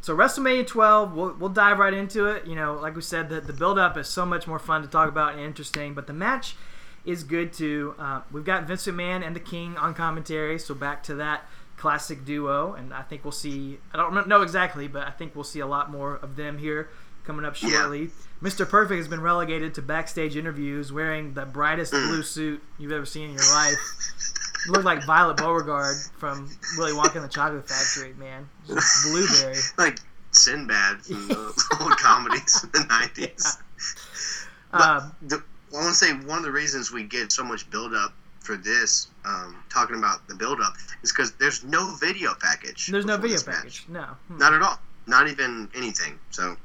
so 0.02 0.14
WrestleMania 0.16 0.68
12, 0.68 1.14
we'll, 1.14 1.34
we'll 1.40 1.50
dive 1.50 1.80
right 1.80 1.94
into 1.94 2.26
it. 2.26 2.46
You 2.46 2.56
know, 2.56 2.74
like 2.74 2.98
we 2.98 3.02
said, 3.02 3.30
the, 3.30 3.40
the 3.40 3.54
build 3.54 3.80
up 3.80 3.96
is 3.98 4.10
so 4.10 4.26
much 4.26 4.46
more 4.46 4.60
fun 4.60 4.82
to 4.82 4.90
talk 4.90 5.08
about 5.08 5.32
and 5.36 5.42
interesting, 5.42 5.94
but 5.94 6.06
the 6.06 6.12
match 6.12 6.58
is 7.06 7.24
good 7.24 7.54
too. 7.54 7.96
Uh, 7.98 8.22
we've 8.30 8.44
got 8.44 8.66
Vince 8.68 8.86
McMahon 8.86 9.26
and 9.26 9.34
the 9.34 9.40
King 9.40 9.78
on 9.78 9.94
commentary, 9.94 10.60
so 10.60 10.74
back 10.76 11.02
to 11.04 11.16
that 11.16 11.44
classic 11.78 12.26
duo, 12.26 12.74
and 12.74 12.94
I 12.94 13.04
think 13.04 13.24
we'll 13.24 13.32
see. 13.32 13.80
I 13.94 13.98
don't 13.98 14.28
know 14.28 14.42
exactly, 14.42 14.90
but 14.90 15.08
I 15.08 15.12
think 15.12 15.34
we'll 15.34 15.46
see 15.46 15.62
a 15.62 15.68
lot 15.68 15.90
more 15.90 16.16
of 16.18 16.36
them 16.36 16.58
here 16.58 16.90
coming 17.24 17.46
up 17.46 17.56
Yeah. 17.62 17.70
shortly. 17.70 18.10
Mr. 18.42 18.68
Perfect 18.68 18.98
has 18.98 19.08
been 19.08 19.22
relegated 19.22 19.74
to 19.76 19.82
backstage 19.82 20.36
interviews 20.36 20.92
wearing 20.92 21.36
the 21.36 21.46
brightest 21.46 21.94
Mm. 21.94 22.08
blue 22.10 22.24
suit 22.24 22.62
you've 22.78 22.92
ever 22.92 23.06
seen 23.06 23.30
in 23.30 23.36
your 23.36 23.54
life. 23.54 23.80
Looked 24.68 24.86
like 24.86 25.04
Violet 25.06 25.38
Beauregarde 25.38 25.98
from 26.18 26.50
Willy 26.78 26.94
Wonka 26.94 27.16
and 27.16 27.24
the 27.26 27.30
Chocolate 27.30 27.68
Factory, 27.68 28.14
man. 28.14 28.48
Just 28.68 29.12
blueberry. 29.12 29.58
like 29.78 30.00
Sinbad 30.32 31.02
from 31.02 31.28
the 31.28 31.78
old 31.82 31.98
comedies 31.98 32.64
in 32.64 32.70
the 32.72 32.80
90s. 32.80 33.58
Um, 34.72 35.16
The, 35.22 35.44
I 35.72 35.76
want 35.76 35.88
to 35.90 35.94
say 35.94 36.14
one 36.14 36.38
of 36.38 36.44
the 36.44 36.52
reasons 36.52 36.92
we 36.92 37.04
get 37.04 37.32
so 37.32 37.44
much 37.44 37.70
build 37.70 37.94
up 37.94 38.14
for 38.40 38.56
this, 38.58 39.08
um, 39.26 39.64
talking 39.70 39.98
about 39.98 40.28
the 40.28 40.36
build 40.36 40.60
up, 40.62 40.74
is 41.02 41.12
because 41.12 41.32
there's 41.34 41.64
no 41.64 41.96
video 41.96 42.34
package. 42.40 42.88
there's 42.88 43.06
no 43.06 43.18
video 43.18 43.38
this 43.38 43.48
match. 43.48 43.56
package. 43.56 43.86
No. 43.90 44.04
Hmm. 44.28 44.38
Not 44.38 44.54
at 44.54 44.62
all. 44.62 44.80
Not 45.08 45.28
even 45.30 45.70
anything. 45.76 46.20
So, 46.32 46.56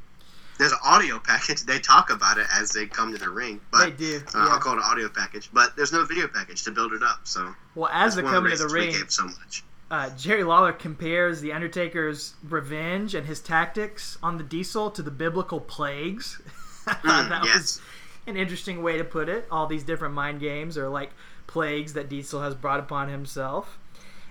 there's 0.58 0.72
an 0.72 0.78
audio 0.84 1.18
package. 1.18 1.62
They 1.62 1.78
talk 1.78 2.10
about 2.10 2.38
it 2.38 2.46
as 2.52 2.72
they 2.72 2.86
come 2.86 3.12
to 3.12 3.18
the 3.18 3.30
ring, 3.30 3.60
but 3.70 3.84
They 3.84 3.90
do, 3.92 4.16
Uh, 4.34 4.38
yeah. 4.38 4.46
I'll 4.48 4.58
call 4.58 4.74
it 4.74 4.78
an 4.78 4.82
audio 4.84 5.08
package. 5.08 5.48
But 5.52 5.76
there's 5.76 5.92
no 5.92 6.04
video 6.04 6.28
package 6.28 6.64
to 6.64 6.70
build 6.70 6.92
it 6.92 7.02
up. 7.02 7.20
So 7.24 7.54
Well, 7.74 7.90
as 7.92 8.14
they're 8.16 8.24
one 8.24 8.34
to 8.34 8.40
the 8.40 8.46
reasons 8.50 8.72
we 8.72 8.80
ring, 8.80 8.90
gave 8.92 9.10
so 9.10 9.24
much. 9.24 9.62
uh, 9.90 10.10
Jerry 10.16 10.44
Lawler 10.44 10.72
compares 10.72 11.40
the 11.40 11.52
Undertaker's 11.52 12.34
revenge 12.42 13.14
and 13.14 13.26
his 13.26 13.40
tactics 13.40 14.18
on 14.22 14.36
the 14.36 14.44
Diesel 14.44 14.90
to 14.90 15.02
the 15.02 15.10
biblical 15.10 15.60
plagues. 15.60 16.40
Mm, 16.88 17.28
that 17.28 17.44
yes. 17.44 17.54
was 17.54 17.80
an 18.26 18.38
interesting 18.38 18.82
way 18.82 18.96
to 18.96 19.04
put 19.04 19.28
it. 19.28 19.46
All 19.50 19.66
these 19.66 19.84
different 19.84 20.14
mind 20.14 20.40
games 20.40 20.78
are 20.78 20.88
like 20.88 21.10
plagues 21.46 21.92
that 21.92 22.08
Diesel 22.08 22.40
has 22.40 22.54
brought 22.54 22.80
upon 22.80 23.10
himself. 23.10 23.78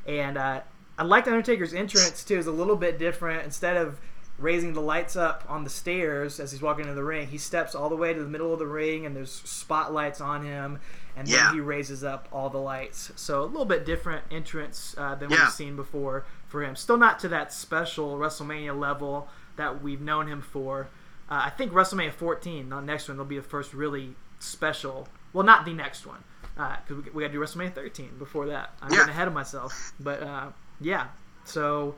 And 0.07 0.39
uh, 0.39 0.61
I 0.97 1.03
like 1.03 1.25
the 1.25 1.31
Undertaker's 1.31 1.75
entrance 1.75 2.23
too. 2.23 2.35
is 2.39 2.47
a 2.47 2.51
little 2.51 2.75
bit 2.75 2.97
different. 2.97 3.43
Instead 3.43 3.77
of 3.77 3.99
raising 4.37 4.73
the 4.73 4.81
lights 4.81 5.15
up 5.15 5.43
on 5.49 5.63
the 5.63 5.69
stairs 5.69 6.39
as 6.39 6.51
he's 6.51 6.61
walking 6.61 6.83
into 6.83 6.93
the 6.93 7.03
ring, 7.03 7.27
he 7.27 7.37
steps 7.37 7.73
all 7.73 7.89
the 7.89 7.95
way 7.95 8.13
to 8.13 8.21
the 8.21 8.29
middle 8.29 8.53
of 8.53 8.59
the 8.59 8.67
ring, 8.67 9.05
and 9.05 9.15
there's 9.15 9.31
spotlights 9.31 10.21
on 10.21 10.45
him, 10.45 10.79
and 11.15 11.27
Yeah. 11.27 11.45
then 11.45 11.53
he 11.55 11.59
raises 11.59 12.03
up 12.03 12.27
all 12.31 12.49
the 12.49 12.59
lights. 12.59 13.11
So 13.15 13.41
a 13.43 13.45
little 13.45 13.65
bit 13.65 13.85
different 13.85 14.23
entrance 14.29 14.93
uh, 14.97 15.15
than 15.15 15.29
Yeah. 15.31 15.45
we've 15.45 15.49
seen 15.53 15.75
before 15.75 16.25
for 16.47 16.63
him. 16.63 16.75
Still 16.75 16.97
not 16.97 17.17
to 17.19 17.27
that 17.29 17.51
special 17.51 18.17
WrestleMania 18.17 18.77
level 18.79 19.27
that 19.55 19.81
we've 19.81 20.01
known 20.01 20.27
him 20.27 20.41
for. 20.41 20.87
Uh, 21.29 21.41
I 21.45 21.49
think 21.49 21.71
WrestleMania 21.73 22.13
14, 22.13 22.69
the 22.69 22.79
next 22.79 23.07
one, 23.09 23.17
will 23.17 23.25
be 23.25 23.37
the 23.37 23.41
first 23.43 23.73
really 23.73 24.15
special. 24.39 25.07
Well, 25.33 25.43
not 25.43 25.65
the 25.65 25.73
next 25.73 26.05
one, 26.05 26.23
because 26.55 27.03
we, 27.05 27.11
we 27.11 27.23
got 27.23 27.27
to 27.29 27.33
do 27.33 27.39
WrestleMania 27.39 27.73
13 27.73 28.17
before 28.19 28.45
that. 28.47 28.73
I'm 28.83 28.91
Yeah. 28.91 28.97
getting 28.99 29.11
ahead 29.13 29.27
of 29.27 29.33
myself, 29.33 29.93
but 29.99 30.21
uh, 30.21 30.47
yeah. 30.79 31.07
So 31.43 31.95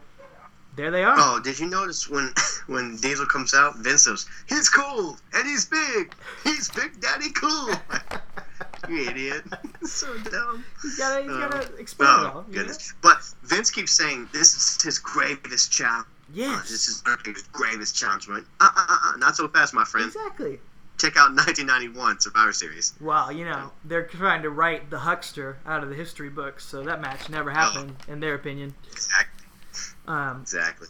there 0.75 0.91
they 0.91 1.03
are. 1.03 1.15
Oh, 1.17 1.39
did 1.43 1.59
you 1.59 1.67
notice 1.67 2.09
when 2.09 2.33
when 2.67 2.95
Diesel 2.97 3.25
comes 3.25 3.53
out, 3.53 3.77
Vince 3.77 4.05
goes, 4.07 4.25
"He's 4.47 4.69
cool 4.69 5.17
and 5.33 5.47
he's 5.47 5.65
big. 5.65 6.13
He's 6.43 6.69
Big 6.69 6.99
Daddy 7.01 7.31
Cool." 7.31 7.69
you 8.89 9.09
idiot! 9.09 9.43
so 9.83 10.17
dumb. 10.19 10.63
He's 10.81 10.97
gotta, 10.97 11.23
he's 11.23 11.31
Uh, 11.31 11.49
gotta 11.49 11.75
explain 11.75 12.09
it 12.09 12.13
all. 12.13 12.25
Oh 12.25 12.27
you 12.49 12.57
know? 12.57 12.63
goodness! 12.63 12.93
But 13.01 13.17
Vince 13.43 13.69
keeps 13.71 13.91
saying 13.91 14.29
this 14.33 14.55
is 14.55 14.81
his 14.81 14.99
greatest 14.99 15.71
challenge. 15.71 16.07
Yes. 16.31 16.69
This 16.69 16.87
is 16.87 17.03
his 17.25 17.41
greatest 17.51 17.95
challenge. 17.95 18.27
Right? 18.27 18.43
Uh, 18.59 18.69
uh, 18.75 18.85
uh, 18.87 18.97
uh, 19.13 19.17
not 19.17 19.35
so 19.35 19.47
fast, 19.47 19.73
my 19.73 19.83
friend. 19.83 20.07
Exactly. 20.07 20.59
Check 20.99 21.15
out 21.15 21.29
1991 21.33 22.19
Survivor 22.19 22.51
Series. 22.51 22.93
Well, 22.99 23.31
you 23.31 23.45
know, 23.45 23.71
they're 23.85 24.05
trying 24.05 24.41
to 24.43 24.49
write 24.49 24.89
the 24.89 24.97
Hulkster 24.97 25.55
out 25.65 25.81
of 25.81 25.87
the 25.89 25.95
history 25.95 26.29
books, 26.29 26.65
so 26.65 26.83
that 26.83 26.99
match 26.99 27.29
never 27.29 27.49
happened, 27.51 27.95
in 28.09 28.19
their 28.19 28.35
opinion. 28.35 28.75
Exactly. 28.91 29.38
Um, 30.09 30.41
Exactly. 30.41 30.87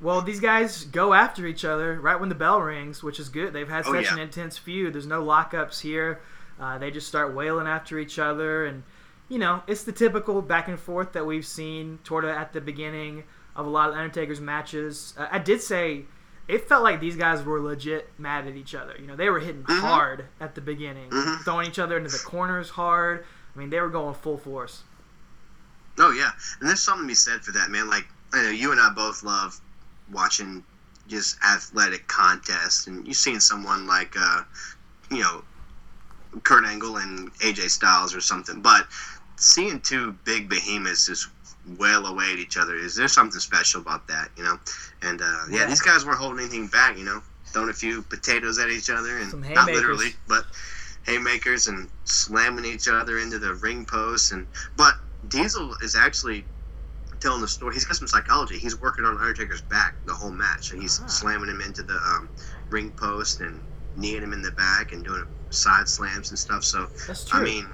Well, 0.00 0.20
these 0.20 0.40
guys 0.40 0.84
go 0.84 1.14
after 1.14 1.46
each 1.46 1.64
other 1.64 1.98
right 2.00 2.18
when 2.18 2.28
the 2.28 2.34
bell 2.34 2.60
rings, 2.60 3.02
which 3.04 3.20
is 3.20 3.28
good. 3.28 3.52
They've 3.52 3.68
had 3.68 3.84
Oh, 3.86 3.92
such 3.92 4.06
yeah. 4.06 4.14
an 4.14 4.18
intense 4.18 4.58
feud. 4.58 4.92
There's 4.94 5.06
no 5.06 5.22
lockups 5.22 5.80
here. 5.80 6.20
Uh, 6.60 6.76
they 6.78 6.90
just 6.90 7.06
start 7.06 7.32
wailing 7.34 7.66
after 7.68 7.98
each 7.98 8.18
other, 8.18 8.66
and 8.66 8.82
you 9.28 9.38
know 9.38 9.62
it's 9.68 9.84
the 9.84 9.92
typical 9.92 10.42
back 10.42 10.66
and 10.68 10.78
forth 10.78 11.12
that 11.12 11.24
we've 11.24 11.46
seen 11.46 11.98
toward 12.04 12.24
at 12.24 12.52
the 12.52 12.60
beginning 12.60 13.22
of 13.54 13.64
a 13.66 13.70
lot 13.70 13.90
of 13.90 13.94
Undertaker's 13.94 14.40
matches. 14.40 15.14
Uh, 15.16 15.28
I 15.30 15.38
did 15.38 15.60
say 15.62 16.04
it 16.48 16.68
felt 16.68 16.82
like 16.82 16.98
these 17.00 17.16
guys 17.16 17.44
were 17.44 17.60
legit 17.60 18.10
mad 18.18 18.48
at 18.48 18.56
each 18.56 18.74
other. 18.74 18.96
You 18.98 19.06
know, 19.06 19.14
they 19.16 19.30
were 19.30 19.38
hitting 19.38 19.62
Mhm. 19.62 19.78
hard 19.80 20.24
at 20.40 20.56
the 20.56 20.60
beginning, 20.60 21.10
Mhm. 21.10 21.42
throwing 21.44 21.68
each 21.68 21.78
other 21.78 21.96
into 21.96 22.10
the 22.10 22.18
corners 22.18 22.70
hard. 22.70 23.24
I 23.54 23.58
mean, 23.58 23.70
they 23.70 23.80
were 23.80 23.88
going 23.88 24.14
full 24.14 24.36
force. 24.38 24.82
Oh 25.98 26.10
yeah, 26.10 26.32
and 26.58 26.68
there's 26.68 26.82
something 26.82 27.04
to 27.04 27.08
be 27.08 27.14
said 27.14 27.44
for 27.44 27.52
that, 27.52 27.70
man. 27.70 27.88
Like 27.88 28.08
I 28.32 28.42
know 28.42 28.50
you 28.50 28.72
and 28.72 28.80
I 28.80 28.90
both 28.90 29.22
love 29.22 29.60
watching 30.10 30.64
just 31.06 31.36
athletic 31.44 32.06
contests, 32.08 32.86
and 32.86 33.06
you've 33.06 33.16
seen 33.16 33.40
someone 33.40 33.86
like, 33.86 34.14
uh, 34.18 34.42
you 35.10 35.20
know, 35.20 35.42
Kurt 36.44 36.64
Angle 36.64 36.96
and 36.96 37.32
AJ 37.34 37.70
Styles 37.70 38.14
or 38.14 38.20
something. 38.20 38.62
But 38.62 38.86
seeing 39.36 39.80
two 39.80 40.12
big 40.24 40.48
behemoths 40.48 41.06
just 41.06 41.28
wail 41.78 42.06
away 42.06 42.32
at 42.32 42.38
each 42.38 42.56
other 42.56 42.74
is 42.74 42.96
there's 42.96 43.12
something 43.12 43.40
special 43.40 43.80
about 43.80 44.08
that, 44.08 44.30
you 44.36 44.42
know? 44.44 44.58
And 45.02 45.20
uh, 45.20 45.24
yeah, 45.50 45.60
Yeah. 45.60 45.66
these 45.66 45.80
guys 45.80 46.04
weren't 46.04 46.18
holding 46.18 46.40
anything 46.40 46.68
back, 46.68 46.96
you 46.96 47.04
know, 47.04 47.22
throwing 47.46 47.68
a 47.68 47.74
few 47.74 48.02
potatoes 48.02 48.58
at 48.58 48.70
each 48.70 48.88
other, 48.90 49.18
and 49.18 49.30
not 49.54 49.66
literally, 49.74 50.14
but 50.26 50.46
haymakers 51.04 51.66
and 51.66 51.90
slamming 52.04 52.64
each 52.64 52.88
other 52.88 53.18
into 53.18 53.38
the 53.38 53.54
ring 53.54 53.84
posts. 53.84 54.30
And 54.32 54.46
but 54.76 54.94
Diesel 55.28 55.74
is 55.82 55.94
actually 55.96 56.44
telling 57.22 57.40
the 57.40 57.48
story. 57.48 57.74
He's 57.74 57.84
got 57.84 57.96
some 57.96 58.08
psychology. 58.08 58.58
He's 58.58 58.80
working 58.80 59.04
on 59.04 59.16
Undertaker's 59.16 59.62
back 59.62 59.94
the 60.06 60.12
whole 60.14 60.30
match, 60.30 60.72
and 60.72 60.82
he's 60.82 61.00
Ah. 61.02 61.06
slamming 61.06 61.48
him 61.48 61.60
into 61.60 61.82
the 61.82 61.94
um, 61.96 62.28
ring 62.70 62.90
post 62.90 63.40
and 63.40 63.60
kneeing 63.96 64.22
him 64.22 64.32
in 64.32 64.42
the 64.42 64.50
back 64.52 64.92
and 64.92 65.04
doing 65.04 65.24
side 65.50 65.88
slams 65.88 66.30
and 66.30 66.38
stuff. 66.38 66.64
So. 66.64 66.88
I 67.32 67.42
mean, 67.42 67.68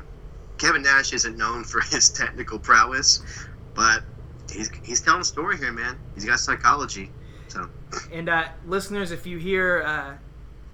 Kevin 0.59 0.83
Nash 0.83 1.13
isn't 1.13 1.37
known 1.37 1.65
for 1.65 1.81
his 1.91 2.11
technical 2.11 2.59
prowess, 2.59 3.23
but 3.75 4.03
he's 4.53 4.71
he's 4.83 5.01
telling 5.01 5.21
a 5.23 5.25
story 5.25 5.57
here, 5.57 5.73
man. 5.73 5.99
He's 6.15 6.25
got 6.25 6.39
psychology. 6.41 7.11
So 7.49 7.69
And 8.13 8.29
uh, 8.29 8.49
listeners, 8.67 9.11
if 9.11 9.25
you 9.27 9.39
hear 9.39 9.83
uh, 9.83 10.15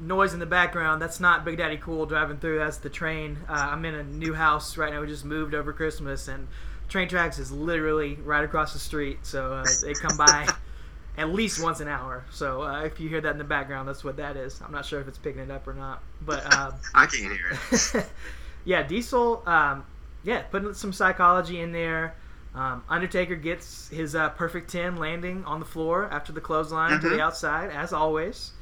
noise 0.01 0.33
in 0.35 0.41
the 0.41 0.47
background, 0.47 1.01
that's 1.01 1.21
not 1.21 1.45
Big 1.45 1.59
Daddy 1.59 1.77
Cool 1.77 2.07
driving 2.07 2.39
through. 2.39 2.59
That's 2.59 2.79
the 2.79 2.91
train. 2.91 3.39
Uh, 3.49 3.53
I'm 3.53 3.85
in 3.85 3.95
a 3.95 4.03
new 4.03 4.35
house 4.35 4.77
right 4.77 4.93
now. 4.93 5.01
We 5.01 5.07
just 5.07 5.25
moved 5.25 5.55
over 5.55 5.73
Christmas, 5.73 6.27
and 6.27 6.49
train 6.89 7.09
tracks 7.09 7.39
is 7.39 7.51
literally 7.53 8.15
right 8.25 8.45
across 8.45 8.73
the 8.73 8.79
street. 8.79 9.19
So 9.23 9.53
uh, 9.55 9.67
they 9.83 9.95
come 9.95 10.17
by 10.17 10.49
at 11.19 11.31
least 11.31 11.63
once 11.63 11.81
an 11.81 11.89
hour. 11.89 12.25
So 12.31 12.63
uh, 12.63 12.83
if 12.83 12.99
you 13.01 13.09
hear 13.09 13.21
that 13.21 13.31
in 13.33 13.39
the 13.39 13.45
background, 13.45 13.89
that's 13.89 14.05
what 14.05 14.17
that 14.19 14.37
is. 14.37 14.61
I'm 14.65 14.73
not 14.73 14.85
sure 14.87 15.01
if 15.01 15.09
it's 15.09 15.19
picking 15.19 15.43
it 15.43 15.51
up 15.51 15.67
or 15.67 15.75
not, 15.75 16.03
but. 16.23 16.45
Um, 16.57 16.75
I 16.95 17.07
can't 17.07 17.33
hear 17.33 17.59
it. 17.73 18.07
yeah, 18.65 18.83
Diesel. 18.83 19.43
Um, 19.47 19.85
yeah, 20.25 20.43
putting 20.43 20.73
some 20.75 20.93
psychology 20.93 21.61
in 21.61 21.73
there. 21.73 22.15
Um, 22.55 22.85
Undertaker 22.89 23.35
gets 23.35 23.89
his 23.89 24.15
uh, 24.15 24.29
perfect 24.31 24.71
ten 24.71 24.97
landing 24.97 25.45
on 25.45 25.59
the 25.59 25.67
floor 25.67 26.09
after 26.13 26.33
the 26.33 26.41
clothesline 26.41 27.01
to 27.01 27.07
Mhm. 27.09 27.11
the 27.17 27.21
outside, 27.21 27.71
as 27.71 27.93
always. 27.93 28.53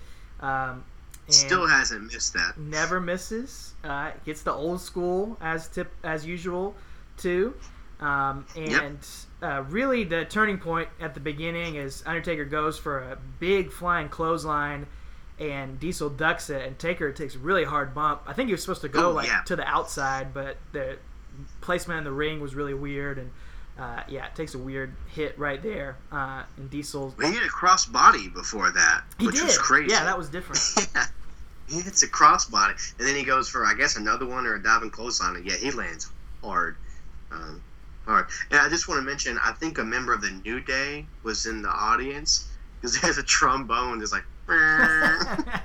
Um, 0.41 0.83
and 1.27 1.35
Still 1.35 1.67
hasn't 1.69 2.11
missed 2.13 2.33
that. 2.33 2.59
never 2.59 3.01
misses. 3.01 3.75
Uh, 3.85 4.11
gets 4.25 4.43
the 4.43 4.53
old 4.53 4.81
school 4.81 5.37
as 5.43 5.69
tip 5.69 5.93
as 6.03 6.25
usual, 6.27 6.75
too. 7.19 7.55
Um, 8.03 8.47
and 8.57 8.99
uh, 9.43 9.63
really, 9.69 10.03
the 10.05 10.25
turning 10.25 10.59
point 10.59 10.89
at 11.01 11.15
the 11.15 11.21
beginning 11.21 11.77
is 11.77 12.03
Undertaker 12.05 12.45
goes 12.45 12.77
for 12.79 12.99
a 12.99 13.19
big 13.39 13.71
flying 13.71 14.09
clothesline, 14.09 14.87
and 15.39 15.79
Diesel 15.79 16.11
ducks 16.11 16.51
it, 16.51 16.67
and 16.67 16.77
Taker 16.79 17.13
takes 17.13 17.37
a 17.37 17.39
really 17.39 17.65
hard 17.65 17.95
bump. 17.95 18.23
I 18.27 18.33
think 18.33 18.49
he 18.49 18.53
was 18.53 18.61
supposed 18.63 18.81
to 18.83 18.89
go 18.89 19.11
Oh, 19.11 19.13
like 19.13 19.29
yeah. 19.29 19.43
to 19.47 19.55
the 19.57 19.65
outside, 19.67 20.35
but 20.35 20.57
the 20.73 20.99
placement 21.61 21.99
in 21.99 22.05
the 22.05 22.11
ring 22.13 22.41
was 22.41 22.55
really 22.57 22.75
weird, 22.75 23.19
and 23.19 23.31
uh, 23.79 24.03
yeah, 24.09 24.27
it 24.27 24.35
takes 24.35 24.55
a 24.55 24.59
weird 24.59 24.95
hit 25.15 25.39
right 25.39 25.63
there. 25.63 25.97
Uh, 26.11 26.43
and 26.57 26.69
Diesel's 26.69 27.15
But 27.15 27.27
he 27.27 27.33
hit 27.35 27.45
a 27.45 27.47
crossbody 27.49 28.33
before 28.35 28.71
that, 28.73 29.03
he 29.21 29.27
which 29.27 29.37
did, 29.37 29.45
was 29.45 29.59
crazy. 29.59 29.93
yeah, 29.93 30.05
that 30.05 30.19
was 30.19 30.29
different. 30.29 30.61
yeah. 30.95 31.07
He 31.69 31.81
hits 31.81 32.03
a 32.03 32.09
crossbody, 32.09 32.75
and 32.99 33.07
then 33.07 33.15
he 33.15 33.23
goes 33.23 33.49
for, 33.49 33.65
I 33.65 33.75
guess, 33.75 33.95
another 33.97 34.27
one 34.27 34.45
or 34.47 34.57
a 34.57 34.63
diving 34.63 34.91
clothesline, 34.91 35.37
and 35.37 35.47
yeah, 35.47 35.55
he 35.57 35.71
lands 35.71 36.11
hard. 36.43 36.77
Um, 37.31 37.63
hard. 38.07 38.27
And 38.51 38.61
I 38.61 38.69
just 38.69 38.89
want 38.89 38.99
to 39.01 39.03
mention, 39.05 39.39
I 39.43 39.53
think 39.53 39.79
a 39.79 39.85
member 39.85 40.13
of 40.13 40.21
the 40.23 40.31
New 40.45 40.61
Day 40.61 41.07
was 41.23 41.47
in 41.47 41.63
the 41.63 41.69
audience, 41.71 42.49
because 42.81 43.01
there's 43.01 43.19
a 43.19 43.23
trombone 43.23 43.99
that's 43.99 44.13
like, 44.13 44.25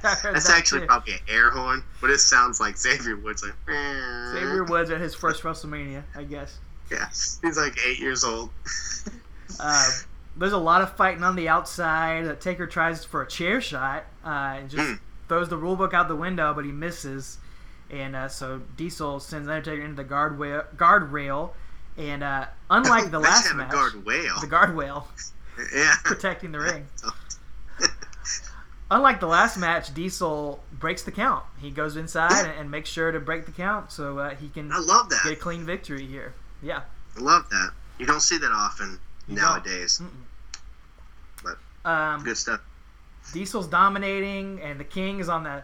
that's 0.01 0.21
That's 0.21 0.49
actually 0.49 0.85
probably 0.85 1.13
an 1.13 1.19
air 1.27 1.49
horn, 1.49 1.83
but 1.99 2.09
it 2.09 2.19
sounds 2.19 2.59
like 2.59 2.77
Xavier 2.77 3.17
Woods, 3.17 3.43
like, 3.43 3.53
Xavier 3.67 4.63
Woods 4.63 4.89
at 4.91 5.01
his 5.01 5.15
first 5.15 5.43
WrestleMania, 5.43 6.03
I 6.15 6.23
guess. 6.23 6.59
yeah, 6.91 7.09
he's 7.09 7.57
like 7.57 7.75
eight 7.85 7.99
years 7.99 8.23
old. 8.23 8.49
Uh, 9.59 9.89
there's 10.37 10.53
a 10.53 10.57
lot 10.57 10.81
of 10.81 10.95
fighting 10.95 11.23
on 11.23 11.35
the 11.35 11.49
outside. 11.49 12.39
Taker 12.39 12.67
tries 12.67 13.03
for 13.03 13.23
a 13.23 13.27
chair 13.27 13.59
shot 13.61 14.05
uh, 14.23 14.55
and 14.59 14.69
just 14.69 14.83
Mm. 14.83 14.99
throws 15.27 15.49
the 15.49 15.57
rule 15.57 15.75
book 15.75 15.93
out 15.93 16.07
the 16.07 16.15
window, 16.15 16.53
but 16.53 16.63
he 16.63 16.71
misses. 16.71 17.39
And 17.89 18.15
uh, 18.15 18.27
so 18.29 18.61
Diesel 18.75 19.19
sends 19.19 19.47
Undertaker 19.47 19.81
into 19.81 19.95
the 19.95 20.07
guardrail. 20.07 20.65
guardrail 20.75 21.51
and 21.97 22.23
uh, 22.23 22.45
unlike 22.69 23.11
the 23.11 23.19
last 23.29 23.53
match, 23.55 23.71
guard 23.71 24.05
whale. 24.05 24.39
the 24.41 24.47
guardrail 24.47 25.05
yeah. 25.75 25.95
protecting 26.03 26.51
the 26.51 26.59
ring. 26.59 26.85
Unlike 28.89 29.19
the 29.19 29.27
last 29.27 29.57
match, 29.57 29.93
Diesel 29.93 30.63
breaks 30.71 31.03
the 31.03 31.11
count. 31.11 31.43
He 31.59 31.71
goes 31.71 31.97
inside 31.97 32.45
and, 32.45 32.57
and 32.57 32.71
makes 32.71 32.89
sure 32.89 33.11
to 33.11 33.19
break 33.19 33.45
the 33.45 33.51
count 33.51 33.91
so 33.91 34.17
uh, 34.17 34.29
he 34.35 34.47
can 34.47 34.71
I 34.71 34.79
love 34.79 35.09
that. 35.09 35.19
get 35.25 35.33
a 35.33 35.35
clean 35.35 35.65
victory 35.65 36.05
here. 36.05 36.33
Yeah. 36.63 36.83
I 37.17 37.19
love 37.19 37.49
that. 37.49 37.71
You 37.99 38.05
don't 38.05 38.21
see 38.21 38.37
that 38.37 38.51
often 38.51 38.97
You 39.27 39.35
nowadays. 39.35 40.01
Um, 41.83 42.23
Good 42.23 42.37
stuff. 42.37 42.61
Diesel's 43.33 43.67
dominating, 43.67 44.61
and 44.61 44.79
the 44.79 44.85
King 44.85 45.19
is 45.19 45.27
on 45.27 45.43
the 45.43 45.63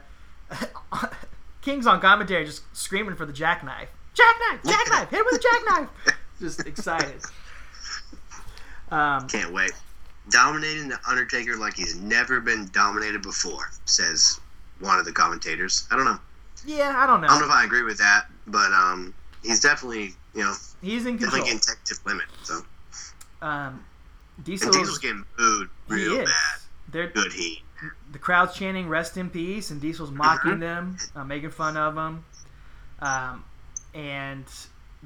King's 1.61 1.87
on 1.87 2.01
commentary, 2.01 2.45
just 2.45 2.63
screaming 2.75 3.15
for 3.15 3.25
the 3.25 3.33
jackknife. 3.33 3.89
Jackknife! 4.13 4.63
Jackknife! 4.63 5.09
Hit 5.09 5.19
him 5.19 5.25
with 5.31 5.39
a 5.39 5.43
jackknife! 5.43 5.89
Just 6.43 6.67
excited. 6.67 7.21
Um, 8.91 9.29
Can't 9.29 9.53
wait. 9.53 9.71
dominating 10.29 10.89
the 10.89 10.99
Undertaker 11.07 11.55
like 11.55 11.73
he's 11.73 11.95
never 11.95 12.41
been 12.41 12.69
dominated 12.73 13.21
before, 13.21 13.71
says 13.85 14.41
one 14.81 14.99
of 14.99 15.05
the 15.05 15.13
commentators. 15.13 15.87
I 15.89 15.95
don't 15.95 16.03
know. 16.03 16.19
Yeah, 16.65 16.93
I 16.97 17.07
don't 17.07 17.21
know. 17.21 17.27
I 17.27 17.29
don't 17.31 17.39
know 17.39 17.45
if 17.45 17.51
I 17.51 17.63
agree 17.63 17.83
with 17.83 17.97
that, 17.99 18.25
but 18.47 18.73
um, 18.73 19.13
he's 19.41 19.61
definitely 19.61 20.15
you 20.35 20.43
know 20.43 20.53
He's 20.81 21.05
in 21.05 21.17
control. 21.17 21.31
definitely 21.43 21.45
getting 21.45 21.59
tech 21.61 21.83
to 21.85 21.95
limit. 22.05 22.25
So 22.43 22.61
Um, 23.41 23.85
Diesel's 24.43 24.75
Diesel's 24.75 24.99
getting 24.99 25.23
booed 25.37 25.69
he 25.87 25.93
real 25.93 26.19
is. 26.19 26.29
bad. 26.29 26.59
They're, 26.89 27.07
Good 27.07 27.31
heat. 27.31 27.61
the 28.11 28.19
crowd's 28.19 28.53
chanting 28.53 28.89
"Rest 28.89 29.15
in 29.15 29.29
peace," 29.29 29.71
and 29.71 29.79
Diesel's 29.79 30.11
mocking 30.11 30.55
Mhm. 30.55 30.59
them, 30.59 30.97
uh, 31.15 31.23
making 31.23 31.51
fun 31.51 31.77
of 31.77 31.95
them, 31.95 32.25
um, 32.99 33.45
and 33.93 34.43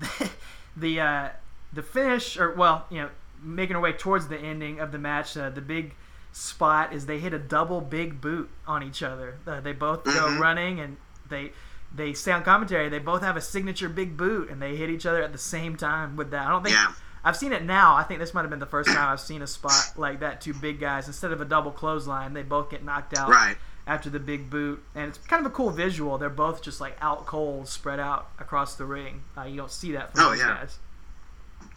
the 0.80 1.00
uh, 1.02 1.30
the 1.74 1.82
finish, 1.84 2.38
or 2.38 2.54
well, 2.54 2.86
you 2.90 3.02
know, 3.02 3.10
making 3.42 3.76
our 3.76 3.82
way 3.82 3.94
towards 3.94 4.28
the 4.28 4.38
ending 4.38 4.80
of 4.80 4.92
the 4.92 4.98
match. 5.00 5.36
Uh, 5.36 5.50
the 5.50 5.62
big 5.62 5.94
spot 6.32 6.94
is 6.94 7.06
they 7.08 7.20
hit 7.20 7.34
a 7.34 7.40
double 7.40 7.82
big 7.82 8.22
boot 8.22 8.50
on 8.68 8.84
each 8.84 9.02
other. 9.02 9.38
Uh, 9.48 9.60
they 9.60 9.74
both 9.74 10.04
go 10.04 10.12
Mhm. 10.12 10.40
running, 10.40 10.80
and 10.80 10.98
they 11.30 11.52
they 11.96 12.14
say 12.14 12.32
on 12.32 12.44
commentary 12.44 12.90
they 12.90 13.00
both 13.00 13.22
have 13.22 13.36
a 13.38 13.42
signature 13.42 13.90
big 13.90 14.16
boot, 14.18 14.50
and 14.50 14.62
they 14.62 14.76
hit 14.76 14.90
each 14.90 15.06
other 15.06 15.24
at 15.24 15.32
the 15.32 15.38
same 15.38 15.76
time 15.76 16.16
with 16.16 16.32
that. 16.32 16.46
I 16.46 16.50
don't 16.50 16.64
think. 16.64 16.76
Yeah. 16.76 16.92
I've 17.24 17.36
seen 17.38 17.52
it 17.54 17.64
now. 17.64 17.96
I 17.96 18.04
think 18.04 18.20
this 18.20 18.34
might 18.34 18.42
have 18.42 18.50
been 18.50 18.60
the 18.60 18.66
first 18.66 18.90
time 18.90 19.10
I've 19.12 19.20
seen 19.20 19.42
a 19.42 19.48
spot 19.48 19.94
like 19.98 20.20
that. 20.22 20.40
Two 20.42 20.54
big 20.54 20.80
guys 20.80 21.08
instead 21.08 21.32
of 21.32 21.42
a 21.42 21.46
double 21.46 21.72
clothesline, 21.72 22.34
they 22.34 22.44
both 22.44 22.70
get 22.70 22.84
knocked 22.84 23.18
out 23.18 23.30
Right. 23.30 23.58
after 23.86 24.10
the 24.10 24.20
big 24.20 24.50
boot, 24.50 24.82
and 24.96 25.10
it's 25.10 25.18
kind 25.18 25.46
of 25.46 25.52
a 25.52 25.54
cool 25.54 25.70
visual. 25.72 26.18
They're 26.18 26.30
both 26.30 26.62
just 26.62 26.80
like 26.80 26.98
out 27.02 27.26
cold, 27.26 27.68
spread 27.68 28.00
out 28.00 28.30
across 28.40 28.76
the 28.76 28.86
ring. 28.86 29.24
Uh, 29.38 29.44
you 29.44 29.58
don't 29.58 29.72
see 29.72 29.92
that 29.94 30.14
from 30.14 30.22
Oh, 30.26 30.32
these 30.32 30.40
yeah. 30.42 30.48
guys. 30.56 30.78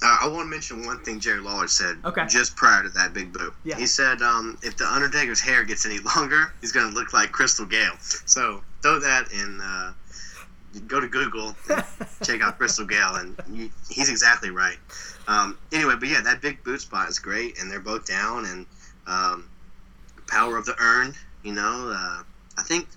Uh, 0.02 0.18
I 0.22 0.28
want 0.28 0.46
to 0.46 0.50
mention 0.50 0.86
one 0.86 1.02
thing 1.04 1.20
Jerry 1.20 1.40
Lawler 1.40 1.66
said 1.68 1.98
Okay. 2.04 2.24
just 2.26 2.54
prior 2.56 2.82
to 2.82 2.88
that 2.90 3.12
big 3.12 3.32
boot. 3.32 3.52
Yeah. 3.64 3.76
He 3.76 3.86
said 3.86 4.22
um, 4.22 4.56
if 4.62 4.76
the 4.76 4.86
Undertaker's 4.86 5.40
hair 5.40 5.64
gets 5.64 5.84
any 5.84 5.98
longer, 6.16 6.52
he's 6.60 6.72
going 6.72 6.88
to 6.88 6.94
look 6.94 7.12
like 7.12 7.32
Crystal 7.32 7.66
Gayle. 7.66 7.96
So 8.00 8.62
throw 8.82 8.98
that 9.00 9.30
in. 9.32 9.60
Uh, 9.60 9.92
go 10.86 11.00
to 11.00 11.08
Google, 11.08 11.54
check 12.22 12.40
out 12.42 12.56
Crystal 12.58 12.86
Gayle, 12.86 13.16
and 13.16 13.36
you, 13.50 13.70
he's 13.90 14.08
exactly 14.08 14.50
right. 14.50 14.78
Um, 15.30 15.56
anyway, 15.72 15.94
but 15.98 16.08
yeah, 16.08 16.20
that 16.22 16.42
big 16.42 16.62
boot 16.64 16.80
spot 16.80 17.08
is 17.08 17.20
great, 17.20 17.60
and 17.60 17.70
they're 17.70 17.78
both 17.78 18.04
down, 18.04 18.46
and 18.46 18.66
um, 19.06 19.48
power 20.26 20.56
of 20.56 20.66
the 20.66 20.74
urn. 20.80 21.14
You 21.44 21.52
know, 21.52 21.92
uh, 21.94 22.22
I 22.58 22.62
think 22.64 22.88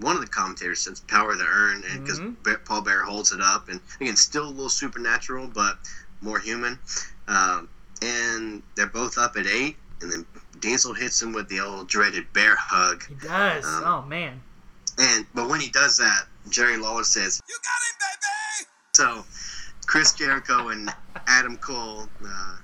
one 0.00 0.14
of 0.14 0.20
the 0.20 0.28
commentators 0.28 0.80
says 0.80 1.00
power 1.00 1.32
of 1.32 1.38
the 1.38 1.46
urn, 1.46 1.82
and 1.88 2.04
because 2.04 2.20
Mhm. 2.20 2.64
Paul 2.66 2.82
Bear 2.82 3.02
holds 3.02 3.32
it 3.32 3.40
up, 3.40 3.70
and 3.70 3.80
again, 4.00 4.16
still 4.16 4.44
a 4.44 4.50
little 4.50 4.68
supernatural, 4.68 5.48
but 5.48 5.78
more 6.20 6.38
human. 6.38 6.78
Um, 7.26 7.68
and 8.02 8.62
they're 8.74 8.86
both 8.86 9.16
up 9.16 9.36
at 9.36 9.46
eight, 9.46 9.78
and 10.02 10.12
then 10.12 10.26
Diesel 10.60 10.92
hits 10.92 11.22
him 11.22 11.32
with 11.32 11.48
the 11.48 11.60
old 11.60 11.88
dreaded 11.88 12.30
bear 12.34 12.54
hug. 12.56 13.06
He 13.08 13.14
does. 13.14 13.64
Um, 13.64 13.84
oh 13.84 14.02
man. 14.02 14.42
And 14.98 15.26
but 15.34 15.48
when 15.48 15.60
he 15.60 15.70
does 15.70 15.96
that, 15.96 16.26
Jerry 16.50 16.76
Lawler 16.76 17.04
says, 17.04 17.40
You 17.48 17.56
got 17.56 17.80
him, 17.86 17.96
baby! 18.00 18.68
So, 18.94 19.24
Chris 19.88 20.12
Jericho 20.12 20.68
and 20.68 20.94
Adam 21.26 21.56
Cole 21.56 22.06
uh, 22.22 22.56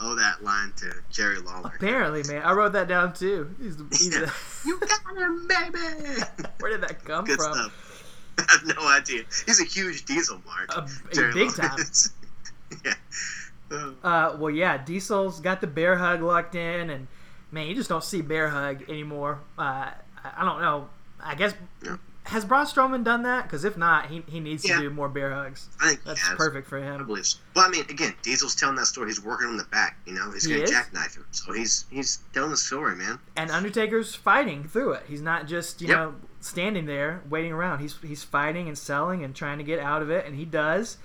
owe 0.00 0.14
that 0.16 0.42
line 0.42 0.72
to 0.78 0.90
Jerry 1.10 1.38
Lawler. 1.38 1.72
Apparently, 1.76 2.22
man, 2.24 2.42
I 2.42 2.52
wrote 2.52 2.72
that 2.72 2.88
down 2.88 3.12
too. 3.12 3.54
He's 3.60 3.76
the, 3.76 3.84
he's 3.90 4.10
the, 4.10 4.32
you 4.64 4.80
got 4.80 5.16
him, 5.16 5.46
baby! 5.46 5.78
where 6.58 6.70
did 6.72 6.80
that 6.80 7.04
come 7.04 7.26
Good 7.26 7.38
from? 7.38 7.52
stuff. 7.52 8.34
I 8.38 8.44
have 8.48 8.76
no 8.76 8.88
idea. 8.88 9.24
He's 9.44 9.60
a 9.60 9.64
huge 9.64 10.06
Diesel 10.06 10.40
mark. 10.46 10.74
A, 10.74 10.80
a 11.10 11.14
Jerry 11.14 11.34
big 11.34 11.58
Lawler 11.58 11.68
time. 11.76 11.86
yeah. 12.86 12.94
Uh, 13.70 13.90
Uh, 14.02 14.36
well, 14.40 14.50
yeah, 14.50 14.82
Diesel's 14.82 15.38
got 15.40 15.60
the 15.60 15.66
bear 15.66 15.96
hug 15.96 16.22
locked 16.22 16.54
in, 16.54 16.88
and 16.88 17.08
man, 17.52 17.66
you 17.66 17.74
just 17.74 17.90
don't 17.90 18.02
see 18.02 18.22
bear 18.22 18.48
hug 18.48 18.88
anymore. 18.88 19.40
Uh, 19.58 19.62
I, 20.24 20.32
I 20.38 20.44
don't 20.46 20.62
know. 20.62 20.88
I 21.22 21.34
guess 21.34 21.52
Yeah. 21.84 21.98
Has 22.24 22.44
Braun 22.44 22.66
Strowman 22.66 23.02
done 23.02 23.22
that? 23.24 23.44
Because 23.44 23.64
if 23.64 23.76
not, 23.76 24.06
he, 24.06 24.22
he 24.28 24.40
needs 24.40 24.66
Yeah. 24.68 24.76
to 24.76 24.82
do 24.82 24.90
more 24.90 25.08
bear 25.08 25.32
hugs. 25.32 25.68
I 25.80 25.88
think 25.88 26.04
That's 26.04 26.20
he 26.20 26.28
has. 26.28 26.36
perfect 26.36 26.68
for 26.68 26.78
him. 26.78 27.00
I 27.00 27.04
believe 27.04 27.26
so. 27.26 27.38
Well, 27.56 27.66
I 27.66 27.70
mean, 27.70 27.84
again, 27.88 28.14
Diesel's 28.22 28.54
telling 28.54 28.76
that 28.76 28.86
story. 28.86 29.08
He's 29.08 29.22
working 29.22 29.48
on 29.48 29.56
the 29.56 29.64
back. 29.64 29.98
You 30.06 30.12
know, 30.14 30.30
he's 30.30 30.44
He 30.44 30.52
gonna 30.52 30.64
is? 30.64 30.70
jackknife 30.70 31.16
him. 31.16 31.26
So 31.32 31.52
he's 31.52 31.86
he's 31.90 32.18
telling 32.32 32.50
the 32.50 32.56
story, 32.56 32.94
man. 32.96 33.18
And 33.36 33.50
Undertaker's 33.50 34.14
fighting 34.14 34.64
through 34.64 34.92
it. 34.92 35.04
He's 35.08 35.22
not 35.22 35.46
just 35.46 35.80
you 35.80 35.88
Yep. 35.88 35.96
know 35.96 36.14
standing 36.40 36.86
there 36.86 37.22
waiting 37.28 37.52
around. 37.52 37.80
He's 37.80 37.96
he's 38.02 38.22
fighting 38.22 38.68
and 38.68 38.76
selling 38.78 39.24
and 39.24 39.34
trying 39.34 39.58
to 39.58 39.64
get 39.64 39.78
out 39.80 40.02
of 40.02 40.10
it, 40.10 40.26
and 40.26 40.36
he 40.36 40.44
does. 40.44 40.98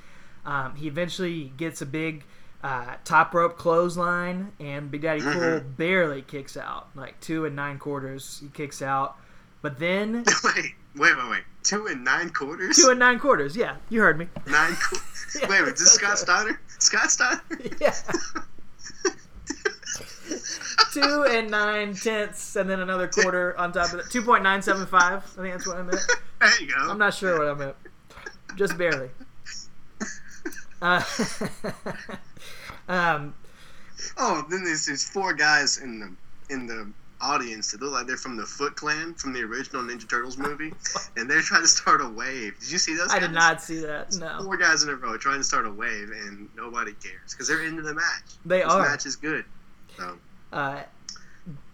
Um, 0.46 0.76
he 0.76 0.88
eventually 0.88 1.52
gets 1.58 1.82
a 1.82 1.86
big 1.86 2.24
uh, 2.64 2.96
top 3.04 3.34
rope 3.34 3.58
clothesline, 3.58 4.52
and 4.60 4.90
Big 4.92 5.02
Daddy 5.02 5.22
Cool 5.22 5.34
Mhm. 5.34 5.78
barely 5.78 6.22
kicks 6.24 6.58
out, 6.58 6.88
like 6.96 7.20
two 7.22 7.46
and 7.46 7.56
nine 7.56 7.78
quarters. 7.80 8.40
He 8.42 8.48
kicks 8.50 8.82
out, 8.82 9.18
but 9.62 9.78
then 9.80 10.24
wait, 10.98 11.18
wait, 11.18 11.30
wait. 11.30 11.44
Two 11.64 11.88
and 11.88 12.04
nine 12.04 12.30
quarters. 12.30 12.76
two 12.78 12.90
and 12.90 13.00
nine 13.00 13.20
quarters. 13.20 13.56
Yeah, 13.58 13.78
you 13.90 14.02
heard 14.02 14.18
me. 14.20 14.28
nine. 14.48 14.76
Qu- 14.76 14.98
Yeah, 15.42 15.50
wait, 15.50 15.64
wait. 15.64 15.74
Is 15.74 15.80
this 15.80 15.94
Scott 15.96 16.10
that's 16.12 16.22
Steiner? 16.22 16.60
Scott 16.80 17.12
Steiner? 17.12 17.42
Yeah. 17.82 17.94
two 20.94 21.26
and 21.30 21.50
nine 21.52 21.94
tenths, 21.94 22.56
and 22.56 22.70
then 22.70 22.80
another 22.80 23.08
quarter 23.08 23.58
on 23.58 23.72
top 23.74 23.92
of 23.92 23.98
that. 24.04 24.10
Two 24.12 24.22
point 24.22 24.44
nine 24.44 24.62
seven 24.62 24.86
five. 24.88 25.24
I 25.38 25.42
think 25.42 25.54
that's 25.54 25.68
what 25.68 25.78
I 25.78 25.82
meant. 25.82 26.00
there 26.40 26.62
you 26.62 26.68
go. 26.68 26.76
I'm 26.90 26.98
not 26.98 27.14
sure 27.14 27.38
what 27.38 27.48
I 27.50 27.54
meant. 27.54 27.76
Just 28.56 28.78
barely. 28.78 29.10
Uh, 30.82 31.04
um, 32.88 33.34
Oh, 34.18 34.46
then 34.50 34.64
there's 34.64 34.86
these 34.86 35.08
four 35.10 35.34
guys 35.34 35.78
in 35.80 36.00
the 36.00 36.54
in 36.54 36.68
the 36.68 36.90
audience 37.22 37.72
that 37.72 37.82
look 37.82 37.94
like 37.94 38.08
they're 38.08 38.18
from 38.18 38.36
the 38.38 38.46
Foot 38.46 38.76
Clan 38.76 39.14
from 39.16 39.34
the 39.34 39.42
original 39.42 39.82
Ninja 39.84 40.08
Turtles 40.10 40.38
movie, 40.38 40.74
and 41.18 41.30
they're 41.30 41.42
trying 41.42 41.62
to 41.62 41.68
start 41.68 42.02
a 42.02 42.10
wave. 42.10 42.60
Did 42.60 42.72
you 42.72 42.78
see 42.78 42.96
those? 42.96 43.10
I 43.12 43.20
did 43.20 43.32
not 43.32 43.62
see 43.62 43.80
that. 43.80 44.14
No, 44.16 44.42
Four 44.44 44.58
guys 44.58 44.84
in 44.84 44.90
a 44.90 44.96
row 44.96 45.18
trying 45.18 45.38
to 45.40 45.44
start 45.44 45.66
a 45.66 45.72
wave, 45.72 46.10
and 46.12 46.50
nobody 46.56 46.94
cares 46.94 47.32
because 47.32 47.48
they're 47.48 47.64
into 47.66 47.82
the 47.82 47.94
match. 47.94 48.24
they 48.46 48.60
This 48.60 48.72
are. 48.72 48.82
match 48.82 49.06
is 49.06 49.16
good. 49.16 49.46
So 49.98 50.18
Uh, 50.52 50.82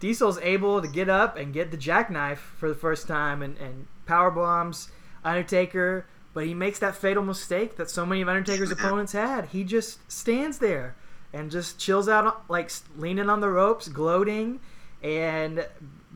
Diesel's 0.00 0.38
able 0.38 0.82
to 0.82 0.88
get 0.88 1.08
up 1.08 1.36
and 1.36 1.52
get 1.52 1.70
the 1.70 1.76
jackknife 1.76 2.54
for 2.58 2.68
the 2.68 2.74
first 2.74 3.08
time 3.08 3.42
and, 3.42 3.56
and 3.58 3.86
power 4.06 4.30
bombs 4.30 4.90
Undertaker, 5.24 6.04
but 6.34 6.46
he 6.46 6.52
makes 6.54 6.78
that 6.80 6.94
fatal 6.96 7.22
mistake 7.22 7.76
that 7.76 7.88
so 7.88 8.04
many 8.04 8.20
of 8.22 8.28
Undertaker's 8.28 8.70
Yeah. 8.76 8.84
opponents 8.86 9.12
had. 9.12 9.46
He 9.46 9.64
just 9.64 9.98
stands 10.10 10.58
there 10.58 10.94
and 11.32 11.50
just 11.50 11.78
chills 11.78 12.08
out, 12.08 12.42
like 12.50 12.70
leaning 12.96 13.30
on 13.30 13.40
the 13.40 13.48
ropes, 13.48 13.88
gloating 13.88 14.60
and 15.02 15.66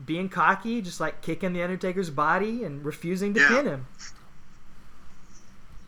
being 0.05 0.29
cocky, 0.29 0.81
just 0.81 0.99
like 0.99 1.21
kicking 1.21 1.53
the 1.53 1.61
Undertaker's 1.63 2.09
body 2.09 2.63
and 2.63 2.83
refusing 2.85 3.33
to 3.33 3.39
Yeah. 3.41 3.47
pin 3.49 3.65
him. 3.65 3.87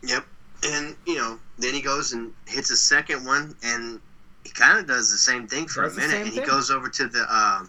Yep. 0.02 0.24
And 0.64 0.96
you 1.06 1.16
know, 1.16 1.38
then 1.58 1.74
he 1.74 1.80
goes 1.80 2.12
and 2.12 2.32
hits 2.46 2.70
a 2.70 2.76
second 2.76 3.24
one, 3.24 3.54
and 3.62 4.00
he 4.44 4.50
kind 4.50 4.78
of 4.78 4.86
does 4.86 5.10
the 5.10 5.16
same 5.18 5.46
thing 5.46 5.66
for 5.66 5.82
Does 5.84 5.96
a 5.96 6.00
minute, 6.00 6.16
and 6.22 6.28
he 6.28 6.40
goes 6.40 6.70
over 6.70 6.88
to 6.88 7.06
the 7.06 7.24
uh, 7.28 7.64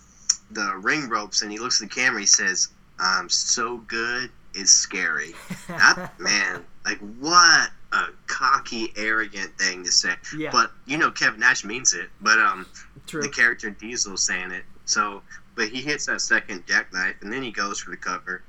the 0.51 0.75
ring 0.81 1.07
ropes, 1.07 1.41
and 1.41 1.51
he 1.51 1.57
looks 1.57 1.81
at 1.81 1.89
the 1.89 1.95
camera. 1.95 2.19
He 2.19 2.25
says, 2.25 2.69
"I'm 2.99 3.29
so 3.29 3.77
good, 3.77 4.29
it's 4.53 4.71
scary." 4.71 5.33
That 5.69 6.11
man, 6.19 6.65
like 6.85 6.99
what 7.19 7.69
a 7.93 8.07
cocky, 8.27 8.91
arrogant 8.97 9.57
thing 9.57 9.83
to 9.85 9.91
say. 9.91 10.13
Yeah. 10.37 10.49
But 10.51 10.71
you 10.85 10.97
know, 10.97 11.11
Kevin 11.11 11.39
Nash 11.39 11.63
means 11.63 11.93
it. 11.93 12.09
But 12.19 12.39
um, 12.39 12.65
True. 13.07 13.21
the 13.21 13.29
character 13.29 13.69
Diesel 13.69 14.17
saying 14.17 14.51
it. 14.51 14.63
So, 14.85 15.21
but 15.55 15.69
he 15.69 15.81
hits 15.81 16.05
that 16.07 16.21
second 16.21 16.65
jackknife, 16.67 17.15
and 17.21 17.31
then 17.31 17.43
he 17.43 17.51
goes 17.51 17.79
for 17.79 17.91
the 17.91 17.97
cover. 17.97 18.41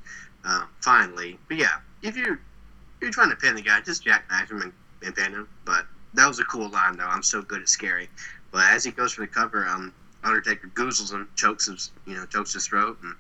Um, 0.45 0.68
finally, 0.80 1.39
but 1.49 1.57
yeah, 1.57 1.78
if 2.03 2.16
you're 2.16 2.35
if 2.35 2.39
you're 3.01 3.11
trying 3.11 3.30
to 3.30 3.37
pin 3.37 3.55
the 3.55 3.62
guy, 3.62 3.80
just 3.80 4.05
jackknife 4.05 4.51
him 4.51 4.62
and, 4.62 4.72
and 5.05 5.14
pin 5.14 5.33
him. 5.33 5.49
But 5.64 5.87
that 6.14 6.26
was 6.26 6.39
a 6.41 6.45
cool 6.45 6.68
line, 6.68 6.97
though. 6.97 7.07
I'm 7.07 7.22
so 7.22 7.43
good 7.43 7.62
at 7.62 7.68
scary. 7.68 8.09
But 8.51 8.64
as 8.70 8.85
he 8.85 8.91
goes 8.91 9.12
for 9.12 9.22
the 9.22 9.26
cover, 9.26 9.66
um, 9.66 9.93
Undertaker 10.24 10.68
goozles 10.74 11.12
him, 11.12 11.28
chokes 11.35 11.66
his, 11.66 11.91
you 12.07 12.14
know, 12.14 12.26
chokes 12.26 12.53
his 12.53 12.66
throat, 12.66 12.99
and 13.03 13.14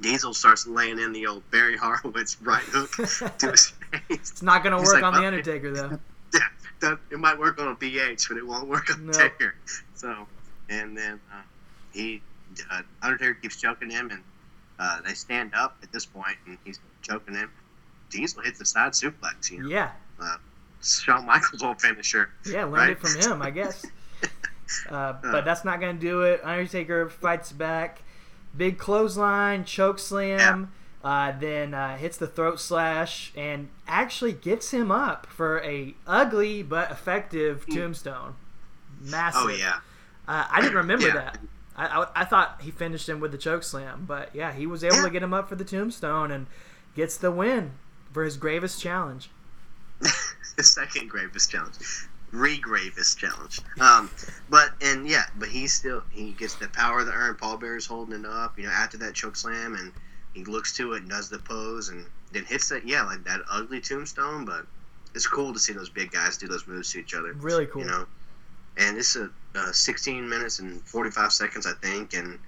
Diesel 0.00 0.34
starts 0.34 0.66
laying 0.66 0.98
in 0.98 1.12
the 1.12 1.26
old 1.26 1.48
Barry 1.50 1.76
Horowitz 1.80 2.40
right 2.42 2.62
hook 2.64 2.90
to 3.38 3.50
his 3.50 3.68
face. 3.92 4.02
It's 4.10 4.42
not 4.42 4.62
going 4.62 4.72
to 4.72 4.78
He's 4.78 4.88
work 4.88 5.02
like, 5.02 5.04
on 5.04 5.20
the 5.20 5.26
Undertaker, 5.26 5.72
though. 5.72 5.98
Yeah, 6.34 6.40
that, 6.80 6.98
it 7.12 7.20
might 7.20 7.38
work 7.38 7.60
on 7.60 7.68
a 7.68 7.76
BH, 7.76 8.28
but 8.28 8.36
it 8.36 8.44
won't 8.44 8.66
work 8.66 8.92
on 8.92 9.06
Nope. 9.06 9.14
Taker. 9.14 9.54
So, 9.94 10.26
and 10.68 10.98
then 10.98 11.20
uh, 11.32 11.42
he 11.92 12.20
uh, 12.70 12.82
Undertaker 13.02 13.34
keeps 13.34 13.60
choking 13.60 13.90
him, 13.90 14.10
and 14.10 14.22
uh, 14.78 15.00
they 15.06 15.14
stand 15.14 15.52
up 15.54 15.76
at 15.82 15.92
this 15.92 16.04
point, 16.06 16.36
and 16.46 16.58
he's 16.64 16.80
choking 17.02 17.34
him. 17.34 17.50
Diesel 18.10 18.42
hits 18.42 18.58
the 18.58 18.64
side 18.66 18.92
suplex. 18.92 19.50
You 19.50 19.62
know, 19.62 19.68
Yeah. 19.68 19.90
Shawn 20.82 21.24
Michaels' 21.26 21.62
old 21.62 21.80
finisher. 21.80 22.30
Yeah, 22.44 22.64
learned 22.64 22.72
Right? 22.74 22.90
it 22.90 22.98
from 23.00 23.14
him, 23.20 23.42
I 23.42 23.50
guess. 23.50 23.84
Uh, 24.88 25.12
but 25.20 25.44
that's 25.44 25.62
not 25.62 25.78
going 25.78 25.94
to 25.94 26.00
do 26.00 26.22
it. 26.22 26.40
Undertaker 26.42 27.08
fights 27.10 27.52
back. 27.52 28.00
Big 28.56 28.78
clothesline, 28.78 29.64
choke 29.66 29.98
slam, 29.98 30.72
uh, 31.04 31.32
then 31.38 31.74
uh, 31.74 31.98
hits 31.98 32.16
the 32.16 32.26
throat 32.26 32.58
slash, 32.58 33.30
and 33.36 33.68
actually 33.86 34.32
gets 34.32 34.70
him 34.70 34.90
up 34.90 35.26
for 35.26 35.60
a 35.62 35.94
ugly 36.06 36.62
but 36.62 36.90
effective 36.90 37.66
tombstone. 37.70 38.36
Massive. 39.02 39.42
Oh 39.44 39.48
yeah, 39.48 39.80
Uh, 40.26 40.46
I 40.50 40.62
didn't 40.62 40.76
remember 40.76 41.08
Yeah. 41.08 41.14
that. 41.14 41.38
I, 41.76 41.86
I, 41.86 42.06
I 42.22 42.24
thought 42.24 42.60
he 42.62 42.70
finished 42.70 43.08
him 43.08 43.20
with 43.20 43.32
the 43.32 43.38
choke 43.38 43.62
slam, 43.64 44.04
but 44.06 44.34
yeah, 44.34 44.52
he 44.52 44.66
was 44.66 44.84
able 44.84 44.96
Yeah. 44.96 45.02
to 45.04 45.10
get 45.10 45.22
him 45.22 45.34
up 45.34 45.48
for 45.48 45.56
the 45.56 45.64
tombstone 45.64 46.30
and 46.30 46.46
gets 46.94 47.16
the 47.16 47.30
win 47.30 47.72
for 48.12 48.22
his 48.24 48.36
gravest 48.36 48.80
challenge. 48.80 49.30
the 50.56 50.62
second 50.62 51.08
gravest 51.08 51.50
challenge, 51.50 51.76
re-gravest 52.32 53.18
challenge. 53.18 53.60
Um, 53.80 54.10
but 54.50 54.70
and 54.82 55.08
yeah, 55.08 55.24
but 55.38 55.48
he 55.48 55.66
still 55.66 56.02
he 56.10 56.32
gets 56.32 56.54
the 56.56 56.68
power 56.68 57.00
of 57.00 57.06
the 57.06 57.12
urn. 57.12 57.34
Paul 57.36 57.56
Bear's 57.56 57.86
holding 57.86 58.20
it 58.20 58.26
up, 58.26 58.58
you 58.58 58.64
know, 58.64 58.70
after 58.70 58.96
that 58.98 59.14
choke 59.14 59.36
slam, 59.36 59.74
and 59.74 59.92
he 60.34 60.44
looks 60.44 60.76
to 60.76 60.92
it 60.94 61.02
and 61.02 61.10
does 61.10 61.28
the 61.30 61.38
pose, 61.38 61.88
and 61.88 62.04
then 62.32 62.44
hits 62.44 62.68
that 62.68 62.86
yeah 62.86 63.02
like 63.04 63.24
that 63.24 63.40
ugly 63.50 63.80
tombstone. 63.80 64.44
But 64.44 64.66
it's 65.14 65.26
cool 65.26 65.52
to 65.52 65.58
see 65.58 65.72
those 65.72 65.88
big 65.88 66.10
guys 66.10 66.36
do 66.36 66.48
those 66.48 66.66
moves 66.66 66.92
to 66.92 66.98
each 67.00 67.14
other. 67.14 67.32
Really 67.34 67.66
cool. 67.66 67.82
you 67.82 67.88
know. 67.88 68.06
And 68.76 68.98
it's 68.98 69.16
a 69.16 69.30
uh, 69.54 69.72
16 69.72 70.28
minutes 70.28 70.58
and 70.58 70.82
45 70.82 71.32
seconds, 71.32 71.66
I 71.66 71.72
think, 71.74 72.14
and 72.14 72.38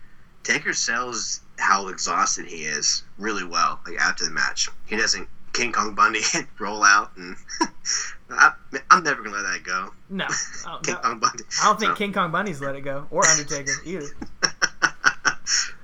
Taker 0.43 0.72
sells 0.72 1.41
how 1.59 1.89
exhausted 1.89 2.47
he 2.47 2.64
is 2.64 3.03
really 3.18 3.45
well. 3.45 3.81
Like 3.87 3.99
after 3.99 4.24
the 4.24 4.31
match, 4.31 4.68
he 4.87 4.97
doesn't 4.97 5.29
King 5.53 5.72
Kong 5.72 5.95
Bundy 5.95 6.20
roll 6.59 6.85
out, 6.85 7.12
and 7.16 7.37
I, 8.31 8.53
I'm 8.91 9.03
never 9.03 9.22
gonna 9.22 9.37
let 9.37 9.43
that 9.43 9.62
go. 9.64 9.91
No, 10.11 10.27
King 10.83 10.95
no. 10.95 11.01
Kong 11.01 11.18
Bundy. 11.20 11.45
I 11.62 11.64
don't 11.66 11.81
think 11.81 11.97
King 11.97 12.12
Kong 12.12 12.31
Bundy's 12.31 12.61
let 12.61 12.77
it 12.77 12.83
go 12.83 13.07
or 13.11 13.27
Undertaker 13.27 13.72
either. 13.85 14.07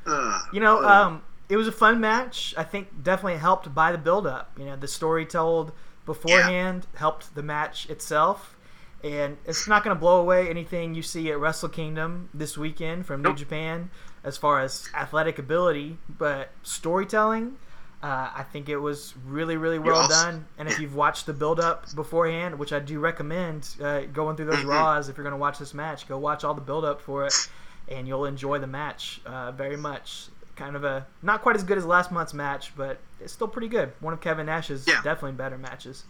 Uh, 0.05 0.43
You 0.53 0.61
know, 0.61 0.82
uh, 0.82 0.88
um, 0.88 1.22
it 1.49 1.57
was 1.57 1.68
a 1.68 1.72
fun 1.72 2.01
match. 2.01 2.55
I 2.57 2.64
think 2.64 3.03
definitely 3.03 3.38
helped 3.38 3.72
by 3.74 3.93
the 3.93 3.99
build 3.99 4.26
up. 4.26 4.51
You 4.59 4.64
know, 4.66 4.76
the 4.76 4.88
story 4.88 5.24
told 5.24 5.72
beforehand 6.05 6.86
helped 6.97 7.34
the 7.34 7.43
match 7.43 7.88
itself. 7.88 8.57
And 9.05 9.36
it's 9.46 9.66
not 9.66 9.82
going 9.82 9.96
to 9.96 10.00
blow 10.00 10.20
away 10.20 10.48
anything 10.48 10.94
you 10.94 11.03
see 11.03 11.30
at 11.32 11.38
Wrestle 11.40 11.68
Kingdom 11.68 12.28
this 12.32 12.57
weekend 12.57 13.05
from 13.07 13.20
New 13.22 13.34
Japan 13.34 13.90
as 14.22 14.36
far 14.36 14.61
as 14.61 14.88
athletic 14.94 15.40
ability, 15.40 15.98
but 16.09 16.50
storytelling, 16.62 17.57
uh, 18.03 18.30
I 18.34 18.44
think 18.53 18.68
it 18.68 18.76
was 18.76 19.14
really, 19.26 19.57
really 19.57 19.80
well 19.80 20.07
done. 20.09 20.46
And 20.59 20.68
if 20.68 20.78
you've 20.78 20.94
watched 20.94 21.26
the 21.26 21.32
build 21.32 21.59
up 21.59 21.92
beforehand, 21.96 22.59
which 22.59 22.72
I 22.72 22.78
do 22.78 23.00
recommend 23.00 23.68
uh, 23.82 24.03
going 24.03 24.36
through 24.36 24.46
those 24.46 24.64
Mhm. 24.64 24.68
Raws 24.68 25.09
if 25.09 25.16
you're 25.16 25.24
going 25.24 25.32
to 25.32 25.36
watch 25.38 25.59
this 25.59 25.74
match, 25.74 26.07
go 26.09 26.16
watch 26.18 26.44
all 26.44 26.55
the 26.55 26.61
build 26.61 26.84
up 26.84 27.00
for 27.00 27.26
it 27.26 27.34
and 27.88 28.07
you'll 28.07 28.26
enjoy 28.26 28.59
the 28.61 28.66
match 28.68 29.20
uh, 29.26 29.50
very 29.50 29.76
much. 29.76 30.28
Kind 30.55 30.76
of 30.76 30.84
a 30.84 31.07
not 31.22 31.42
quite 31.42 31.57
as 31.57 31.64
good 31.64 31.78
as 31.78 31.84
last 31.84 32.12
month's 32.12 32.34
match, 32.34 32.72
but 32.76 32.98
it's 33.20 33.32
still 33.32 33.48
pretty 33.48 33.68
good. 33.68 33.92
One 34.00 34.12
of 34.12 34.20
Kevin 34.20 34.46
Nash's 34.46 34.86
Yeah. 34.86 35.00
definitely 35.03 35.32
better 35.32 35.59
matches. 35.59 36.05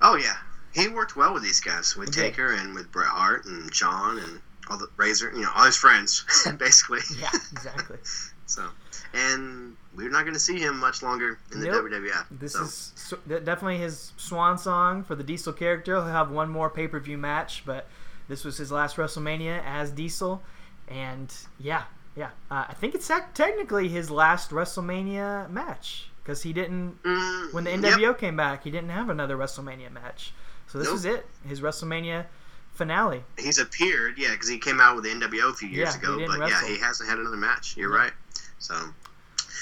oh 0.00 0.14
yeah, 0.16 0.36
he 0.74 0.88
worked 0.88 1.16
well 1.16 1.32
with 1.34 1.42
these 1.42 1.60
guys, 1.60 1.96
with 1.96 2.12
did. 2.12 2.20
Taker 2.20 2.52
and 2.52 2.74
with 2.74 2.90
Bret 2.92 3.06
Hart 3.08 3.44
and 3.46 3.72
Shawn 3.74 4.18
and 4.18 4.40
all 4.70 4.78
the 4.78 4.88
Razor, 4.96 5.30
you 5.34 5.42
know, 5.42 5.50
all 5.54 5.64
his 5.64 5.76
friends, 5.76 6.24
basically. 6.58 7.00
Yeah, 7.20 7.30
exactly. 7.52 7.98
So, 8.46 8.68
and 9.14 9.74
we're 9.96 10.10
not 10.10 10.24
going 10.24 10.34
to 10.34 10.38
see 10.38 10.58
him 10.58 10.78
much 10.78 11.02
longer 11.02 11.38
in 11.50 11.60
the 11.60 11.66
Nope. 11.68 11.86
WWF. 11.86 12.26
This 12.30 12.52
so. 12.52 12.62
is 12.64 12.92
so- 12.94 13.16
definitely 13.26 13.78
his 13.78 14.12
swan 14.18 14.58
song 14.58 15.02
for 15.02 15.14
the 15.14 15.24
Diesel 15.24 15.54
character. 15.54 15.94
He'll 15.94 16.04
have 16.04 16.30
one 16.30 16.50
more 16.50 16.68
pay 16.68 16.86
per 16.86 17.00
view 17.00 17.16
match, 17.16 17.62
but 17.64 17.86
this 18.28 18.44
was 18.44 18.58
his 18.58 18.70
last 18.70 18.96
WrestleMania 18.96 19.62
as 19.64 19.90
Diesel, 19.92 20.42
and 20.88 21.34
yeah, 21.58 21.84
yeah, 22.14 22.30
uh, 22.50 22.66
I 22.68 22.74
think 22.74 22.94
it's 22.94 23.08
tec- 23.08 23.32
technically 23.32 23.88
his 23.88 24.10
last 24.10 24.50
WrestleMania 24.50 25.48
match 25.48 26.10
because 26.22 26.42
he 26.42 26.52
didn't 26.52 27.02
Mm, 27.02 27.54
when 27.54 27.64
the 27.64 27.70
yep. 27.70 27.80
NWO 27.80 28.18
came 28.18 28.36
back, 28.36 28.64
he 28.64 28.70
didn't 28.70 28.90
have 28.90 29.08
another 29.08 29.38
WrestleMania 29.38 29.90
match. 29.90 30.34
So 30.74 30.80
this 30.80 30.86
Nope. 30.88 30.94
was 30.94 31.04
it, 31.04 31.26
his 31.46 31.60
WrestleMania 31.60 32.26
finale. 32.72 33.22
He's 33.38 33.58
appeared, 33.58 34.18
yeah, 34.18 34.32
because 34.32 34.48
he 34.48 34.58
came 34.58 34.80
out 34.80 34.96
with 34.96 35.04
the 35.04 35.10
NWO 35.10 35.52
a 35.52 35.54
few 35.54 35.68
years 35.68 35.94
Yeah, 35.94 36.00
ago. 36.00 36.26
But 36.26 36.48
yeah, 36.48 36.66
he 36.66 36.80
hasn't 36.80 37.08
had 37.08 37.20
another 37.20 37.36
match. 37.36 37.76
You're 37.76 37.92
Yeah. 37.94 38.02
right. 38.02 38.12
So, 38.58 38.74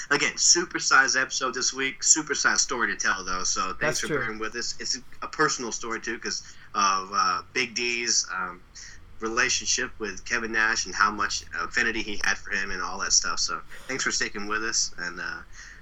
again, 0.09 0.35
super 0.37 0.79
supersized 0.79 1.21
episode 1.21 1.53
this 1.53 1.71
week. 1.71 2.01
Super 2.01 2.33
Supersized 2.33 2.61
story 2.61 2.87
to 2.87 2.95
tell, 2.97 3.23
though. 3.23 3.43
So 3.43 3.61
thanks 3.61 3.79
That's 3.79 3.99
for 3.99 4.07
true. 4.07 4.17
bearing 4.21 4.39
with 4.39 4.55
us. 4.55 4.73
It's 4.79 4.97
a 5.21 5.27
personal 5.27 5.71
story 5.71 6.01
too, 6.01 6.15
because 6.15 6.41
of 6.73 7.11
uh, 7.13 7.43
Big 7.53 7.75
D's 7.75 8.25
um, 8.35 8.59
relationship 9.19 9.91
with 9.99 10.25
Kevin 10.25 10.51
Nash 10.51 10.87
and 10.87 10.95
how 10.95 11.11
much 11.11 11.43
affinity 11.61 12.01
he 12.01 12.19
had 12.23 12.39
for 12.39 12.49
him 12.49 12.71
and 12.71 12.81
all 12.81 12.97
that 13.01 13.13
stuff. 13.13 13.39
So 13.39 13.61
thanks 13.87 14.03
for 14.03 14.09
sticking 14.09 14.47
with 14.47 14.63
us. 14.63 14.95
And 14.97 15.19
uh, 15.19 15.41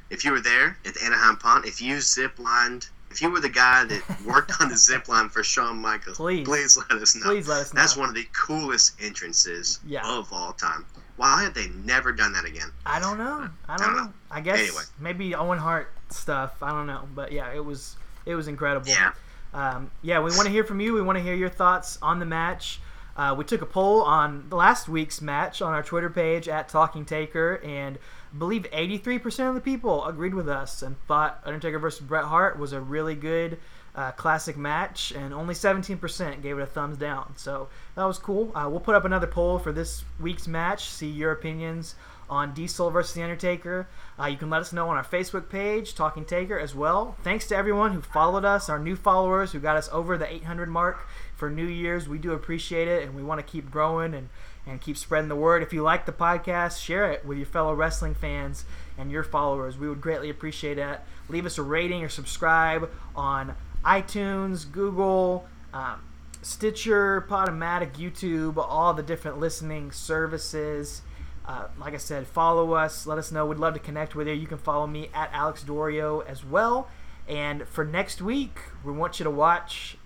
if 0.09 0.25
you 0.25 0.31
were 0.33 0.41
there 0.41 0.77
at 0.85 0.93
the 0.95 1.05
Anaheim 1.05 1.37
Pond, 1.37 1.63
if 1.63 1.81
you 1.81 2.01
zip 2.01 2.37
lined. 2.37 2.89
If 3.11 3.21
you 3.21 3.29
were 3.29 3.39
the 3.39 3.49
guy 3.49 3.83
that 3.85 4.01
worked 4.25 4.53
on 4.61 4.69
the 4.69 4.77
zip 4.77 5.07
line 5.07 5.29
for 5.29 5.43
Shawn 5.43 5.77
Michaels, 5.79 6.17
Please. 6.17 6.45
please 6.45 6.77
let 6.77 6.91
us 7.01 7.15
know. 7.15 7.23
Please 7.23 7.47
let 7.47 7.61
us 7.61 7.73
know. 7.73 7.81
That's 7.81 7.97
one 7.97 8.09
of 8.09 8.15
the 8.15 8.25
coolest 8.33 9.01
entrances 9.01 9.79
Yeah. 9.85 10.07
of 10.07 10.31
all 10.31 10.53
time. 10.53 10.85
Why 11.17 11.43
have 11.43 11.53
they 11.53 11.67
never 11.69 12.11
done 12.11 12.33
that 12.33 12.45
again? 12.45 12.71
I 12.85 12.99
don't 12.99 13.17
know. 13.17 13.49
I 13.67 13.77
don't, 13.77 13.87
don't 13.87 13.95
know. 13.97 14.03
know. 14.05 14.13
I 14.31 14.41
guess 14.41 14.59
Anyway. 14.59 14.83
maybe 14.99 15.35
Owen 15.35 15.59
Hart 15.59 15.93
stuff. 16.09 16.63
I 16.63 16.71
don't 16.71 16.87
know, 16.87 17.07
but 17.13 17.31
yeah, 17.31 17.53
it 17.53 17.63
was 17.63 17.95
it 18.25 18.35
was 18.35 18.47
incredible. 18.47 18.87
Yeah. 18.87 19.11
Um, 19.53 19.91
yeah, 20.01 20.19
we 20.19 20.31
want 20.31 20.43
to 20.43 20.49
hear 20.49 20.63
from 20.63 20.79
you. 20.79 20.93
We 20.93 21.01
want 21.01 21.17
to 21.17 21.23
hear 21.23 21.35
your 21.35 21.49
thoughts 21.49 21.97
on 22.01 22.19
the 22.19 22.25
match. 22.25 22.79
Uh, 23.17 23.35
we 23.37 23.43
took 23.43 23.61
a 23.61 23.65
poll 23.65 24.01
on 24.03 24.47
last 24.49 24.87
week's 24.87 25.21
match 25.21 25.61
on 25.61 25.73
our 25.73 25.83
Twitter 25.83 26.09
page 26.09 26.47
at 26.47 26.69
Talking 26.69 27.03
Taker, 27.05 27.55
and 27.63 27.99
I 28.33 28.37
believe 28.37 28.63
83% 28.71 29.49
of 29.49 29.55
the 29.55 29.61
people 29.61 30.05
agreed 30.05 30.33
with 30.33 30.47
us 30.47 30.81
and 30.81 30.95
thought 31.07 31.41
Undertaker 31.45 31.79
versus 31.79 32.01
Bret 32.01 32.23
Hart 32.23 32.57
was 32.57 32.71
a 32.71 32.79
really 32.79 33.15
good 33.15 33.59
uh, 33.93 34.11
classic 34.11 34.55
match, 34.55 35.11
and 35.11 35.33
only 35.33 35.53
17% 35.53 36.41
gave 36.41 36.57
it 36.57 36.61
a 36.61 36.65
thumbs 36.65 36.97
down. 36.97 37.33
So 37.35 37.67
that 37.95 38.05
was 38.05 38.17
cool. 38.17 38.51
Uh, 38.55 38.67
we'll 38.69 38.79
put 38.79 38.95
up 38.95 39.03
another 39.03 39.27
poll 39.27 39.59
for 39.59 39.73
this 39.73 40.05
week's 40.19 40.47
match. 40.47 40.89
See 40.89 41.09
your 41.09 41.31
opinions 41.33 41.95
on 42.29 42.53
Diesel 42.53 42.89
versus 42.89 43.13
The 43.13 43.23
Undertaker. 43.23 43.89
Uh, 44.17 44.27
you 44.27 44.37
can 44.37 44.49
let 44.49 44.61
us 44.61 44.71
know 44.71 44.87
on 44.87 44.95
our 44.95 45.03
Facebook 45.03 45.49
page, 45.49 45.93
Talking 45.93 46.23
Taker, 46.23 46.57
as 46.57 46.73
well. 46.73 47.17
Thanks 47.23 47.47
to 47.47 47.57
everyone 47.57 47.91
who 47.91 47.99
followed 47.99 48.45
us, 48.45 48.69
our 48.69 48.79
new 48.79 48.95
followers 48.95 49.51
who 49.51 49.59
got 49.59 49.75
us 49.75 49.89
over 49.91 50.17
the 50.17 50.31
800 50.33 50.69
mark 50.69 51.05
for 51.35 51.49
New 51.49 51.67
Year's. 51.67 52.07
We 52.07 52.17
do 52.17 52.31
appreciate 52.31 52.87
it, 52.87 53.03
and 53.03 53.13
we 53.13 53.23
want 53.23 53.45
to 53.45 53.51
keep 53.51 53.69
growing 53.69 54.13
and, 54.13 54.29
and 54.65 54.79
keep 54.79 54.97
spreading 54.97 55.29
the 55.29 55.35
word. 55.35 55.63
If 55.63 55.73
you 55.73 55.81
like 55.81 56.05
the 56.05 56.11
podcast, 56.11 56.83
share 56.83 57.11
it 57.11 57.25
with 57.25 57.37
your 57.37 57.47
fellow 57.47 57.73
wrestling 57.73 58.13
fans 58.13 58.65
and 58.97 59.11
your 59.11 59.23
followers. 59.23 59.77
We 59.77 59.89
would 59.89 60.01
greatly 60.01 60.29
appreciate 60.29 60.77
it. 60.77 60.99
Leave 61.29 61.45
us 61.45 61.57
a 61.57 61.63
rating 61.63 62.03
or 62.03 62.09
subscribe 62.09 62.89
on 63.15 63.55
iTunes, 63.83 64.71
Google, 64.71 65.47
um, 65.73 66.03
Stitcher, 66.41 67.25
Podomatic, 67.29 67.93
YouTube, 67.93 68.57
all 68.57 68.93
the 68.93 69.03
different 69.03 69.39
listening 69.39 69.91
services. 69.91 71.01
Uh, 71.45 71.67
like 71.79 71.93
I 71.93 71.97
said, 71.97 72.27
follow 72.27 72.73
us. 72.73 73.07
Let 73.07 73.17
us 73.17 73.31
know. 73.31 73.45
We'd 73.45 73.59
love 73.59 73.73
to 73.73 73.79
connect 73.79 74.15
with 74.15 74.27
you. 74.27 74.33
You 74.33 74.47
can 74.47 74.57
follow 74.57 74.87
me 74.87 75.09
at 75.13 75.29
Alex 75.33 75.63
Dorio 75.63 76.19
as 76.21 76.45
well. 76.45 76.87
And 77.27 77.67
for 77.67 77.85
next 77.85 78.21
week, 78.21 78.59
we 78.83 78.91
want 78.91 79.19
you 79.19 79.23
to 79.23 79.29
watch 79.29 79.97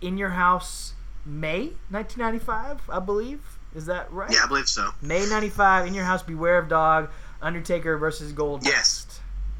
In 0.00 0.18
Your 0.18 0.30
House 0.30 0.94
May 1.24 1.72
1995, 1.90 2.82
I 2.88 3.00
believe. 3.00 3.55
Is 3.76 3.86
that 3.86 4.10
right? 4.10 4.30
Yeah, 4.32 4.40
I 4.44 4.48
believe 4.48 4.68
so. 4.68 4.90
May 5.02 5.26
95, 5.28 5.86
In 5.86 5.94
Your 5.94 6.04
House, 6.04 6.22
Beware 6.22 6.56
of 6.58 6.68
Dog, 6.68 7.10
Undertaker 7.42 7.98
versus 7.98 8.32
Gold. 8.32 8.64
Yes. 8.64 9.06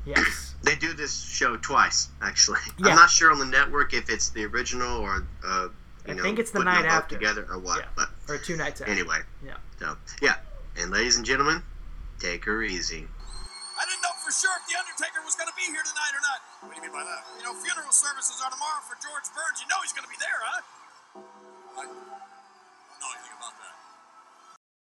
Yes. 0.05 0.55
They 0.67 0.75
do 0.75 0.95
this 0.95 1.15
show 1.23 1.55
twice, 1.59 2.09
actually. 2.19 2.59
Yeah. 2.81 2.91
I'm 2.91 2.97
not 2.97 3.11
sure 3.11 3.31
on 3.31 3.39
the 3.39 3.45
network 3.47 3.95
if 3.95 4.11
it's 4.11 4.31
the 4.31 4.47
original 4.51 4.99
or, 4.99 5.23
uh, 5.47 5.69
you 6.09 6.11
I 6.11 6.13
know, 6.17 6.23
think 6.25 6.41
it's 6.41 6.51
the 6.51 6.65
night 6.65 6.83
after. 6.87 7.15
together 7.15 7.47
or 7.47 7.61
what. 7.61 7.87
Yeah. 7.87 7.95
But 7.95 8.09
Or 8.27 8.35
two 8.39 8.57
nights 8.57 8.81
after. 8.81 8.91
anyway, 8.91 9.21
Yeah. 9.47 9.63
so 9.79 9.95
yeah. 10.19 10.43
And 10.75 10.91
ladies 10.91 11.19
and 11.19 11.25
gentlemen, 11.29 11.63
take 12.19 12.43
her 12.51 12.65
easy. 12.67 13.07
I 13.07 13.83
didn't 13.87 14.03
know 14.03 14.17
for 14.27 14.33
sure 14.35 14.51
if 14.59 14.67
The 14.67 14.75
Undertaker 14.75 15.23
was 15.23 15.37
going 15.39 15.47
to 15.47 15.55
be 15.55 15.71
here 15.71 15.85
tonight 15.87 16.13
or 16.19 16.23
not. 16.25 16.39
What 16.67 16.75
do 16.75 16.77
you 16.81 16.83
mean 16.83 16.97
by 16.99 17.05
that? 17.07 17.23
You 17.39 17.45
know, 17.47 17.55
funeral 17.63 17.93
services 17.95 18.43
are 18.43 18.51
tomorrow 18.51 18.83
for 18.91 18.97
George 18.99 19.29
Burns. 19.39 19.63
You 19.63 19.69
know 19.71 19.79
he's 19.87 19.95
going 19.95 20.09
to 20.09 20.11
be 20.11 20.19
there, 20.19 20.41
huh? 20.51 20.61
I 21.79 21.83
don't 21.87 21.95
know 21.95 23.11
anything 23.15 23.37
about 23.39 23.55
that. 23.61 23.76